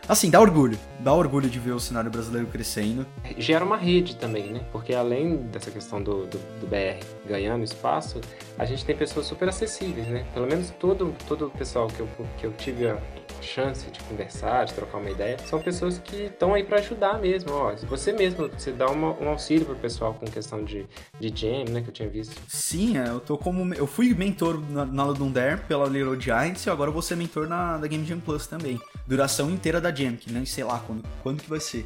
assim, 0.07 0.29
dá 0.29 0.39
orgulho. 0.39 0.77
Dá 0.99 1.13
orgulho 1.13 1.49
de 1.49 1.59
ver 1.59 1.71
o 1.71 1.79
cenário 1.79 2.11
brasileiro 2.11 2.47
crescendo. 2.47 3.05
Gera 3.37 3.63
uma 3.65 3.77
rede 3.77 4.15
também, 4.15 4.51
né? 4.53 4.61
Porque 4.71 4.93
além 4.93 5.37
dessa 5.47 5.71
questão 5.71 6.01
do, 6.01 6.25
do, 6.25 6.37
do 6.59 6.67
BR 6.67 7.03
ganhando 7.27 7.63
espaço, 7.63 8.21
a 8.57 8.65
gente 8.65 8.85
tem 8.85 8.95
pessoas 8.95 9.25
super 9.25 9.49
acessíveis, 9.49 10.07
né? 10.07 10.25
Pelo 10.33 10.47
menos 10.47 10.69
todo, 10.79 11.13
todo 11.27 11.47
o 11.47 11.49
pessoal 11.49 11.87
que 11.87 11.99
eu, 11.99 12.07
que 12.37 12.45
eu 12.45 12.53
tive 12.53 12.87
a 12.87 12.97
chance 13.43 13.89
de 13.89 13.99
conversar, 14.01 14.65
de 14.65 14.73
trocar 14.73 14.97
uma 14.97 15.09
ideia, 15.09 15.37
são 15.45 15.61
pessoas 15.61 15.99
que 15.99 16.23
estão 16.23 16.53
aí 16.53 16.63
para 16.63 16.79
ajudar 16.79 17.19
mesmo. 17.19 17.51
Ó, 17.51 17.75
você 17.87 18.11
mesmo, 18.11 18.47
você 18.49 18.71
dá 18.71 18.87
uma, 18.87 19.11
um 19.19 19.29
auxílio 19.29 19.65
pro 19.65 19.75
pessoal 19.75 20.13
com 20.13 20.25
questão 20.25 20.63
de, 20.63 20.85
de 21.19 21.29
jam, 21.35 21.65
né? 21.65 21.81
Que 21.81 21.89
eu 21.89 21.93
tinha 21.93 22.09
visto. 22.09 22.39
Sim, 22.47 22.97
é, 22.97 23.07
eu 23.07 23.19
tô 23.19 23.37
como. 23.37 23.73
Eu 23.73 23.85
fui 23.87 24.13
mentor 24.13 24.59
na, 24.69 24.85
na 24.85 25.03
Ludum 25.05 25.33
pela 25.67 25.87
Little 25.87 26.19
Giants 26.19 26.65
e 26.65 26.69
agora 26.69 26.91
vou 26.91 27.01
ser 27.01 27.15
mentor 27.15 27.47
na, 27.47 27.77
da 27.77 27.87
Game 27.87 28.05
Jam 28.05 28.19
Plus 28.19 28.47
também. 28.47 28.79
Duração 29.05 29.49
inteira 29.49 29.81
da 29.81 29.93
Jam, 29.93 30.15
que 30.15 30.31
nem 30.31 30.45
sei 30.45 30.63
lá 30.63 30.79
quando, 30.79 31.03
quando 31.21 31.41
que 31.41 31.49
vai 31.49 31.59
ser. 31.59 31.85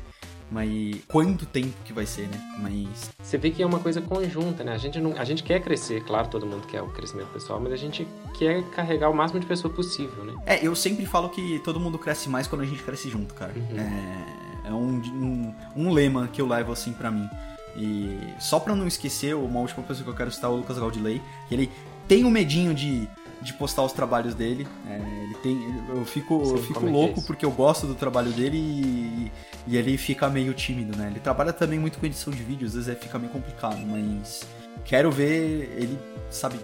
Mas. 0.52 1.02
Quanto 1.07 1.45
tempo 1.45 1.74
que 1.84 1.91
vai 1.91 2.06
ser, 2.06 2.28
né? 2.28 2.41
Mas. 2.60 3.11
Você 3.22 3.38
vê 3.38 3.52
que 3.52 3.61
é 3.61 3.65
uma 3.65 3.80
coisa 3.80 4.02
conjunta, 4.02 4.64
né? 4.64 4.74
A 4.74 4.78
gente, 4.78 4.99
não, 4.99 5.14
a 5.18 5.24
gente 5.24 5.44
quer 5.44 5.61
crescer, 5.61 6.03
claro, 6.03 6.28
todo 6.28 6.45
mundo 6.45 6.65
quer 6.68 6.82
o 6.82 6.88
crescimento 6.90 7.28
pessoal, 7.28 7.60
mas 7.60 7.74
a 7.74 7.78
gente 7.78 8.07
quer 8.38 8.64
carregar 8.72 9.10
o 9.10 9.14
máximo 9.14 9.40
de 9.40 9.45
pessoa 9.45 9.74
possível, 9.74 10.24
né? 10.24 10.34
É, 10.45 10.65
eu 10.65 10.76
sempre 10.76 11.06
falo 11.06 11.30
que 11.30 11.60
todo 11.60 11.80
mundo 11.80 11.98
cresce 11.98 12.30
mais 12.30 12.48
quando 12.48 12.61
a 12.61 12.65
gente 12.65 12.82
cresce 12.84 13.10
junto, 13.10 13.34
cara. 13.34 13.53
Uhum. 13.56 13.80
É, 13.80 14.69
é 14.69 14.74
um, 14.74 15.02
um, 15.02 15.53
um 15.76 15.91
lema 15.91 16.28
que 16.28 16.41
eu 16.41 16.48
levo 16.48 16.72
assim 16.72 16.94
pra 16.94 17.11
mim. 17.11 17.30
E 17.76 18.18
só 18.40 18.60
pra 18.60 18.76
não 18.76 18.88
esquecer, 18.88 19.36
uma 19.36 19.60
última 19.60 19.84
pessoa 19.84 20.03
que 20.03 20.10
eu 20.10 20.15
quero 20.15 20.32
citar 20.32 20.49
é 20.49 20.53
o 20.53 20.57
Lucas 20.57 20.80
Gaudilei, 20.80 21.22
que 21.48 21.53
ele 21.53 21.72
tem 22.07 22.26
um 22.26 22.30
medinho 22.32 22.74
de, 22.74 23.07
de 23.41 23.53
postar 23.53 23.84
os 23.84 23.91
trabalhos 23.91 24.34
dele. 24.34 24.68
É, 24.90 25.24
ele 25.24 25.36
tem. 25.44 25.76
Eu 25.90 26.03
fico, 26.06 26.44
Sim, 26.44 26.52
eu 26.53 26.57
fico 26.64 26.86
é 26.86 26.90
é 26.90 26.91
louco 26.91 27.19
isso? 27.19 27.28
porque 27.28 27.45
eu 27.45 27.52
gosto 27.52 27.86
do 27.86 27.94
trabalho 27.94 28.32
dele 28.32 28.57
e, 28.57 29.32
e 29.68 29.76
ele 29.76 29.98
fica 29.98 30.30
meio 30.30 30.53
tímido, 30.53 30.98
né? 30.98 31.07
Ele 31.11 31.19
trabalha 31.19 31.52
também 31.52 31.77
muito 31.77 31.99
com 31.99 32.06
edição 32.06 32.31
de 32.31 32.41
vídeo, 32.41 32.65
às 32.65 32.73
vezes 32.73 32.88
é, 32.88 32.95
fica 32.95 33.19
meio 33.19 33.31
complicado, 33.31 33.77
mas 33.85 34.48
quero 34.85 35.11
ver 35.11 35.76
ele, 35.77 35.99
sabe, 36.30 36.57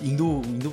indo, 0.00 0.42
indo 0.46 0.72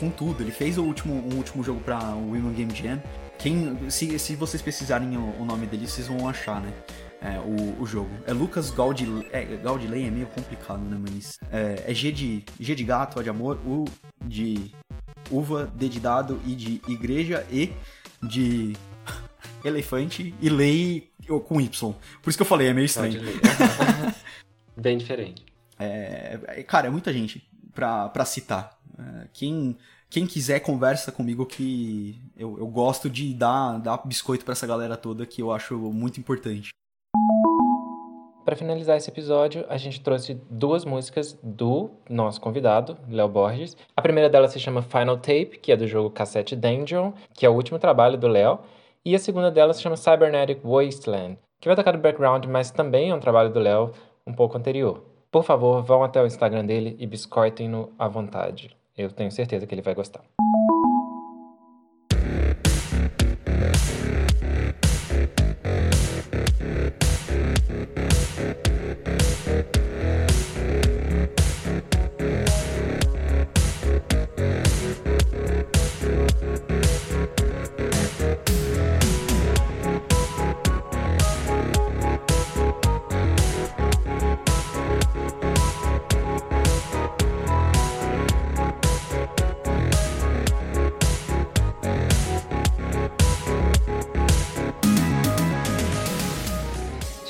com 0.00 0.10
tudo. 0.10 0.42
Ele 0.42 0.50
fez 0.50 0.76
o 0.76 0.82
último, 0.82 1.14
um 1.14 1.36
último 1.36 1.62
jogo 1.62 1.80
pra 1.80 1.98
Women 1.98 2.52
Game 2.52 2.74
Jam. 2.74 3.00
Quem, 3.38 3.78
se, 3.88 4.18
se 4.18 4.34
vocês 4.34 4.60
pesquisarem 4.60 5.16
o, 5.16 5.40
o 5.40 5.44
nome 5.44 5.66
dele, 5.66 5.86
vocês 5.86 6.08
vão 6.08 6.28
achar, 6.28 6.60
né? 6.60 6.72
É, 7.20 7.38
o, 7.38 7.80
o 7.82 7.86
jogo. 7.86 8.10
É 8.26 8.32
Lucas 8.32 8.70
Gaudilei. 8.70 9.28
É, 9.32 9.44
Gaudilei 9.44 10.06
é 10.06 10.10
meio 10.10 10.26
complicado, 10.26 10.80
né? 10.80 10.98
Mas 11.00 11.38
é, 11.52 11.84
é 11.86 11.94
G 11.94 12.10
de, 12.10 12.44
G 12.58 12.74
de 12.74 12.84
gato, 12.84 13.20
A 13.20 13.22
de 13.22 13.30
amor, 13.30 13.58
U 13.64 13.84
de 14.24 14.72
uva, 15.30 15.70
D 15.76 15.88
de 15.88 16.00
dado, 16.00 16.40
I 16.44 16.54
de 16.54 16.80
igreja, 16.88 17.46
E 17.50 17.72
de 18.22 18.76
elefante 19.64 20.34
e 20.40 20.48
lei 20.48 21.10
com 21.46 21.60
Y. 21.60 21.94
Por 22.22 22.30
isso 22.30 22.38
que 22.38 22.42
eu 22.42 22.46
falei, 22.46 22.68
é 22.68 22.72
meio 22.72 22.86
estranho. 22.86 23.20
Bem 24.76 24.96
diferente. 24.96 25.44
É, 25.78 26.38
é, 26.46 26.62
cara, 26.62 26.88
é 26.88 26.90
muita 26.90 27.12
gente 27.12 27.46
pra, 27.74 28.08
pra 28.08 28.24
citar. 28.24 28.78
É, 28.98 29.28
quem, 29.32 29.76
quem 30.08 30.26
quiser, 30.26 30.60
conversa 30.60 31.12
comigo 31.12 31.44
que 31.46 32.20
eu, 32.36 32.58
eu 32.58 32.66
gosto 32.66 33.10
de 33.10 33.34
dar, 33.34 33.78
dar 33.78 34.00
biscoito 34.04 34.44
pra 34.44 34.52
essa 34.52 34.66
galera 34.66 34.96
toda 34.96 35.26
que 35.26 35.42
eu 35.42 35.52
acho 35.52 35.76
muito 35.76 36.18
importante. 36.18 36.70
Para 38.48 38.56
finalizar 38.56 38.96
esse 38.96 39.10
episódio, 39.10 39.66
a 39.68 39.76
gente 39.76 40.00
trouxe 40.00 40.40
duas 40.50 40.82
músicas 40.82 41.38
do 41.42 41.90
nosso 42.08 42.40
convidado, 42.40 42.96
Léo 43.06 43.28
Borges. 43.28 43.76
A 43.94 44.00
primeira 44.00 44.30
delas 44.30 44.52
se 44.52 44.58
chama 44.58 44.80
Final 44.80 45.18
Tape, 45.18 45.58
que 45.60 45.70
é 45.70 45.76
do 45.76 45.86
jogo 45.86 46.08
Cassette 46.08 46.56
Dungeon, 46.56 47.12
que 47.34 47.44
é 47.44 47.48
o 47.50 47.52
último 47.52 47.78
trabalho 47.78 48.16
do 48.16 48.26
Léo. 48.26 48.58
E 49.04 49.14
a 49.14 49.18
segunda 49.18 49.50
delas 49.50 49.76
se 49.76 49.82
chama 49.82 49.96
Cybernetic 49.96 50.60
Wasteland, 50.64 51.38
que 51.60 51.68
vai 51.68 51.76
tocar 51.76 51.92
no 51.92 51.98
background, 51.98 52.44
mas 52.46 52.70
também 52.70 53.10
é 53.10 53.14
um 53.14 53.20
trabalho 53.20 53.50
do 53.50 53.58
Léo 53.60 53.92
um 54.26 54.32
pouco 54.32 54.58
anterior. 54.58 55.02
Por 55.30 55.44
favor, 55.44 55.82
vão 55.82 56.02
até 56.02 56.22
o 56.22 56.26
Instagram 56.26 56.64
dele 56.64 56.96
e 56.98 57.06
biscoitem-no 57.06 57.92
à 57.98 58.08
vontade. 58.08 58.76
Eu 58.96 59.10
tenho 59.10 59.30
certeza 59.30 59.66
que 59.66 59.74
ele 59.74 59.82
vai 59.82 59.94
gostar. 59.94 60.22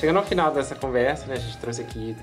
Chegando 0.09 0.23
ao 0.23 0.25
final 0.25 0.51
dessa 0.51 0.73
conversa, 0.73 1.27
né, 1.27 1.35
a 1.35 1.37
gente 1.37 1.55
trouxe 1.57 1.81
aqui 1.81 2.17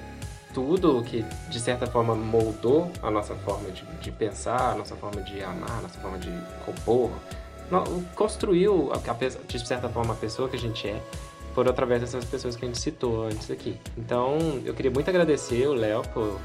tudo 0.53 1.01
que, 1.05 1.25
de 1.49 1.61
certa 1.61 1.87
forma, 1.87 2.17
moldou 2.17 2.91
a 3.01 3.13
nossa 3.13 3.33
forma 3.37 3.71
de, 3.71 3.85
de 4.03 4.11
pensar, 4.11 4.73
a 4.73 4.75
nossa 4.75 4.97
forma 4.97 5.23
de 5.23 5.41
amar, 5.41 5.71
a 5.71 5.83
nossa 5.83 5.97
forma 6.01 6.19
de 6.19 6.29
compor, 6.65 7.13
construiu, 8.17 8.91
de 9.47 9.65
certa 9.65 9.89
forma, 9.89 10.15
a 10.15 10.17
pessoa 10.17 10.49
que 10.49 10.57
a 10.57 10.59
gente 10.59 10.89
é, 10.89 11.01
por 11.55 11.69
através 11.69 12.01
dessas 12.01 12.25
pessoas 12.25 12.57
que 12.57 12.65
a 12.65 12.67
gente 12.67 12.81
citou 12.81 13.23
antes 13.27 13.49
aqui. 13.53 13.79
Então, 13.97 14.37
eu 14.65 14.75
queria 14.75 14.91
muito 14.91 15.09
agradecer 15.09 15.69
o 15.69 15.73
Léo 15.73 16.03
por... 16.13 16.41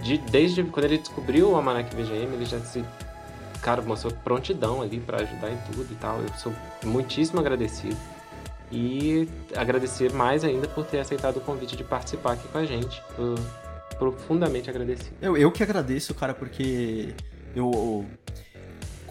de- 0.00 0.18
desde 0.18 0.62
quando 0.62 0.84
ele 0.84 0.98
descobriu 0.98 1.50
o 1.50 1.56
Almanac 1.56 1.92
VGM, 1.92 2.32
ele 2.34 2.44
já 2.44 2.60
se... 2.60 2.84
Cara, 3.62 3.82
mostrou 3.82 4.12
prontidão 4.22 4.80
ali 4.80 5.00
para 5.00 5.22
ajudar 5.22 5.50
em 5.50 5.56
tudo 5.72 5.88
e 5.90 5.96
tal. 5.96 6.20
Eu 6.20 6.28
sou 6.38 6.52
muitíssimo 6.84 7.40
agradecido. 7.40 7.96
E 8.70 9.28
agradecer 9.54 10.12
mais 10.12 10.44
ainda 10.44 10.66
por 10.66 10.84
ter 10.84 10.98
aceitado 10.98 11.36
o 11.36 11.40
convite 11.40 11.76
de 11.76 11.84
participar 11.84 12.32
aqui 12.32 12.48
com 12.48 12.58
a 12.58 12.64
gente. 12.64 13.02
Eu, 13.16 13.36
profundamente 13.98 14.68
agradecido. 14.68 15.16
Eu, 15.20 15.36
eu 15.36 15.50
que 15.50 15.62
agradeço, 15.62 16.14
cara, 16.14 16.34
porque 16.34 17.14
eu. 17.54 18.04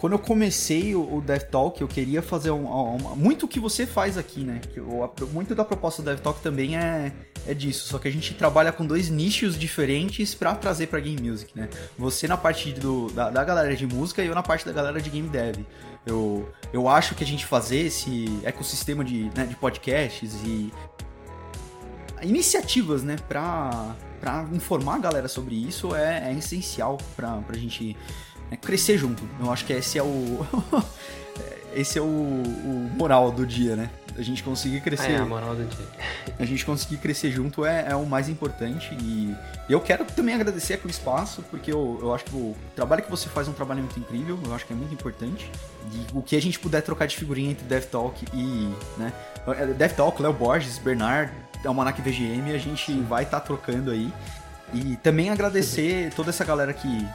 Quando 0.06 0.12
eu 0.12 0.18
comecei 0.20 0.94
o, 0.94 1.16
o 1.16 1.20
Dev 1.20 1.42
Talk, 1.50 1.82
eu 1.82 1.88
queria 1.88 2.22
fazer 2.22 2.52
um, 2.52 2.64
um- 2.94 3.16
muito 3.16 3.46
o 3.46 3.48
que 3.48 3.58
você 3.58 3.84
faz 3.84 4.16
aqui, 4.16 4.44
né? 4.44 4.60
A- 5.02 5.24
muito 5.32 5.52
da 5.52 5.64
proposta 5.64 6.00
do 6.00 6.04
Dev 6.06 6.20
Talk 6.20 6.40
também 6.40 6.76
é, 6.78 7.12
é 7.44 7.52
disso. 7.52 7.88
Só 7.88 7.98
que 7.98 8.06
a 8.06 8.12
gente 8.12 8.32
trabalha 8.34 8.70
com 8.70 8.86
dois 8.86 9.10
nichos 9.10 9.58
diferentes 9.58 10.32
pra 10.32 10.54
trazer 10.54 10.86
pra 10.86 11.00
Game 11.00 11.20
Music, 11.28 11.50
né? 11.58 11.68
Você 11.98 12.28
na 12.28 12.36
parte 12.36 12.72
do, 12.72 13.10
da, 13.10 13.30
da 13.30 13.42
galera 13.42 13.74
de 13.74 13.84
música 13.84 14.22
e 14.22 14.28
eu 14.28 14.34
na 14.36 14.44
parte 14.44 14.64
da 14.64 14.70
galera 14.72 15.00
de 15.02 15.10
Game 15.10 15.28
Dev. 15.28 15.56
Eu, 16.06 16.48
eu 16.72 16.88
acho 16.88 17.16
que 17.16 17.24
a 17.24 17.26
gente 17.26 17.44
fazer 17.44 17.78
esse 17.86 18.26
ecossistema 18.44 19.02
de, 19.02 19.24
né, 19.34 19.44
de 19.44 19.56
podcasts 19.56 20.34
e 20.44 20.72
iniciativas, 22.22 23.02
né, 23.02 23.16
pra, 23.26 23.96
pra 24.20 24.46
informar 24.52 24.94
a 24.94 24.98
galera 24.98 25.26
sobre 25.26 25.56
isso 25.56 25.96
é, 25.96 26.30
é 26.30 26.32
essencial 26.38 26.96
pra, 27.16 27.38
pra 27.38 27.56
gente 27.58 27.96
né, 28.50 28.56
crescer 28.56 28.98
junto. 28.98 29.22
Eu 29.40 29.50
acho 29.50 29.64
que 29.64 29.72
esse 29.72 29.98
é 29.98 30.02
o. 30.02 30.46
esse 31.74 31.98
é 31.98 32.02
o, 32.02 32.04
o 32.04 32.90
moral 32.96 33.30
do 33.30 33.46
dia, 33.46 33.76
né? 33.76 33.90
A 34.16 34.22
gente 34.22 34.42
conseguir 34.42 34.80
crescer. 34.80 35.12
É, 35.12 35.16
a 35.16 35.26
moral 35.26 35.54
do 35.54 35.64
dia. 35.64 35.86
A 36.38 36.44
gente 36.44 36.66
conseguir 36.66 36.98
crescer 36.98 37.30
junto 37.30 37.64
é, 37.64 37.86
é 37.88 37.96
o 37.96 38.04
mais 38.04 38.28
importante 38.28 38.94
e 39.00 39.34
eu 39.70 39.80
quero 39.80 40.04
também 40.04 40.34
agradecer 40.34 40.74
aqui 40.74 40.86
o 40.86 40.90
espaço, 40.90 41.42
porque 41.50 41.72
eu, 41.72 41.98
eu 42.02 42.14
acho 42.14 42.24
que 42.24 42.34
o 42.34 42.54
trabalho 42.74 43.02
que 43.02 43.10
você 43.10 43.26
faz 43.28 43.46
é 43.46 43.50
um 43.50 43.54
trabalho 43.54 43.80
muito 43.80 43.98
incrível, 43.98 44.38
eu 44.44 44.54
acho 44.54 44.66
que 44.66 44.72
é 44.72 44.76
muito 44.76 44.92
importante. 44.92 45.50
E 45.92 46.06
o 46.16 46.20
que 46.20 46.36
a 46.36 46.42
gente 46.42 46.58
puder 46.58 46.82
trocar 46.82 47.06
de 47.06 47.16
figurinha 47.16 47.52
entre 47.52 47.64
DevTalk 47.64 48.26
e, 48.34 48.70
né, 48.98 49.12
DevTalk, 49.76 50.20
Léo 50.20 50.32
Borges, 50.32 50.78
Bernard, 50.78 51.32
Almanac 51.64 52.00
VGM, 52.02 52.52
a 52.52 52.58
gente 52.58 52.92
vai 53.00 53.22
estar 53.22 53.40
trocando 53.40 53.90
aí. 53.90 54.12
E 54.74 54.96
também 54.96 55.30
agradecer 55.30 56.12
toda 56.14 56.30
essa 56.30 56.44
galera 56.44 56.72
que, 56.72 57.06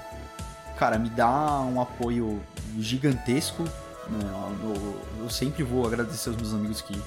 cara, 0.82 0.98
me 0.98 1.12
dá 1.12 1.60
um 1.62 1.80
apoio 1.80 2.41
gigantesco. 2.80 3.62
né, 3.62 4.20
Eu, 4.64 5.02
eu 5.26 5.30
sempre 5.30 5.62
vou 5.62 5.86
agradecer 5.86 6.30
aos 6.30 6.38
meus 6.40 6.52
amigos 6.56 6.82
que 6.82 6.99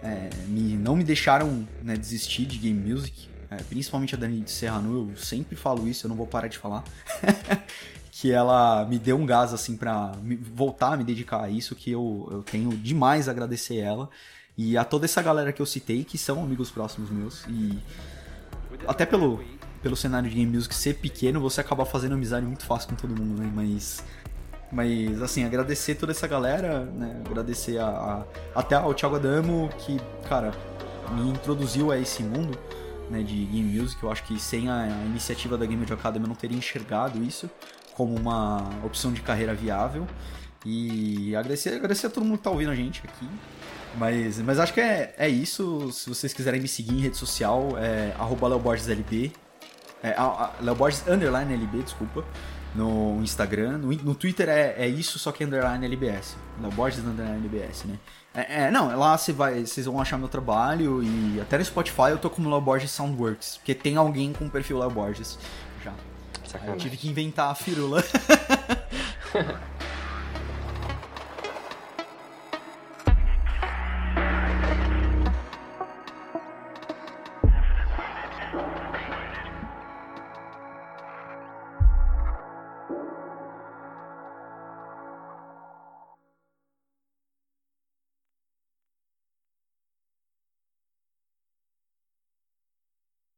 é, 0.00 0.30
me- 0.46 0.76
não 0.76 0.94
me 0.94 1.02
deixaram 1.02 1.66
né, 1.82 1.96
desistir 1.96 2.46
de 2.46 2.56
game 2.56 2.78
music, 2.88 3.28
é, 3.50 3.56
principalmente 3.64 4.14
a 4.14 4.18
Dani 4.18 4.40
de 4.42 4.50
Serrano, 4.52 5.10
eu 5.10 5.16
sempre 5.16 5.56
falo 5.56 5.88
isso, 5.88 6.06
eu 6.06 6.08
não 6.08 6.14
vou 6.16 6.24
parar 6.24 6.46
de 6.46 6.56
falar. 6.56 6.84
que 8.12 8.30
ela 8.30 8.84
me 8.84 8.96
deu 8.96 9.16
um 9.16 9.26
gás 9.26 9.52
assim 9.52 9.76
pra 9.76 10.12
me- 10.22 10.36
voltar 10.36 10.92
a 10.92 10.96
me 10.96 11.02
dedicar 11.02 11.42
a 11.42 11.50
isso, 11.50 11.74
que 11.74 11.90
eu, 11.90 12.28
eu 12.30 12.42
tenho 12.44 12.70
demais 12.76 13.26
a 13.28 13.32
agradecer 13.32 13.78
ela. 13.78 14.08
E 14.56 14.76
a 14.78 14.84
toda 14.84 15.04
essa 15.04 15.20
galera 15.20 15.52
que 15.52 15.60
eu 15.60 15.66
citei, 15.66 16.04
que 16.04 16.16
são 16.16 16.40
amigos 16.44 16.70
próximos 16.70 17.10
meus. 17.10 17.44
E 17.48 17.76
até 18.86 19.04
pelo, 19.04 19.42
pelo 19.82 19.96
cenário 19.96 20.28
de 20.28 20.36
game 20.36 20.54
music 20.56 20.74
ser 20.74 20.94
pequeno, 20.94 21.40
você 21.40 21.60
acaba 21.60 21.84
fazendo 21.84 22.14
amizade 22.14 22.44
muito 22.46 22.64
fácil 22.64 22.90
com 22.90 22.94
todo 22.96 23.10
mundo, 23.16 23.40
né? 23.40 23.50
Mas 23.54 24.02
mas, 24.72 25.20
assim, 25.20 25.44
agradecer 25.44 25.96
toda 25.96 26.12
essa 26.12 26.28
galera, 26.28 26.84
né? 26.84 27.20
Agradecer 27.26 27.78
a, 27.78 27.86
a- 27.88 28.24
até 28.54 28.76
ao 28.76 28.94
Thiago 28.94 29.16
Adamo, 29.16 29.68
que, 29.78 30.00
cara, 30.28 30.52
me 31.12 31.28
introduziu 31.30 31.90
a 31.90 31.98
esse 31.98 32.22
mundo 32.22 32.56
né, 33.10 33.20
de 33.22 33.34
game 33.46 33.80
music. 33.80 34.00
Eu 34.00 34.12
acho 34.12 34.22
que 34.22 34.38
sem 34.38 34.68
a, 34.68 34.82
a 34.84 35.04
iniciativa 35.06 35.58
da 35.58 35.66
Game 35.66 35.84
Academy 35.90 36.24
eu 36.24 36.28
não 36.28 36.36
teria 36.36 36.56
enxergado 36.56 37.20
isso 37.20 37.50
como 37.94 38.14
uma 38.14 38.70
opção 38.84 39.12
de 39.12 39.20
carreira 39.22 39.54
viável. 39.54 40.06
E 40.64 41.34
agradecer, 41.34 41.70
agradecer 41.74 42.06
a 42.06 42.10
todo 42.10 42.24
mundo 42.24 42.38
que 42.38 42.44
tá 42.44 42.50
ouvindo 42.50 42.70
a 42.70 42.74
gente 42.76 43.02
aqui. 43.04 43.26
Mas, 43.98 44.38
mas 44.38 44.60
acho 44.60 44.72
que 44.72 44.80
é, 44.80 45.14
é 45.18 45.28
isso. 45.28 45.90
Se 45.90 46.08
vocês 46.08 46.32
quiserem 46.32 46.60
me 46.60 46.68
seguir 46.68 46.94
em 46.94 47.00
rede 47.00 47.16
social, 47.16 47.70
é 47.76 48.14
arroba. 48.18 48.48
É, 50.02 50.14
Léo 50.60 50.74
Borges 50.74 51.06
underline 51.06 51.52
LB, 51.54 51.82
desculpa. 51.82 52.24
No 52.74 53.18
Instagram. 53.22 53.78
No, 53.78 53.92
no 53.92 54.14
Twitter 54.14 54.48
é, 54.48 54.74
é 54.78 54.88
isso, 54.88 55.18
só 55.18 55.32
que 55.32 55.44
underline 55.44 55.84
LBS. 55.84 56.36
Léo 56.60 56.70
Borges 56.72 57.04
underline 57.04 57.38
LBS, 57.38 57.84
né? 57.84 57.98
É, 58.32 58.62
é, 58.64 58.70
não, 58.70 58.96
lá 58.96 59.18
você 59.18 59.32
vai, 59.32 59.66
vocês 59.66 59.86
vão 59.86 60.00
achar 60.00 60.16
meu 60.16 60.28
trabalho 60.28 61.02
e 61.02 61.40
até 61.40 61.58
no 61.58 61.64
Spotify 61.64 62.10
eu 62.10 62.18
tô 62.18 62.30
como 62.30 62.48
Léo 62.48 62.60
Borges 62.60 62.92
Soundworks, 62.92 63.56
porque 63.56 63.74
tem 63.74 63.96
alguém 63.96 64.32
com 64.32 64.46
o 64.46 64.50
perfil 64.50 64.78
Léo 64.78 64.90
Borges 64.90 65.36
já. 65.84 65.92
Eu 66.66 66.76
tive 66.76 66.96
que 66.96 67.08
inventar 67.08 67.50
a 67.50 67.54
firula. 67.54 68.02